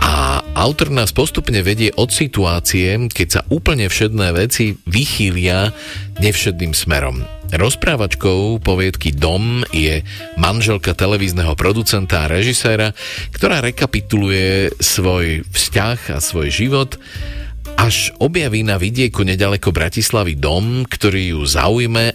a 0.00 0.42
autor 0.54 0.90
nás 0.90 1.14
postupne 1.14 1.60
vedie 1.62 1.90
od 1.94 2.10
situácie, 2.10 3.10
keď 3.10 3.28
sa 3.28 3.40
úplne 3.50 3.86
všedné 3.86 4.34
veci 4.34 4.78
vychýlia 4.86 5.70
nevšedným 6.18 6.74
smerom. 6.74 7.22
Rozprávačkou 7.54 8.58
poviedky 8.58 9.14
Dom 9.14 9.62
je 9.70 10.02
manželka 10.34 10.96
televízneho 10.96 11.54
producenta 11.54 12.26
a 12.26 12.30
režiséra, 12.30 12.90
ktorá 13.30 13.62
rekapituluje 13.62 14.74
svoj 14.82 15.46
vzťah 15.54 15.98
a 16.14 16.18
svoj 16.18 16.50
život 16.50 16.98
až 17.74 18.14
objaví 18.22 18.62
na 18.62 18.78
vidieku 18.78 19.26
nedaleko 19.26 19.74
Bratislavy 19.74 20.38
dom, 20.38 20.86
ktorý 20.86 21.34
ju 21.34 21.42
zaujme 21.42 22.14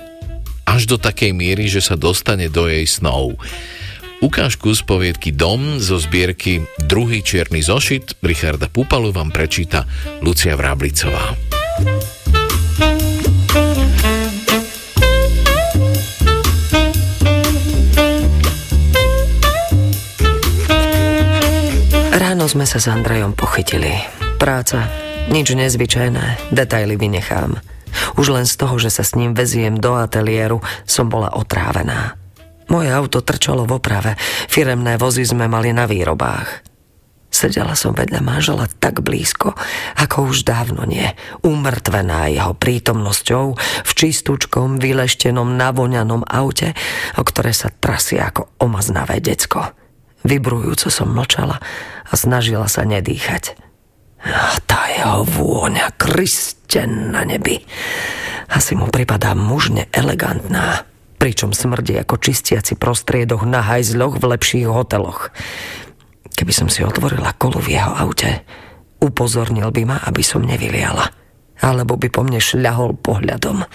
až 0.63 0.81
do 0.85 0.97
takej 1.01 1.33
miery, 1.33 1.65
že 1.67 1.81
sa 1.81 1.97
dostane 1.97 2.47
do 2.47 2.69
jej 2.69 2.85
snov. 2.85 3.35
Ukážku 4.19 4.75
z 4.75 4.83
poviedky 4.83 5.31
Dom 5.31 5.79
zo 5.79 5.95
zbierky 5.95 6.67
Druhý 6.75 7.23
čierny 7.23 7.63
zošit 7.63 8.19
Richarda 8.19 8.67
Pupalu 8.67 9.15
vám 9.15 9.31
prečíta 9.31 9.87
Lucia 10.19 10.59
Vráblicová. 10.59 11.39
Ráno 22.11 22.43
sme 22.51 22.67
sa 22.67 22.83
s 22.83 22.91
Andrejom 22.91 23.31
pochytili. 23.39 24.03
Práca, 24.35 24.91
nič 25.31 25.55
nezvyčajné, 25.55 26.51
detaily 26.51 26.99
vynechám. 26.99 27.55
Už 28.19 28.35
len 28.35 28.43
z 28.43 28.59
toho, 28.59 28.75
že 28.83 28.91
sa 28.91 29.07
s 29.07 29.15
ním 29.15 29.31
veziem 29.31 29.79
do 29.79 29.95
ateliéru, 29.95 30.59
som 30.83 31.07
bola 31.07 31.31
otrávená. 31.31 32.18
Moje 32.69 32.93
auto 32.93 33.25
trčalo 33.25 33.65
v 33.65 33.81
oprave, 33.81 34.13
firemné 34.45 35.01
vozy 35.01 35.25
sme 35.25 35.49
mali 35.49 35.73
na 35.73 35.89
výrobách. 35.89 36.69
Sedela 37.29 37.77
som 37.77 37.93
vedľa 37.93 38.21
manžela 38.25 38.65
tak 38.81 39.05
blízko, 39.05 39.53
ako 39.97 40.33
už 40.33 40.45
dávno 40.45 40.85
nie, 40.85 41.05
umrtvená 41.45 42.29
jeho 42.29 42.57
prítomnosťou 42.57 43.45
v 43.85 43.91
čistúčkom, 43.93 44.81
vyleštenom, 44.81 45.57
navoňanom 45.57 46.25
aute, 46.25 46.73
o 47.17 47.21
ktoré 47.21 47.53
sa 47.53 47.69
trasie 47.73 48.21
ako 48.21 48.49
omaznavé 48.61 49.21
decko. 49.21 49.73
Vybrujúco 50.25 50.89
som 50.89 51.13
mlčala 51.13 51.61
a 52.05 52.13
snažila 52.17 52.65
sa 52.65 52.85
nedýchať. 52.85 53.57
A 54.25 54.57
tá 54.65 54.89
jeho 54.93 55.23
vôňa, 55.23 55.95
Kristen 55.95 57.13
na 57.13 57.23
nebi. 57.23 57.61
Asi 58.49 58.73
mu 58.73 58.89
pripadá 58.89 59.37
mužne 59.37 59.85
elegantná 59.93 60.88
pričom 61.19 61.51
smrdí 61.51 61.99
ako 61.99 62.15
čistiaci 62.17 62.79
prostriedoch 62.79 63.43
na 63.43 63.59
hajzloch 63.59 64.17
v 64.17 64.23
lepších 64.33 64.65
hoteloch. 64.71 65.35
Keby 66.33 66.53
som 66.55 66.71
si 66.71 66.87
otvorila 66.87 67.35
kolu 67.35 67.59
v 67.59 67.75
jeho 67.75 67.91
aute, 67.91 68.47
upozornil 69.03 69.67
by 69.75 69.83
ma, 69.83 69.97
aby 70.07 70.23
som 70.23 70.39
nevyliala. 70.39 71.11
Alebo 71.59 71.99
by 71.99 72.07
po 72.07 72.23
mne 72.23 72.39
šľahol 72.39 72.95
pohľadom. 72.95 73.67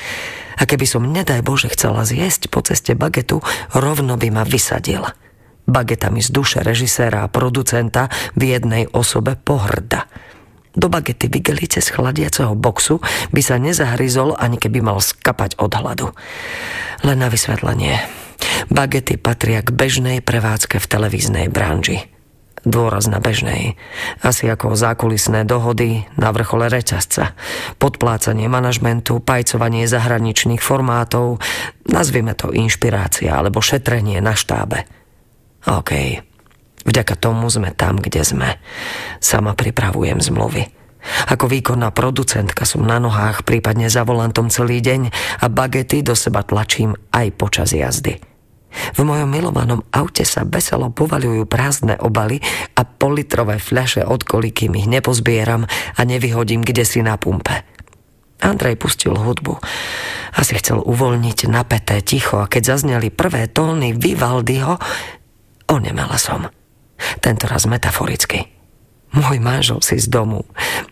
A 0.57 0.63
keby 0.65 0.89
som, 0.89 1.05
nedaj 1.05 1.45
Bože, 1.45 1.69
chcela 1.69 2.09
zjesť 2.09 2.49
po 2.49 2.65
ceste 2.65 2.97
bagetu, 2.97 3.45
rovno 3.77 4.17
by 4.17 4.29
ma 4.33 4.43
vysadil. 4.49 5.05
Bagetami 5.69 6.25
z 6.25 6.33
duše 6.33 6.59
režiséra 6.65 7.25
a 7.25 7.33
producenta 7.33 8.09
v 8.33 8.57
jednej 8.57 8.89
osobe 8.89 9.37
pohrda. 9.37 10.09
Do 10.75 10.91
bagety 10.91 11.31
vigelice 11.31 11.79
z 11.79 11.89
chladiaceho 11.95 12.59
boxu 12.59 12.99
by 13.31 13.41
sa 13.43 13.63
nezahryzol, 13.63 14.35
ani 14.35 14.59
keby 14.59 14.83
mal 14.83 14.99
skapať 14.99 15.59
od 15.63 15.71
hladu. 15.71 16.11
Len 17.07 17.19
na 17.19 17.31
vysvetlenie. 17.31 18.03
Bagety 18.69 19.15
patria 19.15 19.63
k 19.63 19.71
bežnej 19.71 20.19
prevádzke 20.19 20.83
v 20.83 20.91
televíznej 20.91 21.47
branži. 21.47 22.11
Dôraz 22.65 23.05
na 23.13 23.21
bežnej. 23.21 23.77
Asi 24.25 24.49
ako 24.49 24.73
zákulisné 24.73 25.45
dohody 25.45 26.09
na 26.17 26.33
vrchole 26.33 26.73
reťazca. 26.73 27.37
Podplácanie 27.77 28.49
manažmentu, 28.49 29.21
pajcovanie 29.21 29.85
zahraničných 29.85 30.65
formátov, 30.65 31.45
nazvime 31.85 32.33
to 32.33 32.57
inšpirácia 32.57 33.37
alebo 33.37 33.61
šetrenie 33.61 34.17
na 34.25 34.33
štábe. 34.33 34.89
OK. 35.69 35.93
Vďaka 36.85 37.17
tomu 37.17 37.49
sme 37.49 37.73
tam, 37.73 37.97
kde 37.97 38.23
sme. 38.25 38.61
Sama 39.21 39.57
pripravujem 39.57 40.21
zmluvy. 40.21 40.69
Ako 41.05 41.49
výkonná 41.53 41.93
producentka 41.93 42.65
som 42.65 42.85
na 42.85 42.97
nohách, 42.97 43.45
prípadne 43.45 43.93
za 43.93 44.09
volantom 44.09 44.49
celý 44.49 44.81
deň 44.81 45.13
a 45.45 45.47
bagety 45.53 46.01
do 46.01 46.17
seba 46.17 46.41
tlačím 46.41 46.97
aj 47.13 47.27
počas 47.37 47.77
jazdy. 47.77 48.17
V 48.75 49.01
mojom 49.07 49.31
milovanom 49.31 49.87
aute 49.95 50.27
sa 50.27 50.43
veselo 50.43 50.91
povaľujú 50.91 51.47
prázdne 51.47 51.95
obaly 52.01 52.43
a 52.75 52.83
politrové 52.83 53.63
fľaše 53.63 54.03
od 54.03 54.27
koliky 54.27 54.67
ich 54.67 54.91
nepozbieram 54.91 55.69
a 55.71 56.01
nevyhodím 56.03 56.67
kde 56.67 56.83
si 56.83 56.99
na 56.99 57.15
pumpe. 57.15 57.63
Andrej 58.43 58.75
pustil 58.75 59.15
hudbu. 59.15 59.63
Asi 60.35 60.59
chcel 60.59 60.83
uvoľniť 60.83 61.47
napäté 61.47 62.03
ticho 62.03 62.43
a 62.43 62.51
keď 62.51 62.75
zazneli 62.75 63.15
prvé 63.15 63.47
tóny 63.47 63.95
Vivaldiho, 63.95 64.83
onemela 65.71 66.19
som. 66.19 66.51
Tento 67.21 67.45
raz 67.49 67.65
metaforicky. 67.65 68.51
Môj 69.15 69.39
manžel 69.39 69.79
si 69.79 70.03
z 70.03 70.11
domu, 70.11 70.43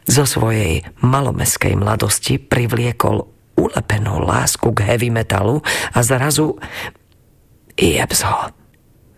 zo 0.07 0.23
svojej 0.23 0.87
malomeskej 1.03 1.75
mladosti 1.75 2.39
privliekol 2.39 3.27
ulepenú 3.59 4.23
lásku 4.23 4.71
k 4.71 4.79
heavy 4.87 5.11
metalu 5.11 5.59
a 5.91 5.99
zrazu 6.07 6.55
jebs 7.75 8.23
ho. 8.23 8.55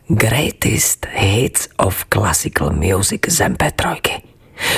Greatest 0.09 1.09
Hits 1.13 1.73
of 1.81 2.09
Classical 2.13 2.73
Music 2.73 3.25
z 3.29 3.57
MP3. 3.57 3.81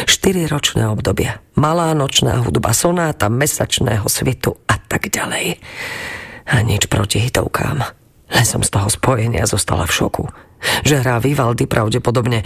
Štyri 0.07 0.47
ročné 0.47 0.87
obdobia, 0.87 1.43
malá 1.59 1.91
nočná 1.93 2.39
hudba, 2.43 2.71
sonáta 2.71 3.27
mesačného 3.27 4.07
svitu 4.07 4.59
a 4.71 4.79
tak 4.79 5.11
ďalej. 5.11 5.59
A 6.47 6.63
nič 6.63 6.87
proti 6.87 7.19
hitovkám. 7.23 7.79
Len 8.27 8.47
som 8.47 8.63
z 8.63 8.71
toho 8.71 8.87
spojenia 8.91 9.47
zostala 9.47 9.87
v 9.87 9.95
šoku. 9.99 10.25
Že 10.85 11.03
hrá 11.03 11.17
Vivaldi 11.21 11.69
pravdepodobne 11.69 12.43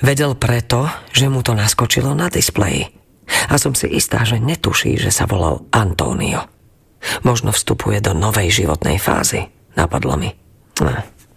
vedel 0.00 0.36
preto, 0.36 0.90
že 1.12 1.30
mu 1.30 1.40
to 1.40 1.56
naskočilo 1.56 2.12
na 2.12 2.28
displeji. 2.28 2.92
A 3.50 3.58
som 3.58 3.74
si 3.74 3.90
istá, 3.90 4.22
že 4.22 4.38
netuší, 4.38 4.98
že 4.98 5.10
sa 5.10 5.26
volal 5.26 5.66
Antonio. 5.74 6.46
Možno 7.22 7.50
vstupuje 7.54 8.02
do 8.02 8.14
novej 8.14 8.50
životnej 8.50 8.98
fázy, 8.98 9.50
napadlo 9.74 10.18
mi. 10.18 10.30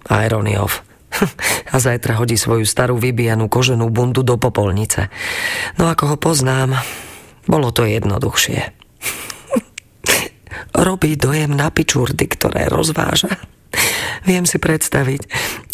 Irony 0.10 0.58
off. 0.58 0.82
A 1.74 1.78
zajtra 1.78 2.18
hodí 2.18 2.38
svoju 2.38 2.66
starú 2.66 2.98
vybijanú 2.98 3.50
koženú 3.50 3.90
bundu 3.90 4.22
do 4.22 4.38
popolnice. 4.38 5.10
No 5.78 5.90
ako 5.90 6.16
ho 6.16 6.18
poznám, 6.18 6.78
bolo 7.50 7.74
to 7.74 7.86
jednoduchšie. 7.86 8.62
Robí 10.88 11.18
dojem 11.18 11.54
na 11.54 11.74
pičurdy, 11.74 12.26
ktoré 12.30 12.70
rozváža. 12.70 13.34
Viem 14.28 14.46
si 14.46 14.58
predstaviť, 14.60 15.22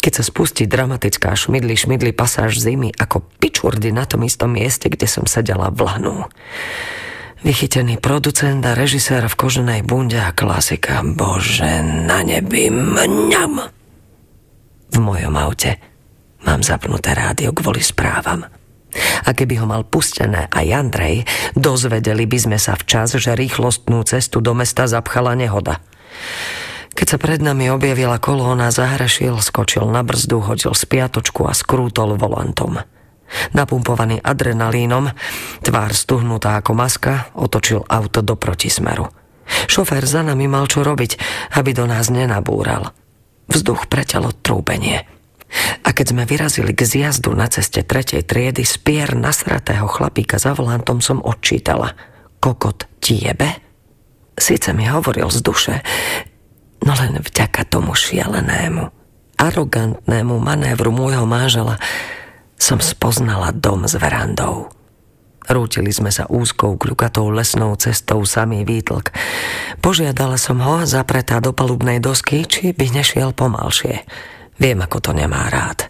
Keď 0.06 0.22
sa 0.22 0.24
spustí 0.24 0.70
dramatická 0.70 1.34
šmidli 1.34 1.74
šmidli 1.74 2.14
pasáž 2.14 2.62
zimy 2.62 2.94
ako 2.94 3.26
pičurdy 3.42 3.90
na 3.90 4.06
tom 4.06 4.22
istom 4.22 4.54
mieste, 4.54 4.86
kde 4.86 5.10
som 5.10 5.26
sedela 5.26 5.66
v 5.74 5.82
lanu. 5.82 6.30
Vychytený 7.42 7.98
producent 7.98 8.62
a 8.62 8.78
režisér 8.78 9.26
v 9.26 9.34
koženej 9.34 9.82
bunde 9.82 10.22
a 10.22 10.30
klasika. 10.30 11.02
Bože, 11.02 11.82
na 11.82 12.22
nebi, 12.22 12.70
mňam! 12.70 13.66
V 14.94 14.98
mojom 15.02 15.34
aute 15.34 15.82
mám 16.46 16.62
zapnuté 16.62 17.10
rádio 17.10 17.50
kvôli 17.50 17.82
správam. 17.82 18.46
A 19.26 19.30
keby 19.34 19.58
ho 19.58 19.66
mal 19.66 19.82
pustené 19.84 20.46
aj 20.54 20.66
Andrej, 20.70 21.26
dozvedeli 21.58 22.24
by 22.30 22.38
sme 22.38 22.58
sa 22.62 22.78
včas, 22.78 23.18
že 23.18 23.34
rýchlostnú 23.34 24.06
cestu 24.06 24.38
do 24.38 24.54
mesta 24.54 24.86
zapchala 24.86 25.34
nehoda. 25.34 25.82
Keď 26.96 27.06
sa 27.12 27.20
pred 27.20 27.44
nami 27.44 27.68
objavila 27.68 28.16
kolóna, 28.16 28.72
zahrašil, 28.72 29.36
skočil 29.44 29.84
na 29.84 30.00
brzdu, 30.00 30.40
hodil 30.40 30.72
spiatočku 30.72 31.44
a 31.44 31.52
skrútol 31.52 32.16
volantom. 32.16 32.80
Napumpovaný 33.52 34.24
adrenalínom, 34.24 35.12
tvár 35.60 35.92
stuhnutá 35.92 36.56
ako 36.56 36.72
maska, 36.72 37.28
otočil 37.36 37.84
auto 37.84 38.24
do 38.24 38.32
protismeru. 38.40 39.12
Šofér 39.68 40.08
za 40.08 40.24
nami 40.24 40.48
mal 40.48 40.64
čo 40.72 40.80
robiť, 40.80 41.20
aby 41.60 41.76
do 41.76 41.84
nás 41.84 42.08
nenabúral. 42.08 42.96
Vzduch 43.52 43.92
preťalo 43.92 44.32
trúbenie. 44.32 45.04
A 45.84 45.92
keď 45.92 46.16
sme 46.16 46.24
vyrazili 46.24 46.72
k 46.72 46.82
zjazdu 46.82 47.36
na 47.36 47.46
ceste 47.46 47.84
tretej 47.84 48.24
triedy, 48.24 48.64
spier 48.64 49.14
nasratého 49.14 49.86
chlapíka 49.86 50.40
za 50.40 50.56
volantom 50.56 51.04
som 51.04 51.20
odčítala. 51.20 51.92
Kokot 52.40 52.88
ti? 53.04 53.20
Sice 54.36 54.72
mi 54.72 54.88
hovoril 54.88 55.28
z 55.30 55.38
duše, 55.44 55.74
No 56.84 56.92
len 56.98 57.20
vďaka 57.22 57.64
tomu 57.68 57.96
šialenému, 57.96 58.92
arogantnému 59.40 60.36
manévru 60.36 60.92
môjho 60.92 61.24
manžela 61.24 61.80
som 62.56 62.80
spoznala 62.80 63.52
dom 63.52 63.84
s 63.84 63.94
verandou. 63.96 64.72
Rútili 65.46 65.94
sme 65.94 66.10
sa 66.10 66.26
úzkou 66.26 66.74
kľukatou 66.74 67.30
lesnou 67.30 67.78
cestou 67.78 68.26
samý 68.26 68.66
výtlk. 68.66 69.14
Požiadala 69.78 70.34
som 70.42 70.58
ho, 70.58 70.82
zapretá 70.82 71.38
do 71.38 71.54
palubnej 71.54 72.02
dosky, 72.02 72.42
či 72.42 72.74
by 72.74 72.90
nešiel 72.90 73.30
pomalšie. 73.30 74.02
Viem, 74.58 74.82
ako 74.82 74.98
to 74.98 75.10
nemá 75.14 75.46
rád. 75.46 75.86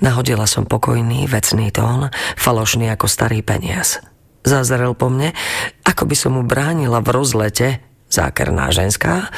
Nahodila 0.00 0.48
som 0.48 0.64
pokojný, 0.64 1.28
vecný 1.28 1.68
tón, 1.68 2.08
falošný 2.40 2.88
ako 2.96 3.06
starý 3.08 3.44
peniaz. 3.44 4.00
Zazrel 4.42 4.96
po 4.96 5.12
mne, 5.12 5.36
ako 5.84 6.08
by 6.08 6.16
som 6.16 6.40
mu 6.40 6.42
bránila 6.42 7.04
v 7.04 7.12
rozlete, 7.12 7.68
zákerná 8.08 8.72
ženská, 8.72 9.28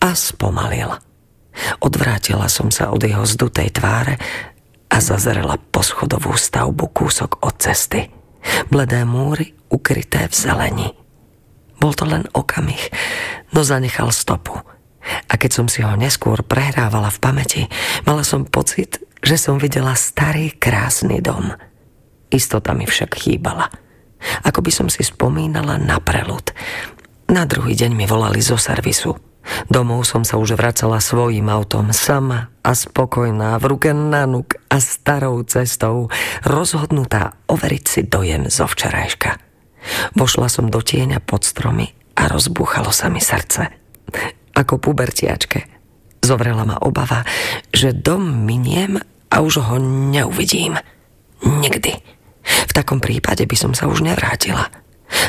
a 0.00 0.16
spomalil. 0.16 0.96
Odvrátila 1.84 2.48
som 2.48 2.72
sa 2.72 2.88
od 2.88 3.04
jeho 3.04 3.22
zdutej 3.28 3.76
tváre 3.76 4.16
a 4.90 4.96
zazrela 4.98 5.60
po 5.70 5.84
schodovú 5.84 6.34
stavbu 6.34 6.90
kúsok 6.90 7.44
od 7.44 7.54
cesty. 7.60 8.08
Bledé 8.72 9.04
múry 9.04 9.52
ukryté 9.68 10.26
v 10.26 10.34
zeleni. 10.34 10.88
Bol 11.76 11.92
to 11.92 12.08
len 12.08 12.24
okamih, 12.32 12.80
no 13.52 13.60
zanechal 13.60 14.12
stopu. 14.12 14.56
A 15.28 15.34
keď 15.36 15.50
som 15.52 15.66
si 15.68 15.80
ho 15.80 15.92
neskôr 15.96 16.44
prehrávala 16.44 17.08
v 17.08 17.22
pamäti, 17.22 17.62
mala 18.04 18.24
som 18.24 18.44
pocit, 18.44 19.00
že 19.20 19.36
som 19.40 19.56
videla 19.56 19.96
starý 19.96 20.52
krásny 20.52 21.24
dom. 21.24 21.52
Istota 22.28 22.76
mi 22.76 22.84
však 22.84 23.16
chýbala. 23.16 23.68
Ako 24.44 24.60
by 24.60 24.72
som 24.72 24.88
si 24.92 25.00
spomínala 25.00 25.80
na 25.80 25.96
prelud. 25.96 26.52
Na 27.32 27.48
druhý 27.48 27.72
deň 27.72 27.96
mi 27.96 28.04
volali 28.04 28.44
zo 28.44 28.60
servisu– 28.60 29.16
Domov 29.70 30.04
som 30.04 30.22
sa 30.26 30.36
už 30.36 30.58
vracala 30.58 31.00
svojím 31.00 31.48
autom, 31.48 31.90
sama 31.94 32.52
a 32.60 32.76
spokojná, 32.76 33.56
v 33.56 33.64
ruke 33.70 33.90
nanuk 33.94 34.58
a 34.68 34.78
starou 34.78 35.40
cestou, 35.46 36.12
rozhodnutá 36.44 37.38
overiť 37.48 37.84
si 37.84 38.00
dojem 38.04 38.52
zo 38.52 38.68
včerajška. 38.68 39.40
Vošla 40.14 40.48
som 40.52 40.68
do 40.68 40.84
tieňa 40.84 41.24
pod 41.24 41.48
stromy 41.48 41.92
a 42.18 42.28
rozbúchalo 42.28 42.92
sa 42.92 43.08
mi 43.08 43.22
srdce. 43.22 43.72
Ako 44.52 44.76
pubertiačke. 44.76 45.64
Zovrela 46.20 46.68
ma 46.68 46.76
obava, 46.76 47.24
že 47.72 47.96
dom 47.96 48.44
miniem 48.44 49.00
a 49.32 49.36
už 49.40 49.64
ho 49.64 49.76
neuvidím. 49.80 50.76
Nikdy. 51.40 51.92
V 52.44 52.72
takom 52.76 53.00
prípade 53.00 53.48
by 53.48 53.56
som 53.56 53.72
sa 53.72 53.88
už 53.88 54.04
nevrátila. 54.04 54.68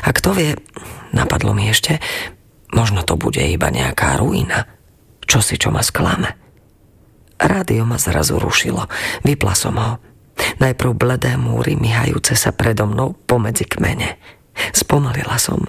A 0.03 0.09
kto 0.11 0.35
vie, 0.35 0.51
napadlo 1.15 1.55
mi 1.55 1.71
ešte, 1.71 2.03
Možno 2.71 3.03
to 3.03 3.19
bude 3.19 3.43
iba 3.43 3.67
nejaká 3.67 4.15
ruina. 4.15 4.63
Čo 5.27 5.43
si 5.43 5.59
čo 5.59 5.71
ma 5.71 5.83
sklame. 5.83 6.39
Rádio 7.41 7.83
ma 7.83 7.97
zrazu 7.99 8.37
rušilo. 8.39 8.87
Vypla 9.25 9.55
som 9.55 9.75
ho. 9.75 9.91
Najprv 10.61 10.91
bledé 10.95 11.35
múry 11.35 11.75
myhajúce 11.75 12.37
sa 12.37 12.55
predo 12.55 12.87
mnou 12.87 13.17
pomedzi 13.27 13.67
kmene. 13.67 14.17
Spomalila 14.71 15.35
som. 15.41 15.67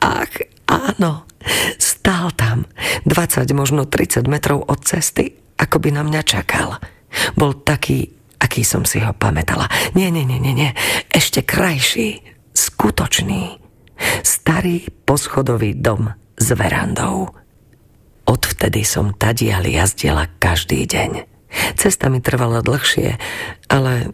Ach, 0.00 0.34
áno. 0.70 1.26
Stál 1.78 2.32
tam. 2.34 2.66
20, 3.04 3.50
možno 3.54 3.84
30 3.86 4.24
metrov 4.30 4.64
od 4.66 4.80
cesty, 4.84 5.36
ako 5.58 5.82
by 5.82 5.88
na 5.94 6.02
mňa 6.06 6.22
čakal. 6.24 6.78
Bol 7.34 7.60
taký, 7.62 8.08
aký 8.40 8.62
som 8.62 8.86
si 8.86 9.02
ho 9.02 9.12
pamätala. 9.12 9.66
Nie, 9.94 10.08
nie, 10.08 10.24
nie, 10.24 10.38
nie, 10.38 10.54
nie. 10.54 10.70
Ešte 11.10 11.42
krajší. 11.42 12.22
Skutočný. 12.54 13.58
Starý 14.22 14.86
poschodový 15.06 15.74
dom 15.74 16.14
s 16.38 16.48
verandou. 16.54 17.34
Odvtedy 18.28 18.86
som 18.86 19.12
tadiaľ 19.16 19.66
jazdila 19.66 20.30
každý 20.38 20.86
deň. 20.86 21.26
Cesta 21.74 22.12
mi 22.12 22.20
trvala 22.20 22.60
dlhšie, 22.60 23.16
ale 23.72 24.12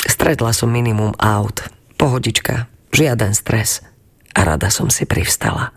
stretla 0.00 0.50
som 0.56 0.72
minimum 0.72 1.12
aut. 1.20 1.68
Pohodička, 2.00 2.72
žiaden 2.90 3.36
stres. 3.36 3.84
A 4.32 4.46
rada 4.46 4.72
som 4.72 4.88
si 4.88 5.04
privstala. 5.04 5.76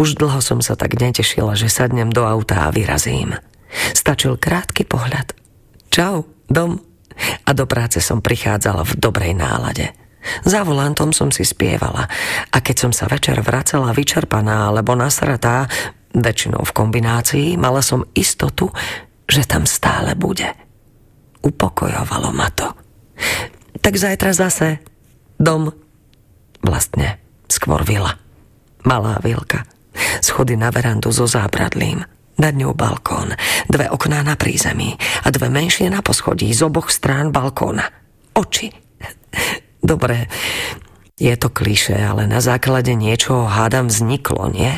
Už 0.00 0.16
dlho 0.16 0.40
som 0.40 0.62
sa 0.64 0.78
tak 0.78 0.96
netešila, 0.96 1.58
že 1.58 1.68
sadnem 1.68 2.08
do 2.08 2.24
auta 2.24 2.68
a 2.68 2.72
vyrazím. 2.72 3.36
Stačil 3.92 4.40
krátky 4.40 4.88
pohľad. 4.88 5.36
Čau, 5.92 6.24
dom. 6.48 6.80
A 7.44 7.50
do 7.50 7.66
práce 7.66 7.98
som 7.98 8.22
prichádzala 8.22 8.86
v 8.86 8.92
dobrej 8.96 9.34
nálade. 9.34 9.90
Za 10.44 10.66
volantom 10.66 11.14
som 11.14 11.30
si 11.30 11.46
spievala 11.46 12.06
a 12.50 12.56
keď 12.58 12.76
som 12.88 12.92
sa 12.92 13.06
večer 13.06 13.38
vracala 13.40 13.94
vyčerpaná 13.94 14.68
alebo 14.68 14.98
nasratá, 14.98 15.70
väčšinou 16.14 16.62
v 16.64 16.74
kombinácii, 16.74 17.48
mala 17.60 17.84
som 17.84 18.06
istotu, 18.16 18.72
že 19.28 19.44
tam 19.44 19.68
stále 19.68 20.16
bude. 20.16 20.48
Upokojovalo 21.44 22.32
ma 22.34 22.48
to. 22.50 22.68
Tak 23.78 23.94
zajtra 23.94 24.32
zase 24.34 24.82
dom. 25.38 25.70
Vlastne, 26.64 27.22
skôr 27.46 27.86
vila. 27.86 28.18
Malá 28.82 29.22
vilka. 29.22 29.62
Schody 30.22 30.58
na 30.58 30.70
verandu 30.74 31.14
so 31.14 31.26
zábradlím. 31.26 32.02
Nad 32.38 32.54
ňou 32.54 32.70
balkón, 32.70 33.34
dve 33.66 33.90
okná 33.90 34.22
na 34.22 34.38
prízemí 34.38 34.94
a 35.26 35.28
dve 35.34 35.50
menšie 35.50 35.90
na 35.90 36.06
poschodí 36.06 36.54
z 36.54 36.62
oboch 36.70 36.86
strán 36.86 37.34
balkóna. 37.34 37.82
Oči. 38.38 38.70
Dobre, 39.78 40.26
je 41.18 41.34
to 41.34 41.50
kliše, 41.50 41.98
ale 41.98 42.30
na 42.30 42.38
základe 42.38 42.94
niečoho 42.94 43.50
hádam 43.50 43.90
vzniklo, 43.90 44.50
nie? 44.50 44.70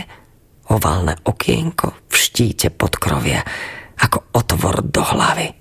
Oválne 0.70 1.20
okienko 1.26 1.92
v 2.08 2.14
štíte 2.14 2.72
podkrovia, 2.72 3.44
ako 4.00 4.32
otvor 4.32 4.80
do 4.86 5.04
hlavy. 5.04 5.52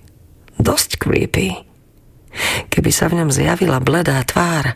Dosť 0.56 0.96
creepy. 0.96 1.48
Keby 2.70 2.90
sa 2.94 3.10
v 3.10 3.20
ňom 3.20 3.30
zjavila 3.32 3.82
bledá 3.82 4.22
tvár, 4.22 4.72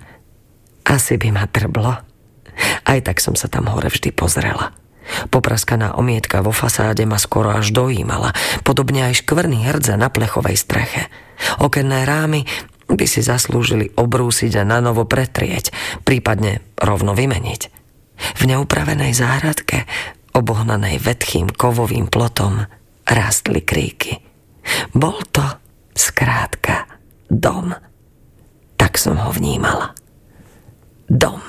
asi 0.85 1.17
by 1.17 1.29
ma 1.33 1.45
trblo. 1.49 1.95
Aj 2.85 2.99
tak 3.01 3.19
som 3.25 3.33
sa 3.33 3.49
tam 3.49 3.73
hore 3.73 3.89
vždy 3.89 4.13
pozrela. 4.13 4.77
Popraskaná 5.29 5.97
omietka 6.01 6.41
vo 6.41 6.53
fasáde 6.53 7.05
ma 7.05 7.21
skoro 7.21 7.53
až 7.53 7.73
dojímala, 7.73 8.33
podobne 8.65 9.09
aj 9.09 9.25
škvrný 9.25 9.69
hrdza 9.69 10.01
na 10.01 10.09
plechovej 10.09 10.57
streche. 10.57 11.09
Okenné 11.61 12.09
rámy 12.09 12.49
by 12.95 13.07
si 13.07 13.21
zaslúžili 13.23 13.91
obrúsiť 13.95 14.59
a 14.59 14.65
na 14.67 14.79
novo 14.79 15.07
pretrieť, 15.07 15.71
prípadne 16.03 16.63
rovno 16.79 17.15
vymeniť. 17.15 17.63
V 18.15 18.43
neupravenej 18.47 19.13
záhradke, 19.15 19.87
obohnanej 20.35 21.03
vetchým 21.03 21.51
kovovým 21.51 22.07
plotom, 22.07 22.67
rástli 23.07 23.61
kríky. 23.63 24.23
Bol 24.95 25.19
to, 25.31 25.45
skrátka, 25.95 26.87
dom. 27.31 27.75
Tak 28.79 28.99
som 28.99 29.19
ho 29.19 29.31
vnímala. 29.35 29.93
Dom. 31.11 31.43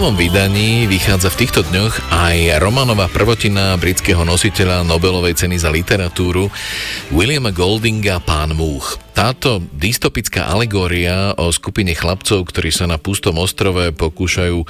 Novom 0.00 0.16
vydaní 0.16 0.88
vychádza 0.88 1.28
v 1.28 1.44
týchto 1.44 1.60
dňoch 1.60 2.08
aj 2.08 2.56
romanová 2.56 3.04
prvotina 3.12 3.76
britského 3.76 4.24
nositeľa 4.24 4.80
Nobelovej 4.80 5.36
ceny 5.36 5.60
za 5.60 5.68
literatúru 5.68 6.48
Williama 7.12 7.52
Goldinga 7.52 8.16
Pán 8.24 8.56
Múch. 8.56 8.96
Táto 9.10 9.58
dystopická 9.74 10.46
alegória 10.48 11.34
o 11.34 11.50
skupine 11.50 11.92
chlapcov, 11.92 12.46
ktorí 12.46 12.70
sa 12.70 12.86
na 12.86 12.96
pustom 12.96 13.36
ostrove 13.42 13.90
pokúšajú 13.92 14.62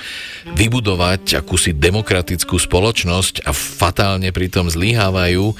vybudovať 0.57 1.39
akúsi 1.39 1.77
demokratickú 1.77 2.57
spoločnosť 2.57 3.45
a 3.45 3.53
fatálne 3.53 4.33
pritom 4.33 4.67
zlyhávajú, 4.73 5.55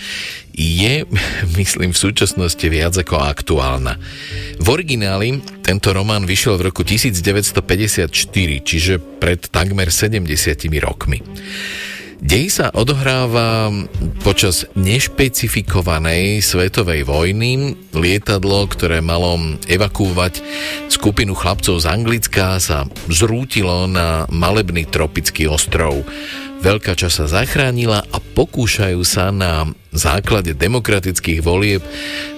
je, 0.57 1.07
myslím, 1.61 1.93
v 1.93 2.03
súčasnosti 2.03 2.67
viac 2.67 2.97
ako 2.97 3.21
aktuálna. 3.21 4.01
V 4.61 4.67
origináli 4.69 5.41
tento 5.63 5.93
román 5.95 6.25
vyšiel 6.27 6.59
v 6.59 6.73
roku 6.73 6.83
1954, 6.83 8.11
čiže 8.65 8.99
pred 8.99 9.41
takmer 9.49 9.93
70 9.93 10.27
rokmi. 10.83 11.21
Dej 12.21 12.53
sa 12.53 12.69
odohráva 12.77 13.73
počas 14.21 14.69
nešpecifikovanej 14.77 16.45
svetovej 16.45 17.09
vojny. 17.09 17.81
Lietadlo, 17.97 18.69
ktoré 18.69 19.01
malo 19.01 19.57
evakuovať 19.65 20.45
skupinu 20.93 21.33
chlapcov 21.33 21.81
z 21.81 21.89
Anglicka, 21.89 22.61
sa 22.61 22.85
zrútilo 23.09 23.89
na 23.89 24.29
malebný 24.29 24.85
tropický 24.85 25.49
ostrov. 25.49 26.05
Veľká 26.61 26.93
časť 26.93 27.25
sa 27.25 27.41
zachránila 27.41 28.05
a 28.05 28.21
pokúšajú 28.21 29.01
sa 29.01 29.33
na 29.33 29.65
základe 29.97 30.53
demokratických 30.53 31.41
volieb 31.41 31.81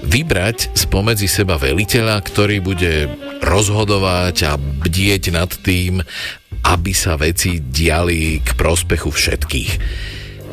vybrať 0.06 0.78
spomedzi 0.78 1.26
seba 1.26 1.58
veliteľa, 1.58 2.22
ktorý 2.22 2.62
bude 2.62 3.10
rozhodovať 3.42 4.36
a 4.46 4.54
bdieť 4.54 5.34
nad 5.34 5.50
tým, 5.50 6.06
aby 6.62 6.92
sa 6.94 7.18
veci 7.18 7.58
diali 7.58 8.38
k 8.42 8.54
prospechu 8.54 9.10
všetkých. 9.10 9.70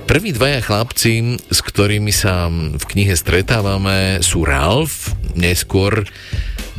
Prví 0.09 0.33
dvaja 0.33 0.65
chlapci, 0.65 1.37
s 1.37 1.59
ktorými 1.61 2.09
sa 2.09 2.49
v 2.49 2.81
knihe 2.81 3.13
stretávame, 3.13 4.25
sú 4.25 4.41
Ralph, 4.41 5.13
neskôr 5.37 6.01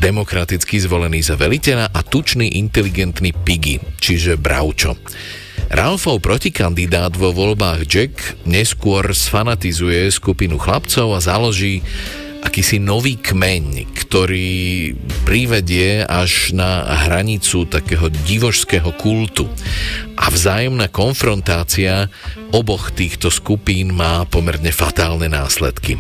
demokraticky 0.03 0.83
zvolený 0.83 1.22
za 1.22 1.39
veliteľa 1.39 1.95
a 1.95 2.01
tučný 2.03 2.59
inteligentný 2.59 3.31
Piggy, 3.31 3.78
čiže 4.03 4.35
Braučo. 4.35 4.99
Ralfov 5.70 6.18
protikandidát 6.18 7.14
vo 7.14 7.31
voľbách 7.31 7.87
Jack 7.87 8.43
neskôr 8.43 9.14
sfanatizuje 9.14 10.11
skupinu 10.11 10.59
chlapcov 10.59 11.14
a 11.14 11.22
založí 11.22 11.87
akýsi 12.41 12.80
nový 12.80 13.20
kmeň, 13.20 13.86
ktorý 13.95 14.93
privedie 15.28 16.03
až 16.03 16.57
na 16.57 16.82
hranicu 17.07 17.68
takého 17.68 18.09
divožského 18.26 18.91
kultu. 18.97 19.47
A 20.20 20.28
vzájomná 20.28 20.88
konfrontácia 20.93 22.12
oboch 22.53 22.93
týchto 22.93 23.30
skupín 23.32 23.95
má 23.95 24.26
pomerne 24.28 24.72
fatálne 24.74 25.30
následky. 25.30 25.97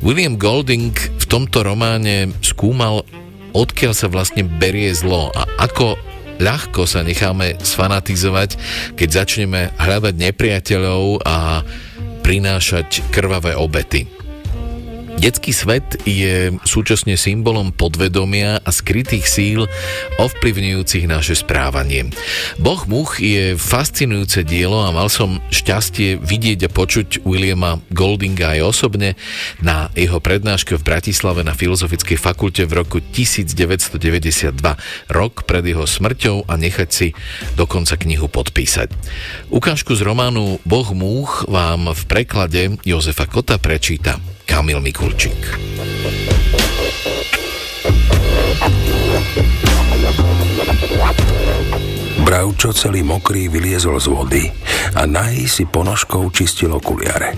William 0.00 0.36
Golding 0.38 0.94
v 0.96 1.24
tomto 1.28 1.66
románe 1.66 2.32
skúmal, 2.40 3.04
odkiaľ 3.52 3.92
sa 3.92 4.06
vlastne 4.08 4.46
berie 4.46 4.94
zlo 4.94 5.34
a 5.34 5.44
ako 5.58 5.98
ľahko 6.40 6.88
sa 6.88 7.04
necháme 7.04 7.60
sfanatizovať, 7.60 8.56
keď 8.96 9.08
začneme 9.12 9.76
hľadať 9.76 10.14
nepriateľov 10.16 11.20
a 11.28 11.66
prinášať 12.24 13.04
krvavé 13.12 13.52
obety. 13.58 14.19
Detský 15.20 15.52
svet 15.52 16.00
je 16.08 16.48
súčasne 16.64 17.12
symbolom 17.12 17.76
podvedomia 17.76 18.56
a 18.64 18.70
skrytých 18.72 19.28
síl 19.28 19.68
ovplyvňujúcich 20.16 21.04
naše 21.04 21.36
správanie. 21.36 22.08
Boh 22.56 22.80
much 22.88 23.20
je 23.20 23.52
fascinujúce 23.52 24.48
dielo 24.48 24.80
a 24.80 24.88
mal 24.88 25.12
som 25.12 25.44
šťastie 25.52 26.16
vidieť 26.16 26.64
a 26.64 26.72
počuť 26.72 27.28
Williama 27.28 27.84
Goldinga 27.92 28.56
aj 28.56 28.60
osobne 28.64 29.12
na 29.60 29.92
jeho 29.92 30.24
prednáške 30.24 30.80
v 30.80 30.88
Bratislave 30.88 31.44
na 31.44 31.52
Filozofickej 31.52 32.16
fakulte 32.16 32.64
v 32.64 32.80
roku 32.80 33.04
1992, 33.04 34.56
rok 35.12 35.44
pred 35.44 35.64
jeho 35.68 35.84
smrťou 35.84 36.48
a 36.48 36.56
nechať 36.56 36.88
si 36.88 37.12
dokonca 37.60 38.00
knihu 38.00 38.24
podpísať. 38.32 38.88
Ukážku 39.52 39.92
z 39.92 40.00
románu 40.00 40.64
Boh 40.64 40.88
múch 40.96 41.44
vám 41.44 41.92
v 41.92 42.02
preklade 42.08 42.80
Jozefa 42.88 43.28
Kota 43.28 43.60
prečíta 43.60 44.16
Kamil 44.46 44.78
Mikulčík. 44.80 45.40
Bravčo 52.22 52.70
celý 52.70 53.02
mokrý 53.02 53.50
vyliezol 53.50 53.98
z 53.98 54.06
vody 54.06 54.44
a 54.94 55.02
nahý 55.08 55.50
si 55.50 55.66
ponožkou 55.66 56.30
čistil 56.30 56.70
okuliare. 56.70 57.34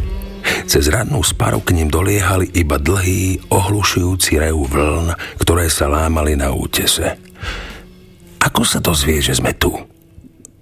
Cez 0.68 0.90
radnú 0.92 1.24
sparu 1.24 1.64
k 1.64 1.72
ním 1.72 1.88
doliehali 1.88 2.50
iba 2.52 2.76
dlhý, 2.76 3.48
ohlušujúci 3.48 4.36
rev 4.36 4.58
vln, 4.58 5.14
ktoré 5.40 5.70
sa 5.72 5.88
lámali 5.88 6.36
na 6.36 6.52
útese. 6.52 7.16
Ako 8.42 8.66
sa 8.66 8.82
to 8.82 8.92
zvie, 8.92 9.22
že 9.22 9.38
sme 9.38 9.54
tu? 9.54 9.72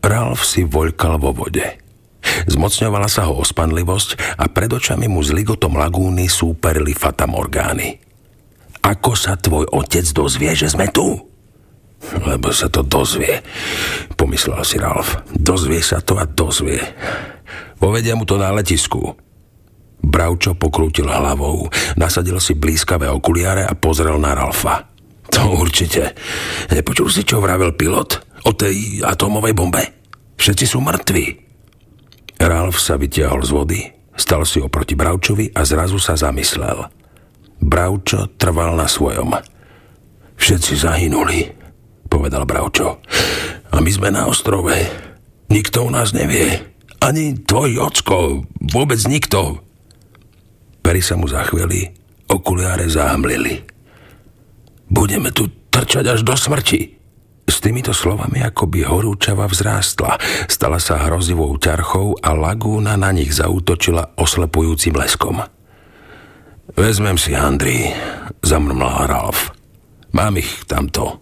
Ralf 0.00 0.44
si 0.44 0.64
voľkal 0.64 1.16
vo 1.20 1.32
vode. 1.32 1.89
Zmocňovala 2.48 3.08
sa 3.08 3.28
ho 3.28 3.40
ospanlivosť 3.40 4.38
a 4.40 4.48
pred 4.48 4.70
očami 4.72 5.08
mu 5.08 5.24
s 5.24 5.32
ligotom 5.32 5.76
lagúny 5.76 6.28
súperili 6.28 6.92
fatamorgány. 6.92 8.00
Ako 8.80 9.12
sa 9.12 9.36
tvoj 9.36 9.68
otec 9.70 10.06
dozvie, 10.12 10.56
že 10.56 10.72
sme 10.72 10.88
tu? 10.88 11.20
Lebo 12.00 12.48
sa 12.48 12.72
to 12.72 12.80
dozvie, 12.80 13.44
pomyslel 14.16 14.64
si 14.64 14.80
Ralf. 14.80 15.20
Dozvie 15.36 15.84
sa 15.84 16.00
to 16.00 16.16
a 16.16 16.24
dozvie. 16.24 16.80
Povedia 17.76 18.16
mu 18.16 18.24
to 18.24 18.40
na 18.40 18.48
letisku. 18.56 19.16
Bravčo 20.00 20.56
pokrútil 20.56 21.12
hlavou, 21.12 21.68
nasadil 22.00 22.40
si 22.40 22.56
blízkavé 22.56 23.04
okuliare 23.12 23.68
a 23.68 23.76
pozrel 23.76 24.16
na 24.16 24.32
Ralfa. 24.32 24.88
To 25.28 25.60
určite. 25.60 26.16
Nepočul 26.72 27.12
si, 27.12 27.20
čo 27.22 27.38
vravel 27.38 27.76
pilot 27.76 28.42
o 28.48 28.56
tej 28.56 29.04
atómovej 29.04 29.52
bombe? 29.52 29.84
Všetci 30.40 30.64
sú 30.64 30.80
mŕtvi. 30.80 31.49
Ralf 32.40 32.80
sa 32.80 32.96
vytiahol 32.96 33.44
z 33.44 33.52
vody, 33.52 33.80
stal 34.16 34.48
si 34.48 34.64
oproti 34.64 34.96
Bravčovi 34.96 35.52
a 35.52 35.60
zrazu 35.60 36.00
sa 36.00 36.16
zamyslel. 36.16 36.88
Bravčo 37.60 38.32
trval 38.40 38.80
na 38.80 38.88
svojom. 38.88 39.36
Všetci 40.40 40.72
zahynuli, 40.80 41.52
povedal 42.08 42.48
Bravčo. 42.48 42.96
A 43.70 43.76
my 43.84 43.90
sme 43.92 44.08
na 44.08 44.24
ostrove. 44.24 44.72
Nikto 45.52 45.84
u 45.84 45.90
nás 45.92 46.16
nevie. 46.16 46.64
Ani 47.04 47.36
tvoj 47.36 47.92
ocko, 47.92 48.48
vôbec 48.72 49.00
nikto. 49.04 49.60
Pery 50.80 51.04
sa 51.04 51.20
mu 51.20 51.28
zachveli, 51.28 51.92
okuliare 52.24 52.88
zahmlili. 52.88 53.60
Budeme 54.88 55.28
tu 55.28 55.48
trčať 55.68 56.16
až 56.16 56.20
do 56.24 56.32
smrti, 56.32 56.99
s 57.50 57.58
týmito 57.58 57.90
slovami 57.90 58.46
akoby 58.46 58.86
horúčava 58.86 59.50
vzrástla, 59.50 60.22
stala 60.46 60.78
sa 60.78 61.02
hrozivou 61.02 61.50
ťarchou 61.58 62.14
a 62.22 62.30
lagúna 62.30 62.94
na 62.94 63.10
nich 63.10 63.34
zautočila 63.34 64.14
oslepujúcim 64.14 64.94
leskom. 64.94 65.42
Vezmem 66.78 67.18
si 67.18 67.34
handry, 67.34 67.90
zamrmlal 68.46 69.10
Ralf. 69.10 69.50
Mám 70.14 70.38
ich 70.38 70.62
tamto. 70.70 71.18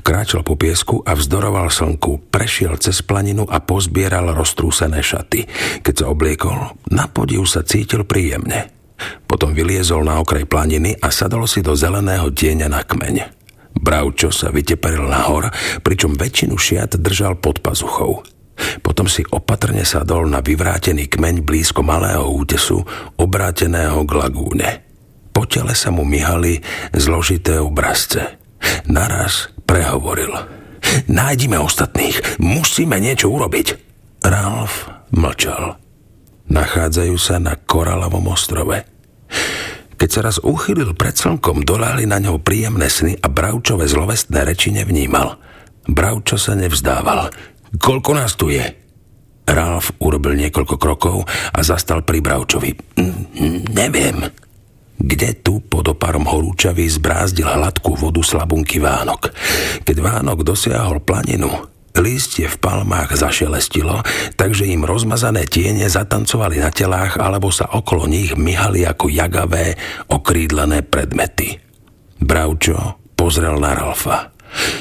Kráčal 0.00 0.46
po 0.46 0.56
piesku 0.56 1.02
a 1.04 1.12
vzdoroval 1.12 1.68
slnku, 1.68 2.32
prešiel 2.32 2.80
cez 2.80 3.04
planinu 3.04 3.44
a 3.44 3.60
pozbieral 3.60 4.32
roztrúsené 4.32 5.04
šaty. 5.04 5.44
Keď 5.84 5.94
sa 5.94 6.06
obliekol, 6.08 6.56
na 6.88 7.10
podiv 7.10 7.44
sa 7.44 7.60
cítil 7.66 8.06
príjemne. 8.06 8.72
Potom 9.26 9.52
vyliezol 9.52 10.06
na 10.06 10.22
okraj 10.22 10.46
planiny 10.48 10.96
a 11.02 11.10
sadol 11.12 11.44
si 11.44 11.60
do 11.60 11.76
zeleného 11.76 12.30
tieňa 12.32 12.68
na 12.70 12.80
kmeň. 12.86 13.39
Bravčo 13.80 14.28
sa 14.28 14.52
vyteperil 14.52 15.08
nahor, 15.08 15.48
pričom 15.80 16.14
väčšinu 16.14 16.54
šiat 16.60 17.00
držal 17.00 17.40
pod 17.40 17.64
pazuchou. 17.64 18.20
Potom 18.84 19.08
si 19.08 19.24
opatrne 19.32 19.88
sadol 19.88 20.28
na 20.28 20.44
vyvrátený 20.44 21.08
kmeň 21.08 21.40
blízko 21.40 21.80
malého 21.80 22.28
útesu, 22.28 22.84
obráteného 23.16 24.04
k 24.04 24.12
lagúne. 24.12 24.70
Po 25.32 25.48
tele 25.48 25.72
sa 25.72 25.88
mu 25.88 26.04
myhali 26.04 26.60
zložité 26.92 27.56
obrazce. 27.56 28.36
Naraz 28.84 29.48
prehovoril. 29.64 30.28
Nájdime 31.08 31.56
ostatných, 31.56 32.40
musíme 32.42 33.00
niečo 33.00 33.32
urobiť. 33.32 33.66
Ralf 34.20 34.92
mlčal. 35.16 35.80
Nachádzajú 36.50 37.16
sa 37.16 37.40
na 37.40 37.56
Koralovom 37.56 38.28
ostrove. 38.28 38.84
Keď 40.00 40.08
sa 40.08 40.20
raz 40.24 40.40
uchylil 40.40 40.96
pred 40.96 41.12
slnkom, 41.12 41.68
doláli 41.68 42.08
na 42.08 42.16
ňo 42.16 42.40
príjemné 42.40 42.88
sny 42.88 43.20
a 43.20 43.28
Bravčové 43.28 43.84
zlovestné 43.84 44.48
reči 44.48 44.72
nevnímal. 44.72 45.36
Bravčo 45.84 46.40
sa 46.40 46.56
nevzdával. 46.56 47.28
Koľko 47.76 48.10
nás 48.16 48.32
tu 48.32 48.48
je? 48.48 48.64
Ralf 49.44 49.92
urobil 50.00 50.40
niekoľko 50.40 50.80
krokov 50.80 51.28
a 51.28 51.60
zastal 51.60 52.00
pri 52.00 52.24
Bravčovi. 52.24 52.72
Neviem. 53.76 54.24
Kde 54.96 55.36
tu 55.44 55.60
pod 55.60 55.92
oparom 55.92 56.24
horúčavy 56.24 56.88
zbrázdil 56.88 57.48
hladkú 57.48 57.92
vodu 57.92 58.24
slabunky 58.24 58.80
Vánok. 58.80 59.36
Keď 59.84 59.96
Vánok 60.00 60.48
dosiahol 60.48 61.04
planinu, 61.04 61.48
Listie 61.98 62.46
v 62.46 62.56
palmách 62.62 63.18
zašelestilo, 63.18 64.06
takže 64.38 64.62
im 64.70 64.86
rozmazané 64.86 65.44
tiene 65.50 65.90
zatancovali 65.90 66.62
na 66.62 66.70
telách 66.70 67.18
alebo 67.18 67.50
sa 67.50 67.66
okolo 67.66 68.06
nich 68.06 68.38
myhali 68.38 68.86
ako 68.86 69.10
jagavé, 69.10 69.74
okrídlené 70.06 70.86
predmety. 70.86 71.58
Bravčo 72.22 73.00
pozrel 73.18 73.58
na 73.58 73.74
Ralfa. 73.74 74.30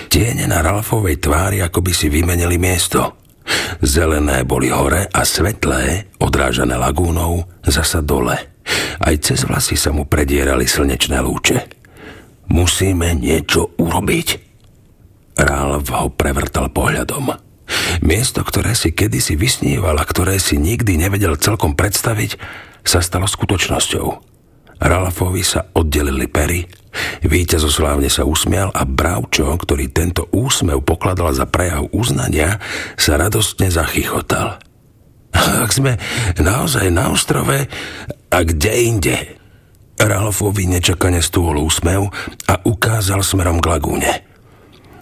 Tiene 0.10 0.46
na 0.46 0.62
Ralfovej 0.62 1.18
tvári 1.18 1.66
ako 1.66 1.82
by 1.82 1.92
si 1.94 2.14
vymenili 2.14 2.62
miesto. 2.62 3.18
Zelené 3.82 4.46
boli 4.46 4.70
hore 4.70 5.10
a 5.10 5.22
svetlé, 5.26 6.14
odrážané 6.22 6.78
lagúnou, 6.78 7.42
zasa 7.66 8.06
dole. 8.06 8.38
Aj 9.02 9.16
cez 9.18 9.42
vlasy 9.50 9.74
sa 9.74 9.90
mu 9.90 10.06
predierali 10.06 10.70
slnečné 10.70 11.18
lúče. 11.26 11.58
Musíme 12.54 13.18
niečo 13.18 13.74
urobiť? 13.78 14.49
Ralf 15.40 15.88
ho 15.96 16.12
prevrtal 16.12 16.68
pohľadom. 16.68 17.32
Miesto, 18.04 18.44
ktoré 18.44 18.76
si 18.76 18.92
kedysi 18.92 19.40
vysníval 19.40 19.96
a 19.96 20.04
ktoré 20.04 20.36
si 20.36 20.60
nikdy 20.60 21.00
nevedel 21.00 21.40
celkom 21.40 21.80
predstaviť, 21.80 22.36
sa 22.84 23.00
stalo 23.00 23.24
skutočnosťou. 23.24 24.08
Ralfovi 24.80 25.44
sa 25.44 25.68
oddelili 25.76 26.28
pery, 26.28 26.64
víťazoslávne 27.24 28.08
sa 28.08 28.24
usmial 28.24 28.72
a 28.72 28.88
Bravčo, 28.88 29.52
ktorý 29.56 29.92
tento 29.92 30.28
úsmev 30.32 30.84
pokladal 30.84 31.36
za 31.36 31.48
prejav 31.48 31.88
uznania, 31.92 32.60
sa 32.96 33.20
radostne 33.20 33.68
zachychotal. 33.68 34.60
Ak 35.36 35.72
sme 35.72 36.00
naozaj 36.40 36.92
na 36.92 37.12
ostrove, 37.12 37.68
a 38.30 38.38
kde 38.44 38.74
inde? 38.88 39.16
Ralfovi 40.00 40.68
nečakane 40.68 41.20
stúhol 41.20 41.60
úsmev 41.60 42.08
a 42.48 42.54
ukázal 42.64 43.20
smerom 43.20 43.60
k 43.60 43.68
lagúne. 43.68 44.29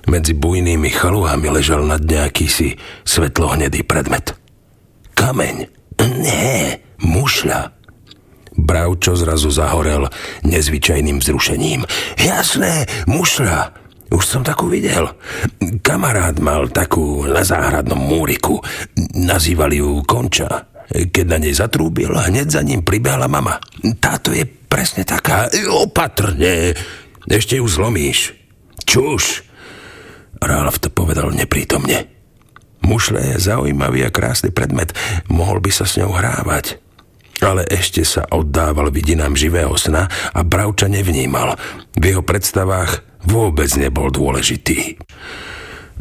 Medzi 0.08 0.32
bujnými 0.32 0.88
chaluhami 0.88 1.51
ležal 1.51 1.84
nad 1.84 1.99
nejaký 1.99 2.47
si 2.47 2.80
svetlohnedý 3.03 3.84
predmet. 3.84 4.32
Kameň. 5.12 5.68
Nie, 6.24 6.80
mušľa. 7.03 7.76
Bravčo 8.58 9.14
zrazu 9.14 9.51
zahorel 9.53 10.10
nezvyčajným 10.47 11.20
vzrušením. 11.20 11.84
Jasné, 12.18 12.88
mušľa. 13.05 13.76
Už 14.08 14.24
som 14.24 14.41
takú 14.41 14.72
videl. 14.72 15.12
Kamarát 15.84 16.39
mal 16.39 16.72
takú 16.72 17.28
na 17.28 17.43
záhradnom 17.43 17.99
múriku. 17.99 18.64
Nazývali 19.14 19.84
ju 19.84 19.99
Konča. 20.08 20.72
Keď 20.88 21.26
na 21.28 21.38
nej 21.43 21.51
zatrúbil, 21.51 22.16
hneď 22.16 22.47
za 22.47 22.64
ním 22.64 22.88
pribehla 22.88 23.28
mama. 23.28 23.60
Táto 23.99 24.32
je 24.32 24.47
presne 24.47 25.03
taká. 25.03 25.51
Opatrne. 25.68 26.72
Ešte 27.28 27.60
ju 27.60 27.68
zlomíš. 27.68 28.32
Čuž. 28.88 29.47
Ralf 30.42 30.82
to 30.82 30.90
povedal 30.94 31.34
neprítomne. 31.34 32.08
Mušle 32.86 33.36
je 33.36 33.44
zaujímavý 33.52 34.08
a 34.08 34.14
krásny 34.14 34.54
predmet. 34.54 34.96
Mohol 35.28 35.66
by 35.66 35.72
sa 35.74 35.84
s 35.84 36.00
ňou 36.00 36.14
hrávať. 36.14 36.80
Ale 37.44 37.68
ešte 37.70 38.02
sa 38.02 38.26
oddával 38.34 38.90
vidinám 38.90 39.38
živého 39.38 39.76
sna 39.78 40.10
a 40.34 40.40
Bravča 40.42 40.90
nevnímal. 40.90 41.54
V 41.94 42.04
jeho 42.04 42.24
predstavách 42.26 43.06
vôbec 43.28 43.70
nebol 43.78 44.10
dôležitý. 44.10 44.98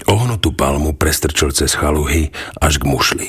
Ohnutú 0.07 0.55
palmu 0.55 0.95
prestrčil 0.95 1.53
cez 1.53 1.75
chaluhy 1.77 2.31
až 2.61 2.81
k 2.81 2.85
mušli. 2.89 3.27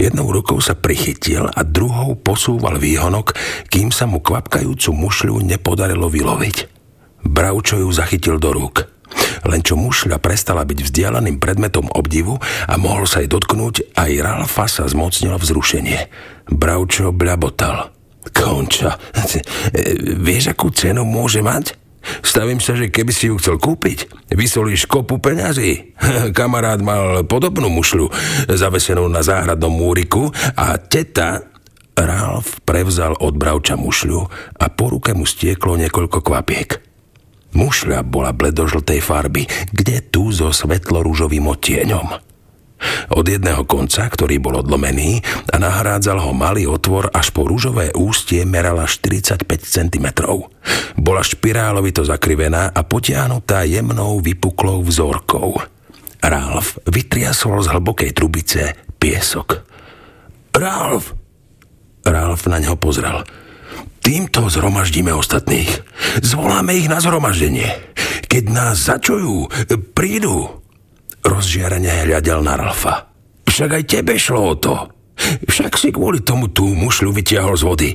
Jednou 0.00 0.32
rukou 0.32 0.60
sa 0.60 0.76
prichytil 0.76 1.48
a 1.48 1.60
druhou 1.66 2.16
posúval 2.16 2.80
výhonok, 2.80 3.36
kým 3.68 3.92
sa 3.92 4.08
mu 4.08 4.20
kvapkajúcu 4.20 4.90
mušľu 4.92 5.44
nepodarilo 5.44 6.08
vyloviť. 6.08 6.56
Bravčo 7.24 7.80
ju 7.84 7.88
zachytil 7.92 8.40
do 8.40 8.52
rúk. 8.56 8.99
Len 9.46 9.60
čo 9.64 9.74
mušľa 9.76 10.20
prestala 10.20 10.62
byť 10.66 10.78
vzdialeným 10.86 11.40
predmetom 11.40 11.88
obdivu 11.90 12.38
a 12.68 12.74
mohol 12.76 13.08
sa 13.08 13.24
jej 13.24 13.30
dotknúť, 13.30 13.96
aj 13.96 14.10
Ralfa 14.20 14.66
sa 14.68 14.84
zmocnilo 14.86 15.36
vzrušenie. 15.40 15.98
Bravčo 16.50 17.10
bľabotal. 17.14 17.94
Konča, 18.36 19.00
vieš, 20.26 20.52
akú 20.52 20.68
cenu 20.68 21.08
môže 21.08 21.40
mať? 21.40 21.80
Stavím 22.24 22.60
sa, 22.64 22.72
že 22.76 22.88
keby 22.88 23.12
si 23.12 23.28
ju 23.28 23.36
chcel 23.36 23.60
kúpiť, 23.60 24.32
vysolíš 24.32 24.88
kopu 24.88 25.20
peňazí. 25.20 25.96
Kamarát 26.36 26.80
mal 26.80 27.24
podobnú 27.28 27.68
mušľu 27.68 28.08
zavesenú 28.48 29.04
na 29.08 29.20
záhradnom 29.20 29.72
múriku 29.72 30.32
a 30.56 30.80
teta 30.80 31.44
Ralf 32.00 32.64
prevzal 32.64 33.12
od 33.20 33.36
bravča 33.36 33.76
mušľu 33.76 34.20
a 34.56 34.64
po 34.72 34.96
ruke 34.96 35.12
mu 35.12 35.28
stieklo 35.28 35.76
niekoľko 35.76 36.18
kvapiek. 36.24 36.89
Mušľa 37.54 38.06
bola 38.06 38.30
bledožltej 38.30 39.00
farby, 39.02 39.46
kde 39.74 40.00
tu 40.06 40.30
so 40.30 40.54
svetlo-rúžovým 40.54 41.50
odtieňom. 41.50 42.30
Od 43.12 43.26
jedného 43.28 43.68
konca, 43.68 44.08
ktorý 44.08 44.40
bol 44.40 44.64
odlomený 44.64 45.20
a 45.52 45.60
nahrádzal 45.60 46.16
ho 46.24 46.32
malý 46.32 46.64
otvor 46.64 47.12
až 47.12 47.28
po 47.28 47.44
rúžové 47.44 47.92
ústie 47.92 48.40
merala 48.48 48.88
45 48.88 49.44
cm. 49.60 50.06
Bola 50.96 51.20
špirálovito 51.20 52.00
zakrivená 52.06 52.72
a 52.72 52.80
potiahnutá 52.80 53.68
jemnou 53.68 54.24
vypuklou 54.24 54.80
vzorkou. 54.80 55.60
Ralf 56.20 56.80
vytriasol 56.88 57.60
z 57.64 57.68
hlbokej 57.72 58.10
trubice 58.16 58.76
piesok. 58.96 59.64
Ralf! 60.56 61.16
Ralf 62.04 62.40
na 62.48 62.60
neho 62.60 62.76
pozrel. 62.80 63.24
Týmto 64.10 64.50
zhromaždíme 64.50 65.14
ostatných. 65.14 65.70
Zvoláme 66.18 66.74
ich 66.74 66.90
na 66.90 66.98
zhromaždenie. 66.98 67.78
Keď 68.26 68.44
nás 68.50 68.82
začujú, 68.82 69.46
prídu. 69.94 70.50
Rozžiarene 71.22 72.10
hľadel 72.10 72.42
na 72.42 72.58
Ralfa. 72.58 73.06
Však 73.46 73.70
aj 73.70 73.84
tebe 73.86 74.18
šlo 74.18 74.50
o 74.50 74.54
to. 74.58 74.74
Však 75.46 75.78
si 75.78 75.94
kvôli 75.94 76.26
tomu 76.26 76.50
tú 76.50 76.74
mušľu 76.74 77.22
vytiahol 77.22 77.54
z 77.54 77.62
vody. 77.62 77.90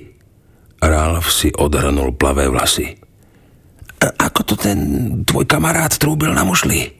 Ralf 0.80 1.36
si 1.36 1.51
odhrnul 1.51 2.16
plavé 2.16 2.47
vlasy. 2.47 2.95
A 3.99 4.07
ako 4.16 4.39
to 4.47 4.55
ten 4.55 4.80
tvoj 5.28 5.43
kamarát 5.43 5.91
trúbil 5.99 6.32
na 6.32 6.47
mušli? 6.47 6.95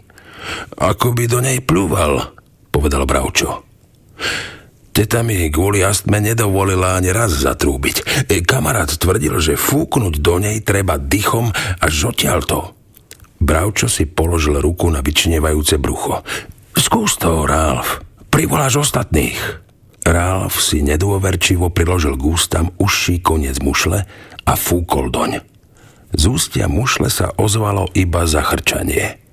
Ako 0.76 1.16
by 1.16 1.24
do 1.32 1.40
nej 1.40 1.64
plúval, 1.64 2.36
povedal 2.68 3.08
Bravčo. 3.08 3.64
Teta 4.96 5.28
mi 5.28 5.52
kvôli 5.52 5.84
astme 5.84 6.24
nedovolila 6.24 6.96
ani 6.96 7.12
raz 7.12 7.36
zatrúbiť. 7.44 8.32
E, 8.32 8.40
kamarát 8.40 8.88
tvrdil, 8.88 9.44
že 9.44 9.60
fúknuť 9.60 10.24
do 10.24 10.40
nej 10.40 10.64
treba 10.64 10.96
dychom 10.96 11.52
až 11.84 12.16
to. 12.48 12.72
Bravčo 13.44 13.92
si 13.92 14.08
položil 14.08 14.56
ruku 14.64 14.88
na 14.88 15.04
vyčnevajúce 15.04 15.76
brucho. 15.84 16.24
Skús 16.80 17.20
to, 17.20 17.44
Ralf. 17.44 18.00
Privoláš 18.32 18.88
ostatných. 18.88 19.36
Ralf 20.08 20.64
si 20.64 20.80
nedôverčivo 20.80 21.76
priložil 21.76 22.16
k 22.16 22.32
ústam 22.32 22.72
užší 22.80 23.20
koniec 23.20 23.60
mušle 23.60 24.08
a 24.48 24.54
fúkol 24.56 25.12
doň. 25.12 25.44
Z 26.16 26.24
ústia 26.32 26.72
mušle 26.72 27.12
sa 27.12 27.36
ozvalo 27.36 27.92
iba 27.92 28.24
zachrčanie. 28.24 29.25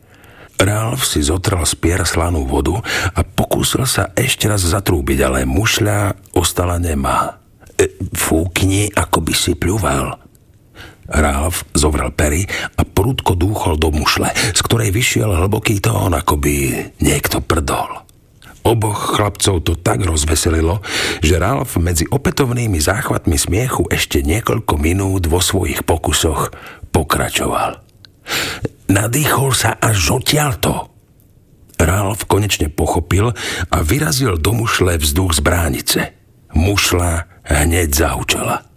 Ralf 0.61 1.09
si 1.09 1.25
zotral 1.25 1.65
z 1.65 1.75
pier 1.79 2.03
slanú 2.05 2.45
vodu 2.47 2.79
a 3.15 3.21
pokúsil 3.23 3.89
sa 3.89 4.13
ešte 4.15 4.47
raz 4.47 4.63
zatrúbiť, 4.63 5.19
ale 5.25 5.49
mušľa 5.49 6.33
ostala 6.37 6.79
nemá. 6.79 7.41
E, 7.79 7.89
fúkni, 8.15 8.93
ako 8.93 9.19
by 9.25 9.35
si 9.35 9.53
pľúval. 9.59 10.23
Ralf 11.13 11.67
zovrel 11.77 12.15
pery 12.15 12.47
a 12.79 12.87
prudko 12.87 13.37
dúchol 13.37 13.77
do 13.77 13.93
mušle, 13.93 14.33
z 14.33 14.61
ktorej 14.65 14.95
vyšiel 14.95 15.35
hlboký 15.35 15.83
tón, 15.83 16.15
ako 16.15 16.39
by 16.39 16.55
niekto 17.03 17.43
prdol. 17.43 18.03
Oboch 18.63 19.19
chlapcov 19.19 19.67
to 19.67 19.75
tak 19.75 20.07
rozveselilo, 20.07 20.79
že 21.19 21.35
Ralf 21.35 21.75
medzi 21.83 22.07
opätovnými 22.07 22.79
záchvatmi 22.79 23.35
smiechu 23.35 23.91
ešte 23.91 24.23
niekoľko 24.23 24.79
minút 24.79 25.27
vo 25.27 25.43
svojich 25.43 25.83
pokusoch 25.83 26.55
pokračoval. 26.95 27.83
Nadýchol 28.93 29.57
sa 29.57 29.81
až 29.81 30.21
to. 30.61 30.93
Ralf 31.81 32.29
konečne 32.29 32.69
pochopil 32.69 33.33
a 33.73 33.77
vyrazil 33.81 34.37
do 34.37 34.53
mušle 34.53 35.01
vzduch 35.01 35.33
z 35.33 35.41
bránice. 35.41 36.01
Mušla 36.53 37.25
hneď 37.49 37.89
zaučala. 37.89 38.69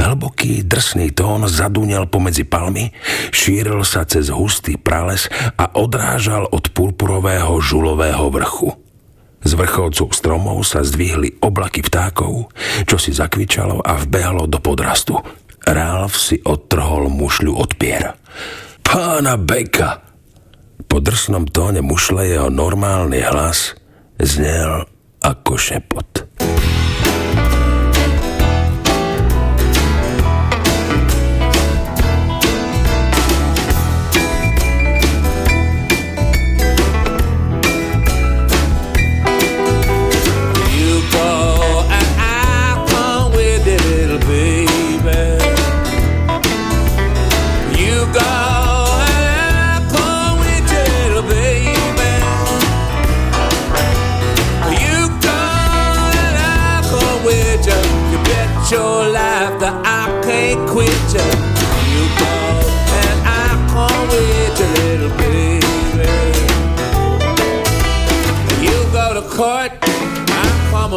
Hlboký, 0.00 0.64
drsný 0.64 1.12
tón 1.12 1.44
zadúňal 1.44 2.08
pomedzi 2.08 2.48
palmy, 2.48 2.96
šíril 3.36 3.84
sa 3.84 4.08
cez 4.08 4.32
hustý 4.32 4.80
prales 4.80 5.28
a 5.60 5.76
odrážal 5.76 6.48
od 6.48 6.72
purpurového 6.72 7.60
žulového 7.60 8.32
vrchu. 8.32 8.72
Z 9.44 9.60
vrchovcov 9.60 10.16
stromov 10.16 10.64
sa 10.64 10.80
zdvihli 10.80 11.36
oblaky 11.44 11.84
vtákov, 11.84 12.48
čo 12.88 12.96
si 12.96 13.12
zakvičalo 13.12 13.84
a 13.84 14.00
vbehlo 14.08 14.48
do 14.48 14.56
podrastu. 14.56 15.20
Ralf 15.68 16.16
si 16.16 16.40
odtrhol 16.40 17.12
mušľu 17.12 17.52
od 17.52 17.70
pier 17.76 18.16
pána 18.90 19.38
Beka. 19.38 20.02
Po 20.90 20.98
drsnom 20.98 21.46
tóne 21.46 21.78
mušle 21.78 22.26
jeho 22.26 22.50
normálny 22.50 23.22
hlas 23.22 23.78
znel 24.18 24.82
ako 25.22 25.54
šepot. 25.54 26.29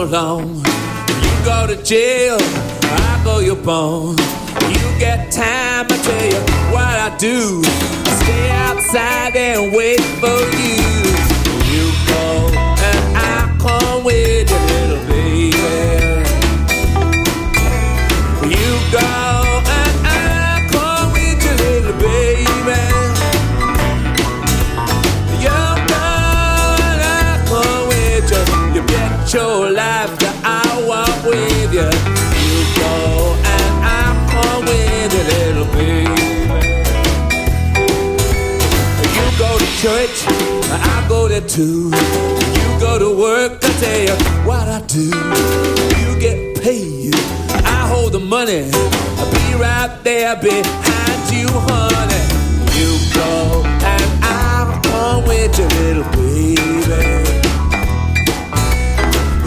Along. 0.04 0.58
You 1.24 1.34
go 1.46 1.66
to 1.66 1.82
jail, 1.82 2.38
I 2.40 3.22
go 3.24 3.40
your 3.40 3.56
bone. 3.56 4.18
You 4.76 5.00
get 5.00 5.32
time, 5.32 5.86
I 5.90 5.98
tell 6.08 6.26
you 6.34 6.42
what 6.74 6.96
I 7.08 7.16
do. 7.18 7.64
Stay 8.20 8.50
outside 8.52 9.36
and 9.36 9.74
wait 9.74 10.02
for 10.20 10.40
you. 10.60 10.84
You 11.72 11.86
go 12.12 12.53
church, 39.84 40.24
I 40.72 41.06
go 41.10 41.28
there 41.28 41.42
too. 41.42 41.92
You 41.92 42.80
go 42.80 42.98
to 42.98 43.20
work, 43.20 43.60
I 43.62 43.70
tell 43.84 44.00
you 44.08 44.16
what 44.48 44.66
I 44.70 44.80
do. 44.88 45.12
You 46.00 46.20
get 46.22 46.64
paid, 46.64 47.14
I 47.66 47.88
hold 47.90 48.14
the 48.14 48.20
money. 48.20 48.72
I'll 48.72 49.30
be 49.30 49.62
right 49.62 49.94
there 50.04 50.38
behind 50.38 51.24
you, 51.36 51.50
honey. 51.68 52.24
You 52.80 52.92
go 53.14 53.64
and 53.66 54.24
I'll 54.24 54.82
come 54.84 55.28
with 55.28 55.60
you, 55.60 55.68
little 55.68 56.10
baby. 56.14 57.04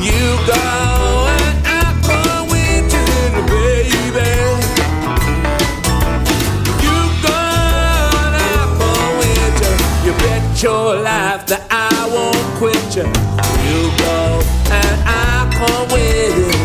You 0.04 0.22
go 0.46 0.95
your 10.66 10.98
life 10.98 11.46
that 11.46 11.62
I 11.70 11.94
won't 12.10 12.42
quit 12.58 12.74
you. 12.98 13.06
You 13.06 13.80
go 14.02 14.42
and 14.74 14.96
I'll 15.06 15.46
come 15.54 15.86
with 15.94 16.34
you. 16.42 16.56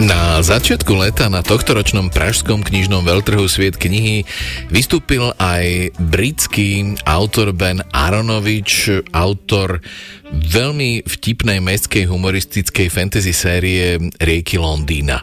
Na 0.00 0.40
začiatku 0.40 0.96
leta 0.96 1.28
na 1.28 1.44
tohtoročnom 1.44 2.08
pražskom 2.08 2.64
knižnom 2.64 3.04
veľtrhu 3.04 3.44
Sviet 3.44 3.76
knihy 3.76 4.24
vystúpil 4.72 5.36
aj 5.36 5.92
britský 6.00 6.96
autor 7.04 7.52
Ben 7.52 7.84
Aronovič, 7.92 9.04
autor 9.12 9.84
veľmi 10.30 11.02
vtipnej 11.02 11.58
mestskej 11.58 12.06
humoristickej 12.06 12.86
fantasy 12.86 13.34
série 13.34 13.98
Rieky 14.18 14.62
Londýna. 14.62 15.22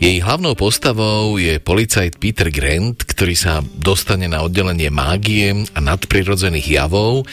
Jej 0.00 0.24
hlavnou 0.24 0.56
postavou 0.56 1.36
je 1.36 1.60
policajt 1.60 2.16
Peter 2.16 2.48
Grant, 2.48 2.96
ktorý 3.04 3.36
sa 3.36 3.60
dostane 3.60 4.28
na 4.28 4.40
oddelenie 4.40 4.88
mágie 4.88 5.52
a 5.76 5.78
nadprirodzených 5.80 6.68
javov 6.72 7.28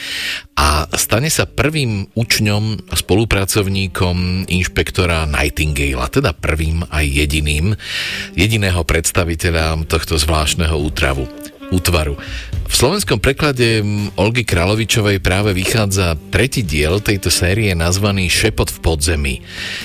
a 0.54 0.86
stane 0.94 1.32
sa 1.32 1.48
prvým 1.48 2.12
učňom 2.12 2.92
a 2.92 2.94
spolupracovníkom 2.94 4.46
inšpektora 4.46 5.24
Nightingale, 5.24 6.04
teda 6.12 6.36
prvým 6.36 6.84
aj 6.92 7.04
jediným, 7.08 7.72
jediného 8.36 8.84
predstaviteľa 8.84 9.84
tohto 9.88 10.20
zvláštneho 10.20 10.76
útravu 10.76 11.26
útvaru. 11.72 12.14
V 12.74 12.82
slovenskom 12.82 13.22
preklade 13.22 13.86
Olgy 14.18 14.42
Kralovičovej 14.42 15.22
práve 15.22 15.54
vychádza 15.54 16.18
tretí 16.34 16.66
diel 16.66 16.98
tejto 16.98 17.30
série 17.30 17.70
nazvaný 17.70 18.26
Šepot 18.26 18.66
v 18.66 18.82
podzemí. 18.82 19.36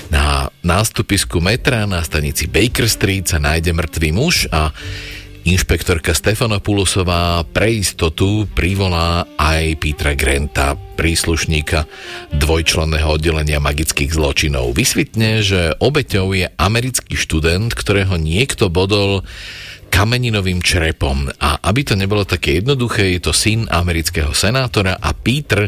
Na 0.10 0.50
nástupisku 0.66 1.38
metra 1.38 1.86
na 1.86 2.02
stanici 2.02 2.50
Baker 2.50 2.90
Street 2.90 3.30
sa 3.30 3.38
nájde 3.38 3.78
mŕtvý 3.78 4.10
muž 4.10 4.50
a 4.50 4.74
Inšpektorka 5.46 6.18
Stefanopulusová 6.18 7.46
pre 7.54 7.78
istotu 7.78 8.50
privolá 8.58 9.30
aj 9.38 9.78
Petra 9.78 10.18
Granta, 10.18 10.74
príslušníka 10.74 11.86
dvojčlenného 12.34 13.06
oddelenia 13.06 13.62
magických 13.62 14.18
zločinov. 14.18 14.74
Vysvetne, 14.74 15.46
že 15.46 15.78
obeťou 15.78 16.34
je 16.34 16.50
americký 16.58 17.14
študent, 17.14 17.70
ktorého 17.70 18.18
niekto 18.18 18.74
bodol 18.74 19.22
kameninovým 19.90 20.62
črepom. 20.64 21.28
A 21.42 21.60
aby 21.66 21.82
to 21.84 21.98
nebolo 21.98 22.24
také 22.24 22.62
jednoduché, 22.62 23.18
je 23.18 23.20
to 23.26 23.34
syn 23.34 23.66
amerického 23.68 24.32
senátora 24.32 24.96
a 24.96 25.12
Peter 25.12 25.68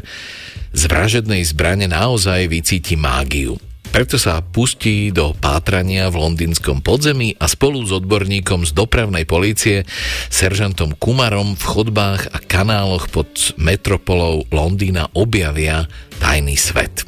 z 0.71 0.81
vražednej 0.87 1.43
zbrane 1.43 1.89
naozaj 1.89 2.47
vycíti 2.47 2.95
mágiu. 2.95 3.59
Preto 3.91 4.15
sa 4.15 4.39
pustí 4.39 5.11
do 5.11 5.35
pátrania 5.35 6.07
v 6.07 6.23
londýnskom 6.23 6.79
podzemí 6.79 7.35
a 7.35 7.51
spolu 7.51 7.83
s 7.83 7.91
odborníkom 7.91 8.63
z 8.63 8.71
dopravnej 8.71 9.27
polície, 9.27 9.83
seržantom 10.31 10.95
Kumarom 10.95 11.59
v 11.59 11.63
chodbách 11.67 12.31
a 12.31 12.39
kanáloch 12.39 13.11
pod 13.11 13.27
metropolou 13.59 14.47
Londýna 14.47 15.11
objavia 15.11 15.91
tajný 16.23 16.55
svet. 16.55 17.03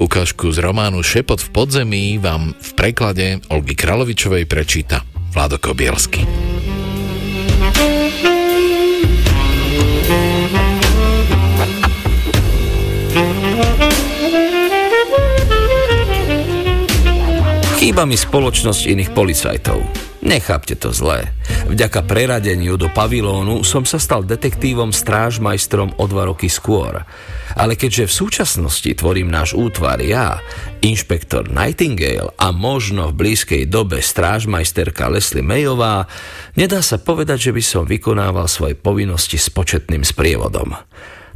Ukážku 0.00 0.48
z 0.56 0.64
románu 0.64 1.04
Šepot 1.04 1.36
v 1.36 1.52
podzemí 1.52 2.16
vám 2.16 2.56
v 2.56 2.70
preklade 2.80 3.44
Olgy 3.52 3.76
Kralovičovej 3.76 4.48
prečíta 4.48 5.11
Vlado 5.32 5.56
Kobielsky. 5.56 6.28
Chýba 17.80 18.04
mi 18.04 18.14
spoločnosť 18.20 18.82
iných 18.92 19.10
policajtov. 19.16 20.01
Nechápte 20.22 20.78
to 20.78 20.94
zlé. 20.94 21.34
Vďaka 21.66 22.06
preradeniu 22.06 22.78
do 22.78 22.86
pavilónu 22.86 23.66
som 23.66 23.82
sa 23.82 23.98
stal 23.98 24.22
detektívom 24.22 24.94
strážmajstrom 24.94 25.98
o 25.98 26.04
dva 26.06 26.30
roky 26.30 26.46
skôr. 26.46 27.02
Ale 27.58 27.74
keďže 27.74 28.06
v 28.06 28.16
súčasnosti 28.22 28.86
tvorím 28.86 29.34
náš 29.34 29.58
útvar 29.58 29.98
ja, 29.98 30.38
inšpektor 30.78 31.50
Nightingale 31.50 32.30
a 32.38 32.54
možno 32.54 33.10
v 33.10 33.18
blízkej 33.18 33.66
dobe 33.66 33.98
strážmajsterka 33.98 35.10
Leslie 35.10 35.42
Mayová, 35.42 36.06
nedá 36.54 36.86
sa 36.86 37.02
povedať, 37.02 37.50
že 37.50 37.54
by 37.58 37.62
som 37.66 37.82
vykonával 37.82 38.46
svoje 38.46 38.78
povinnosti 38.78 39.42
s 39.42 39.50
početným 39.50 40.06
sprievodom. 40.06 40.78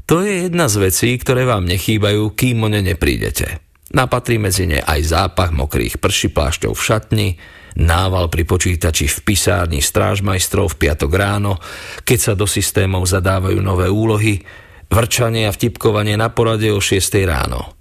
To 0.07 0.23
je 0.23 0.47
jedna 0.47 0.71
z 0.71 0.87
vecí, 0.87 1.11
ktoré 1.19 1.43
vám 1.43 1.67
nechýbajú, 1.67 2.39
kým 2.39 2.63
o 2.63 2.71
ne 2.71 2.87
neprídete. 2.87 3.59
Napatrí 3.91 4.39
medzi 4.39 4.71
ne 4.71 4.79
aj 4.79 5.11
zápach 5.11 5.51
mokrých 5.51 5.99
pršiplášťov 5.99 6.71
v 6.71 6.85
šatni, 6.87 7.29
nával 7.77 8.33
pri 8.33 8.49
počítači 8.49 9.09
v 9.09 9.19
pisárni 9.23 9.81
strážmajstrov 9.85 10.75
v 10.75 10.79
piatok 10.89 11.13
ráno, 11.13 11.61
keď 12.03 12.19
sa 12.19 12.33
do 12.33 12.49
systémov 12.49 13.05
zadávajú 13.05 13.61
nové 13.61 13.87
úlohy, 13.93 14.41
vrčanie 14.89 15.47
a 15.49 15.55
vtipkovanie 15.55 16.17
na 16.17 16.33
porade 16.33 16.73
o 16.73 16.81
6 16.81 16.99
ráno. 17.29 17.77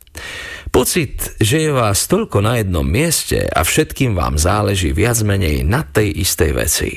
Pocit, 0.75 1.39
že 1.39 1.63
je 1.63 1.71
vás 1.71 2.03
toľko 2.11 2.43
na 2.43 2.59
jednom 2.59 2.83
mieste 2.83 3.47
a 3.47 3.63
všetkým 3.63 4.11
vám 4.11 4.35
záleží 4.35 4.91
viac 4.91 5.23
menej 5.23 5.63
na 5.63 5.87
tej 5.87 6.11
istej 6.19 6.51
veci. 6.51 6.91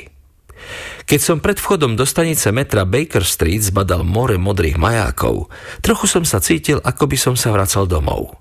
Keď 1.07 1.19
som 1.23 1.41
pred 1.41 1.57
vchodom 1.57 1.95
do 1.95 2.05
stanice 2.05 2.51
metra 2.51 2.83
Baker 2.85 3.23
Street 3.23 3.63
zbadal 3.63 4.03
more 4.03 4.37
modrých 4.37 4.77
majákov, 4.77 5.47
trochu 5.81 6.05
som 6.05 6.27
sa 6.27 6.43
cítil, 6.43 6.83
ako 6.83 7.07
by 7.09 7.17
som 7.17 7.35
sa 7.39 7.49
vracal 7.55 7.87
domov. 7.89 8.35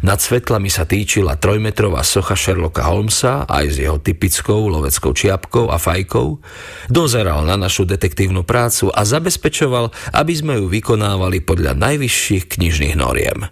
Nad 0.00 0.20
svetlami 0.20 0.72
sa 0.72 0.88
týčila 0.88 1.36
trojmetrová 1.36 2.00
socha 2.02 2.34
Sherlocka 2.34 2.88
Holmesa 2.88 3.44
aj 3.44 3.64
s 3.68 3.76
jeho 3.80 4.00
typickou 4.00 4.68
loveckou 4.68 5.12
čiapkou 5.12 5.68
a 5.68 5.76
fajkou, 5.76 6.40
dozeral 6.88 7.44
na 7.44 7.60
našu 7.60 7.84
detektívnu 7.84 8.42
prácu 8.42 8.88
a 8.90 9.04
zabezpečoval, 9.04 9.92
aby 10.16 10.32
sme 10.32 10.60
ju 10.60 10.66
vykonávali 10.68 11.44
podľa 11.44 11.76
najvyšších 11.76 12.56
knižných 12.56 12.96
noriem. 12.96 13.48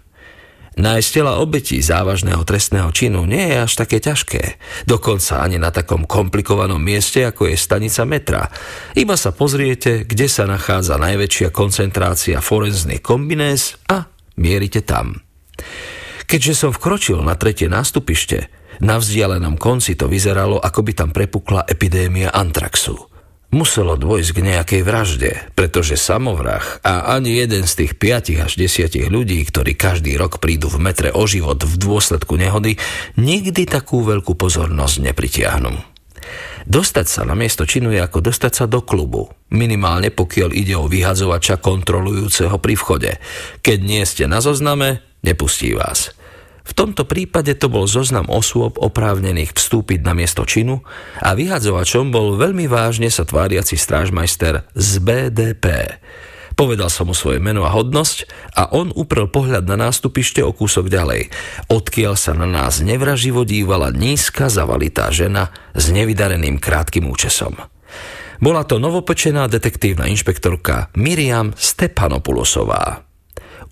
Nájsť 0.73 1.09
tela 1.13 1.37
obetí 1.37 1.77
závažného 1.85 2.41
trestného 2.49 2.89
činu 2.89 3.29
nie 3.29 3.45
je 3.45 3.57
až 3.61 3.85
také 3.85 4.01
ťažké, 4.01 4.57
dokonca 4.89 5.45
ani 5.45 5.61
na 5.61 5.69
takom 5.69 6.09
komplikovanom 6.09 6.81
mieste, 6.81 7.21
ako 7.21 7.45
je 7.45 7.61
stanica 7.61 8.01
metra. 8.09 8.49
Iba 8.97 9.13
sa 9.13 9.29
pozriete, 9.29 10.01
kde 10.01 10.25
sa 10.25 10.49
nachádza 10.49 10.97
najväčšia 10.97 11.53
koncentrácia 11.53 12.41
forenzných 12.41 13.05
kombinés 13.05 13.77
a 13.85 14.09
mierite 14.41 14.81
tam. 14.81 15.21
Keďže 16.25 16.53
som 16.53 16.71
vkročil 16.71 17.21
na 17.21 17.35
tretie 17.37 17.67
nástupište, 17.67 18.49
na 18.81 18.97
vzdialenom 18.97 19.59
konci 19.61 19.93
to 19.93 20.09
vyzeralo, 20.09 20.57
ako 20.57 20.81
by 20.81 20.91
tam 20.97 21.09
prepukla 21.13 21.67
epidémia 21.69 22.33
antraxu. 22.33 22.97
Muselo 23.53 23.93
dôjsť 23.93 24.31
k 24.33 24.39
nejakej 24.49 24.81
vražde, 24.81 25.31
pretože 25.53 25.93
samovrah 25.93 26.81
a 26.81 27.13
ani 27.13 27.37
jeden 27.37 27.69
z 27.69 27.85
tých 27.85 27.93
5 28.01 28.49
až 28.49 28.57
10 28.57 29.13
ľudí, 29.13 29.37
ktorí 29.45 29.77
každý 29.77 30.17
rok 30.17 30.41
prídu 30.41 30.73
v 30.73 30.81
metre 30.81 31.13
o 31.13 31.21
život 31.29 31.61
v 31.61 31.75
dôsledku 31.77 32.33
nehody, 32.33 32.81
nikdy 33.13 33.69
takú 33.69 34.01
veľkú 34.01 34.33
pozornosť 34.33 35.05
nepritiahnu. 35.05 35.93
Dostať 36.65 37.05
sa 37.05 37.21
na 37.29 37.37
miesto 37.37 37.69
činu 37.69 37.93
je 37.93 38.01
ako 38.01 38.25
dostať 38.25 38.51
sa 38.57 38.65
do 38.65 38.81
klubu, 38.81 39.29
minimálne 39.53 40.09
pokiaľ 40.09 40.49
ide 40.49 40.73
o 40.73 40.89
vyhadzovača 40.89 41.61
kontrolujúceho 41.61 42.57
pri 42.57 42.73
vchode. 42.73 43.11
Keď 43.61 43.77
nie 43.85 44.01
ste 44.07 44.25
na 44.25 44.41
zozname, 44.41 45.05
nepustí 45.23 45.73
vás. 45.73 46.11
V 46.63 46.71
tomto 46.71 47.03
prípade 47.03 47.51
to 47.59 47.67
bol 47.67 47.83
zoznam 47.83 48.31
osôb 48.31 48.79
oprávnených 48.79 49.51
vstúpiť 49.51 49.99
na 49.99 50.15
miesto 50.15 50.47
činu 50.47 50.79
a 51.19 51.35
vyhadzovačom 51.35 52.07
bol 52.07 52.39
veľmi 52.39 52.71
vážne 52.71 53.11
sa 53.11 53.27
tváriaci 53.27 53.75
strážmajster 53.75 54.63
z 54.71 54.89
BDP. 55.03 55.99
Povedal 56.53 56.87
som 56.87 57.09
mu 57.09 57.17
svoje 57.17 57.41
meno 57.41 57.65
a 57.65 57.73
hodnosť 57.73 58.29
a 58.53 58.69
on 58.77 58.93
uprel 58.93 59.25
pohľad 59.25 59.65
na 59.65 59.89
nástupište 59.89 60.39
o 60.45 60.53
kúsok 60.53 60.87
ďalej, 60.87 61.33
odkiaľ 61.67 62.13
sa 62.13 62.31
na 62.37 62.45
nás 62.45 62.79
nevraživo 62.79 63.41
dívala 63.43 63.89
nízka 63.89 64.47
zavalitá 64.47 65.09
žena 65.09 65.49
s 65.73 65.89
nevydareným 65.89 66.61
krátkým 66.61 67.09
účesom. 67.09 67.57
Bola 68.37 68.63
to 68.63 68.77
novopečená 68.77 69.49
detektívna 69.49 70.05
inšpektorka 70.07 70.93
Miriam 70.95 71.51
Stepanopulosová. 71.57 73.01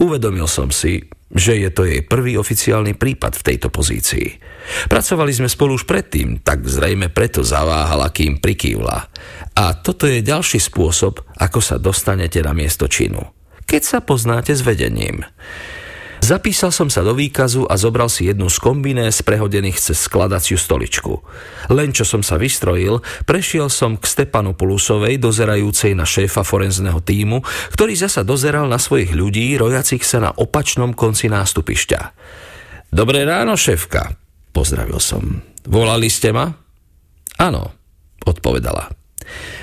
Uvedomil 0.01 0.49
som 0.49 0.73
si, 0.73 1.05
že 1.31 1.55
je 1.55 1.69
to 1.71 1.87
jej 1.87 2.03
prvý 2.03 2.35
oficiálny 2.35 2.95
prípad 2.95 3.39
v 3.39 3.45
tejto 3.53 3.71
pozícii. 3.71 4.39
Pracovali 4.91 5.31
sme 5.31 5.47
spolu 5.47 5.79
už 5.79 5.87
predtým, 5.87 6.43
tak 6.43 6.67
zrejme 6.67 7.09
preto 7.09 7.41
zaváhala, 7.41 8.11
kým 8.11 8.43
prikývla. 8.43 9.07
A 9.55 9.65
toto 9.79 10.07
je 10.07 10.23
ďalší 10.23 10.59
spôsob, 10.59 11.23
ako 11.39 11.59
sa 11.63 11.79
dostanete 11.79 12.43
na 12.43 12.51
miesto 12.51 12.87
činu. 12.91 13.23
Keď 13.63 13.81
sa 13.81 13.99
poznáte 14.03 14.51
s 14.51 14.61
vedením. 14.63 15.23
Zapísal 16.21 16.69
som 16.69 16.85
sa 16.85 17.01
do 17.01 17.17
výkazu 17.17 17.65
a 17.65 17.73
zobral 17.81 18.05
si 18.05 18.29
jednu 18.29 18.45
z 18.45 18.61
kombiné 18.61 19.09
prehodených 19.09 19.81
cez 19.81 20.05
skladaciu 20.05 20.53
stoličku. 20.53 21.17
Len 21.73 21.89
čo 21.89 22.05
som 22.05 22.21
sa 22.21 22.37
vystrojil, 22.37 23.01
prešiel 23.25 23.73
som 23.73 23.97
k 23.97 24.05
Stepanu 24.05 24.53
Pulusovej, 24.53 25.17
dozerajúcej 25.17 25.97
na 25.97 26.05
šéfa 26.05 26.45
forenzného 26.45 27.01
týmu, 27.01 27.41
ktorý 27.73 27.97
zasa 27.97 28.21
dozeral 28.21 28.69
na 28.69 28.77
svojich 28.77 29.17
ľudí, 29.17 29.57
rojacich 29.57 30.05
sa 30.05 30.21
na 30.21 30.31
opačnom 30.31 30.93
konci 30.93 31.25
nástupišťa. 31.25 31.99
Dobré 32.93 33.25
ráno, 33.25 33.57
šéfka, 33.57 34.13
pozdravil 34.53 35.01
som. 35.01 35.41
Volali 35.65 36.07
ste 36.07 36.29
ma? 36.29 36.53
Áno, 37.41 37.73
odpovedala. 38.29 39.00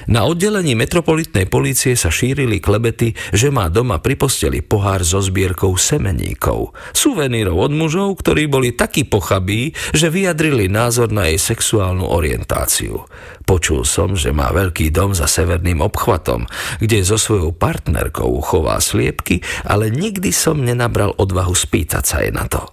Na 0.09 0.25
oddelení 0.25 0.73
metropolitnej 0.73 1.45
polície 1.45 1.93
sa 1.93 2.09
šírili 2.09 2.65
klebety, 2.65 3.13
že 3.35 3.53
má 3.53 3.69
doma 3.69 4.01
pri 4.01 4.17
posteli 4.17 4.65
pohár 4.65 5.05
so 5.05 5.21
zbierkou 5.21 5.77
semeníkov. 5.77 6.73
Suvenírov 6.97 7.69
od 7.69 7.73
mužov, 7.77 8.25
ktorí 8.25 8.49
boli 8.49 8.73
takí 8.73 9.05
pochabí, 9.05 9.77
že 9.93 10.09
vyjadrili 10.09 10.73
názor 10.73 11.13
na 11.13 11.29
jej 11.29 11.37
sexuálnu 11.37 12.09
orientáciu. 12.09 13.05
Počul 13.45 13.85
som, 13.85 14.17
že 14.17 14.33
má 14.33 14.53
veľký 14.53 14.93
dom 14.93 15.13
za 15.17 15.25
severným 15.29 15.81
obchvatom, 15.85 16.45
kde 16.81 17.05
so 17.05 17.17
svojou 17.17 17.53
partnerkou 17.57 18.29
chová 18.45 18.81
sliepky, 18.81 19.41
ale 19.65 19.89
nikdy 19.93 20.33
som 20.33 20.61
nenabral 20.61 21.13
odvahu 21.17 21.53
spýtať 21.53 22.05
sa 22.05 22.25
jej 22.25 22.33
na 22.33 22.45
to. 22.49 22.65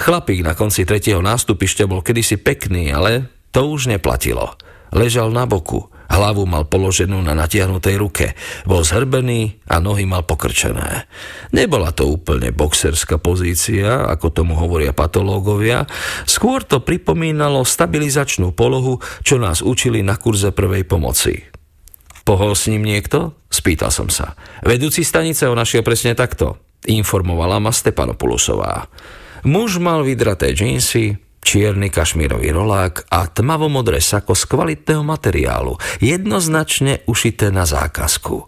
Chlapík 0.00 0.40
na 0.40 0.56
konci 0.56 0.88
tretieho 0.88 1.20
nástupišťa 1.20 1.84
bol 1.84 2.00
kedysi 2.00 2.40
pekný, 2.40 2.88
ale 2.88 3.28
to 3.52 3.68
už 3.68 3.92
neplatilo. 3.92 4.56
Ležal 4.96 5.28
na 5.28 5.44
boku, 5.44 5.92
Hlavu 6.10 6.42
mal 6.42 6.66
položenú 6.66 7.22
na 7.22 7.38
natiahnutej 7.38 7.94
ruke. 7.94 8.34
Bol 8.66 8.82
zhrbený 8.82 9.62
a 9.70 9.78
nohy 9.78 10.10
mal 10.10 10.26
pokrčené. 10.26 11.06
Nebola 11.54 11.94
to 11.94 12.10
úplne 12.10 12.50
boxerská 12.50 13.22
pozícia, 13.22 14.10
ako 14.10 14.34
tomu 14.34 14.58
hovoria 14.58 14.90
patológovia. 14.90 15.86
Skôr 16.26 16.66
to 16.66 16.82
pripomínalo 16.82 17.62
stabilizačnú 17.62 18.50
polohu, 18.50 18.98
čo 19.22 19.38
nás 19.38 19.62
učili 19.62 20.02
na 20.02 20.18
kurze 20.18 20.50
prvej 20.50 20.82
pomoci. 20.82 21.46
Pohol 22.26 22.58
s 22.58 22.66
ním 22.66 22.82
niekto? 22.82 23.38
Spýtal 23.46 23.94
som 23.94 24.10
sa. 24.10 24.34
Vedúci 24.66 25.06
stanice 25.06 25.46
ho 25.46 25.54
našiel 25.54 25.86
presne 25.86 26.18
takto. 26.18 26.58
Informovala 26.90 27.62
ma 27.62 27.70
Stepanopulusová. 27.70 28.90
Muž 29.46 29.80
mal 29.80 30.04
vydraté 30.04 30.52
džínsy, 30.52 31.29
čierny 31.50 31.90
kašmírový 31.90 32.54
rolák 32.54 33.10
a 33.10 33.26
tmavomodré 33.26 33.98
sako 33.98 34.38
z 34.38 34.46
kvalitného 34.46 35.02
materiálu, 35.02 35.74
jednoznačne 35.98 37.02
ušité 37.10 37.50
na 37.50 37.66
zákazku. 37.66 38.46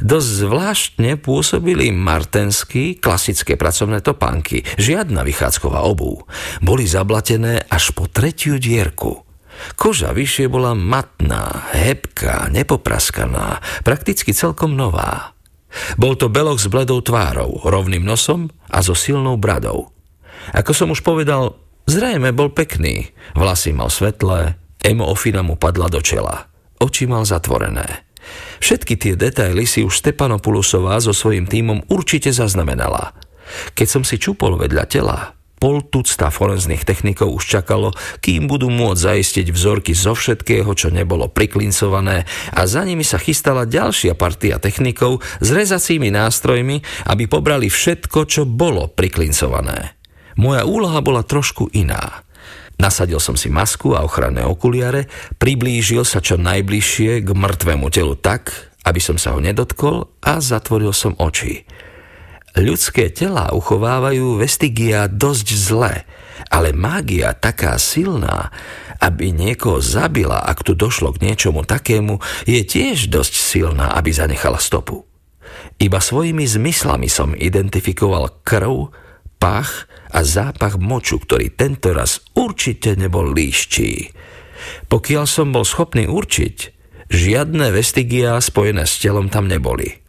Dosť 0.00 0.28
zvláštne 0.48 1.20
pôsobili 1.20 1.92
martenský, 1.92 2.96
klasické 2.96 3.60
pracovné 3.60 4.00
topánky, 4.00 4.64
žiadna 4.80 5.20
vychádzková 5.20 5.84
obu. 5.84 6.24
Boli 6.64 6.88
zablatené 6.88 7.68
až 7.68 7.92
po 7.92 8.08
tretiu 8.08 8.56
dierku. 8.56 9.20
Koža 9.76 10.16
vyššie 10.16 10.48
bola 10.48 10.72
matná, 10.72 11.68
hebká, 11.76 12.48
nepopraskaná, 12.48 13.60
prakticky 13.84 14.32
celkom 14.32 14.72
nová. 14.72 15.36
Bol 16.00 16.16
to 16.16 16.32
belok 16.32 16.56
s 16.56 16.72
bledou 16.72 17.04
tvárou, 17.04 17.60
rovným 17.62 18.02
nosom 18.02 18.48
a 18.72 18.80
so 18.80 18.96
silnou 18.96 19.36
bradou. 19.36 19.92
Ako 20.56 20.72
som 20.72 20.88
už 20.90 21.04
povedal, 21.04 21.69
Zrejme 21.90 22.30
bol 22.30 22.54
pekný, 22.54 23.10
vlasy 23.34 23.74
mal 23.74 23.90
svetlé, 23.90 24.54
ofina 25.02 25.42
mu 25.42 25.58
padla 25.58 25.90
do 25.90 25.98
čela. 25.98 26.46
Oči 26.78 27.10
mal 27.10 27.26
zatvorené. 27.26 28.06
Všetky 28.62 28.94
tie 28.94 29.18
detaily 29.18 29.66
si 29.66 29.82
už 29.82 29.98
Stepanopulusová 29.98 31.02
so 31.02 31.10
svojím 31.10 31.50
tímom 31.50 31.82
určite 31.90 32.30
zaznamenala. 32.30 33.10
Keď 33.74 33.88
som 33.90 34.02
si 34.06 34.22
čupol 34.22 34.54
vedľa 34.54 34.84
tela, 34.86 35.34
pol 35.58 35.82
tucta 35.82 36.30
forenzných 36.30 36.86
technikov 36.86 37.34
už 37.34 37.58
čakalo, 37.58 37.90
kým 38.22 38.46
budú 38.46 38.70
môcť 38.70 39.10
zaistiť 39.10 39.46
vzorky 39.50 39.90
zo 39.90 40.14
všetkého, 40.14 40.70
čo 40.78 40.94
nebolo 40.94 41.26
priklincované 41.26 42.22
a 42.54 42.70
za 42.70 42.86
nimi 42.86 43.02
sa 43.02 43.18
chystala 43.18 43.66
ďalšia 43.66 44.14
partia 44.14 44.62
technikov 44.62 45.26
s 45.42 45.48
rezacími 45.50 46.14
nástrojmi, 46.14 46.86
aby 47.10 47.26
pobrali 47.26 47.66
všetko, 47.66 48.30
čo 48.30 48.46
bolo 48.46 48.86
priklincované. 48.86 49.99
Moja 50.38 50.66
úloha 50.66 51.00
bola 51.00 51.26
trošku 51.26 51.70
iná. 51.72 52.22
Nasadil 52.80 53.20
som 53.20 53.36
si 53.36 53.52
masku 53.52 53.92
a 53.92 54.04
ochranné 54.04 54.40
okuliare, 54.40 55.10
priblížil 55.36 56.00
sa 56.08 56.24
čo 56.24 56.40
najbližšie 56.40 57.20
k 57.20 57.28
mŕtvemu 57.28 57.86
telu 57.92 58.16
tak, 58.16 58.72
aby 58.88 59.00
som 59.00 59.20
sa 59.20 59.36
ho 59.36 59.40
nedotkol 59.42 60.08
a 60.24 60.40
zatvoril 60.40 60.96
som 60.96 61.12
oči. 61.20 61.68
Ľudské 62.56 63.12
tela 63.14 63.52
uchovávajú 63.54 64.40
vestigia 64.40 65.06
dosť 65.06 65.46
zle, 65.54 65.94
ale 66.50 66.74
mágia 66.74 67.30
taká 67.36 67.76
silná, 67.76 68.50
aby 68.98 69.30
niekoho 69.30 69.78
zabila, 69.78 70.42
ak 70.42 70.66
tu 70.66 70.74
došlo 70.74 71.14
k 71.14 71.30
niečomu 71.30 71.62
takému, 71.62 72.18
je 72.48 72.64
tiež 72.64 73.12
dosť 73.12 73.34
silná, 73.36 73.94
aby 73.94 74.10
zanechala 74.10 74.58
stopu. 74.58 75.06
Iba 75.78 76.02
svojimi 76.02 76.44
zmyslami 76.44 77.06
som 77.06 77.36
identifikoval 77.36 78.42
krv, 78.42 78.92
pach 79.40 79.88
a 80.12 80.20
zápach 80.20 80.76
moču, 80.76 81.16
ktorý 81.16 81.48
tento 81.50 81.96
raz 81.96 82.20
určite 82.36 82.94
nebol 82.94 83.32
líščí. 83.32 84.12
Pokiaľ 84.92 85.24
som 85.24 85.56
bol 85.56 85.64
schopný 85.64 86.04
určiť, 86.04 86.56
žiadne 87.08 87.72
vestigia 87.72 88.36
spojené 88.36 88.84
s 88.84 89.00
telom 89.00 89.32
tam 89.32 89.48
neboli. 89.48 90.04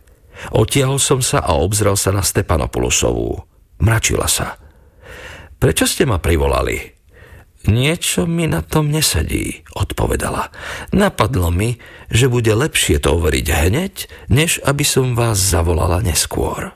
Otiahol 0.51 0.99
som 0.99 1.23
sa 1.23 1.39
a 1.39 1.55
obzrel 1.55 1.95
sa 1.95 2.11
na 2.11 2.25
Stepanopulosovú. 2.25 3.45
Mračila 3.79 4.27
sa. 4.27 4.59
Prečo 5.61 5.85
ste 5.85 6.09
ma 6.09 6.17
privolali? 6.17 7.01
Niečo 7.69 8.25
mi 8.25 8.49
na 8.49 8.65
tom 8.65 8.89
nesedí, 8.89 9.61
odpovedala. 9.77 10.49
Napadlo 10.89 11.53
mi, 11.53 11.77
že 12.09 12.25
bude 12.25 12.49
lepšie 12.57 12.97
to 12.97 13.21
overiť 13.21 13.47
hneď, 13.53 13.93
než 14.33 14.57
aby 14.65 14.81
som 14.81 15.13
vás 15.13 15.37
zavolala 15.37 16.01
neskôr. 16.01 16.73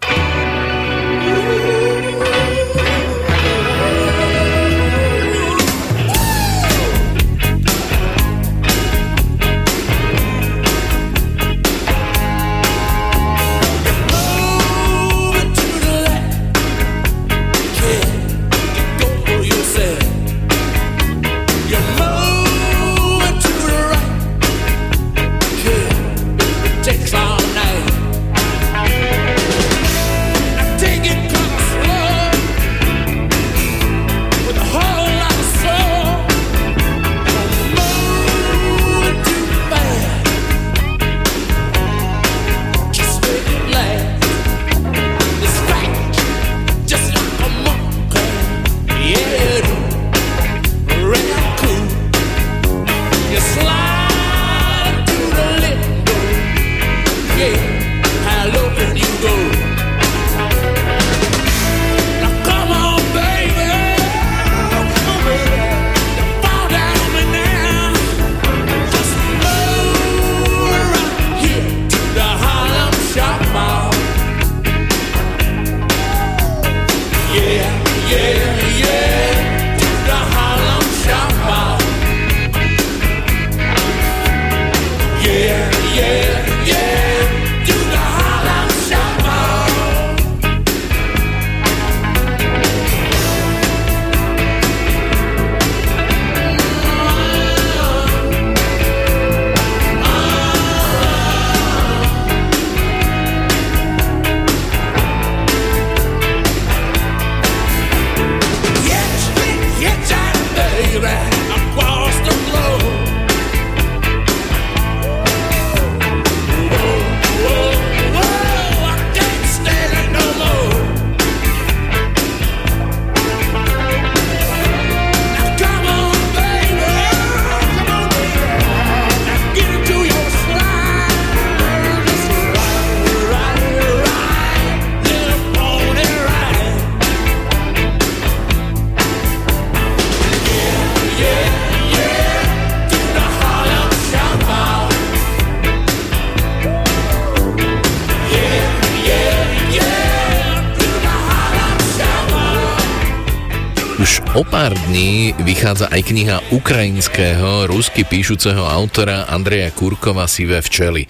Vychádza 155.44 155.92
aj 155.92 156.02
kniha 156.06 156.38
ukrajinského, 156.56 157.68
rusky 157.68 158.08
píšuceho 158.08 158.64
autora 158.64 159.28
Andreja 159.28 159.74
Kurkova 159.74 160.30
Sivé 160.30 160.64
včely, 160.64 161.10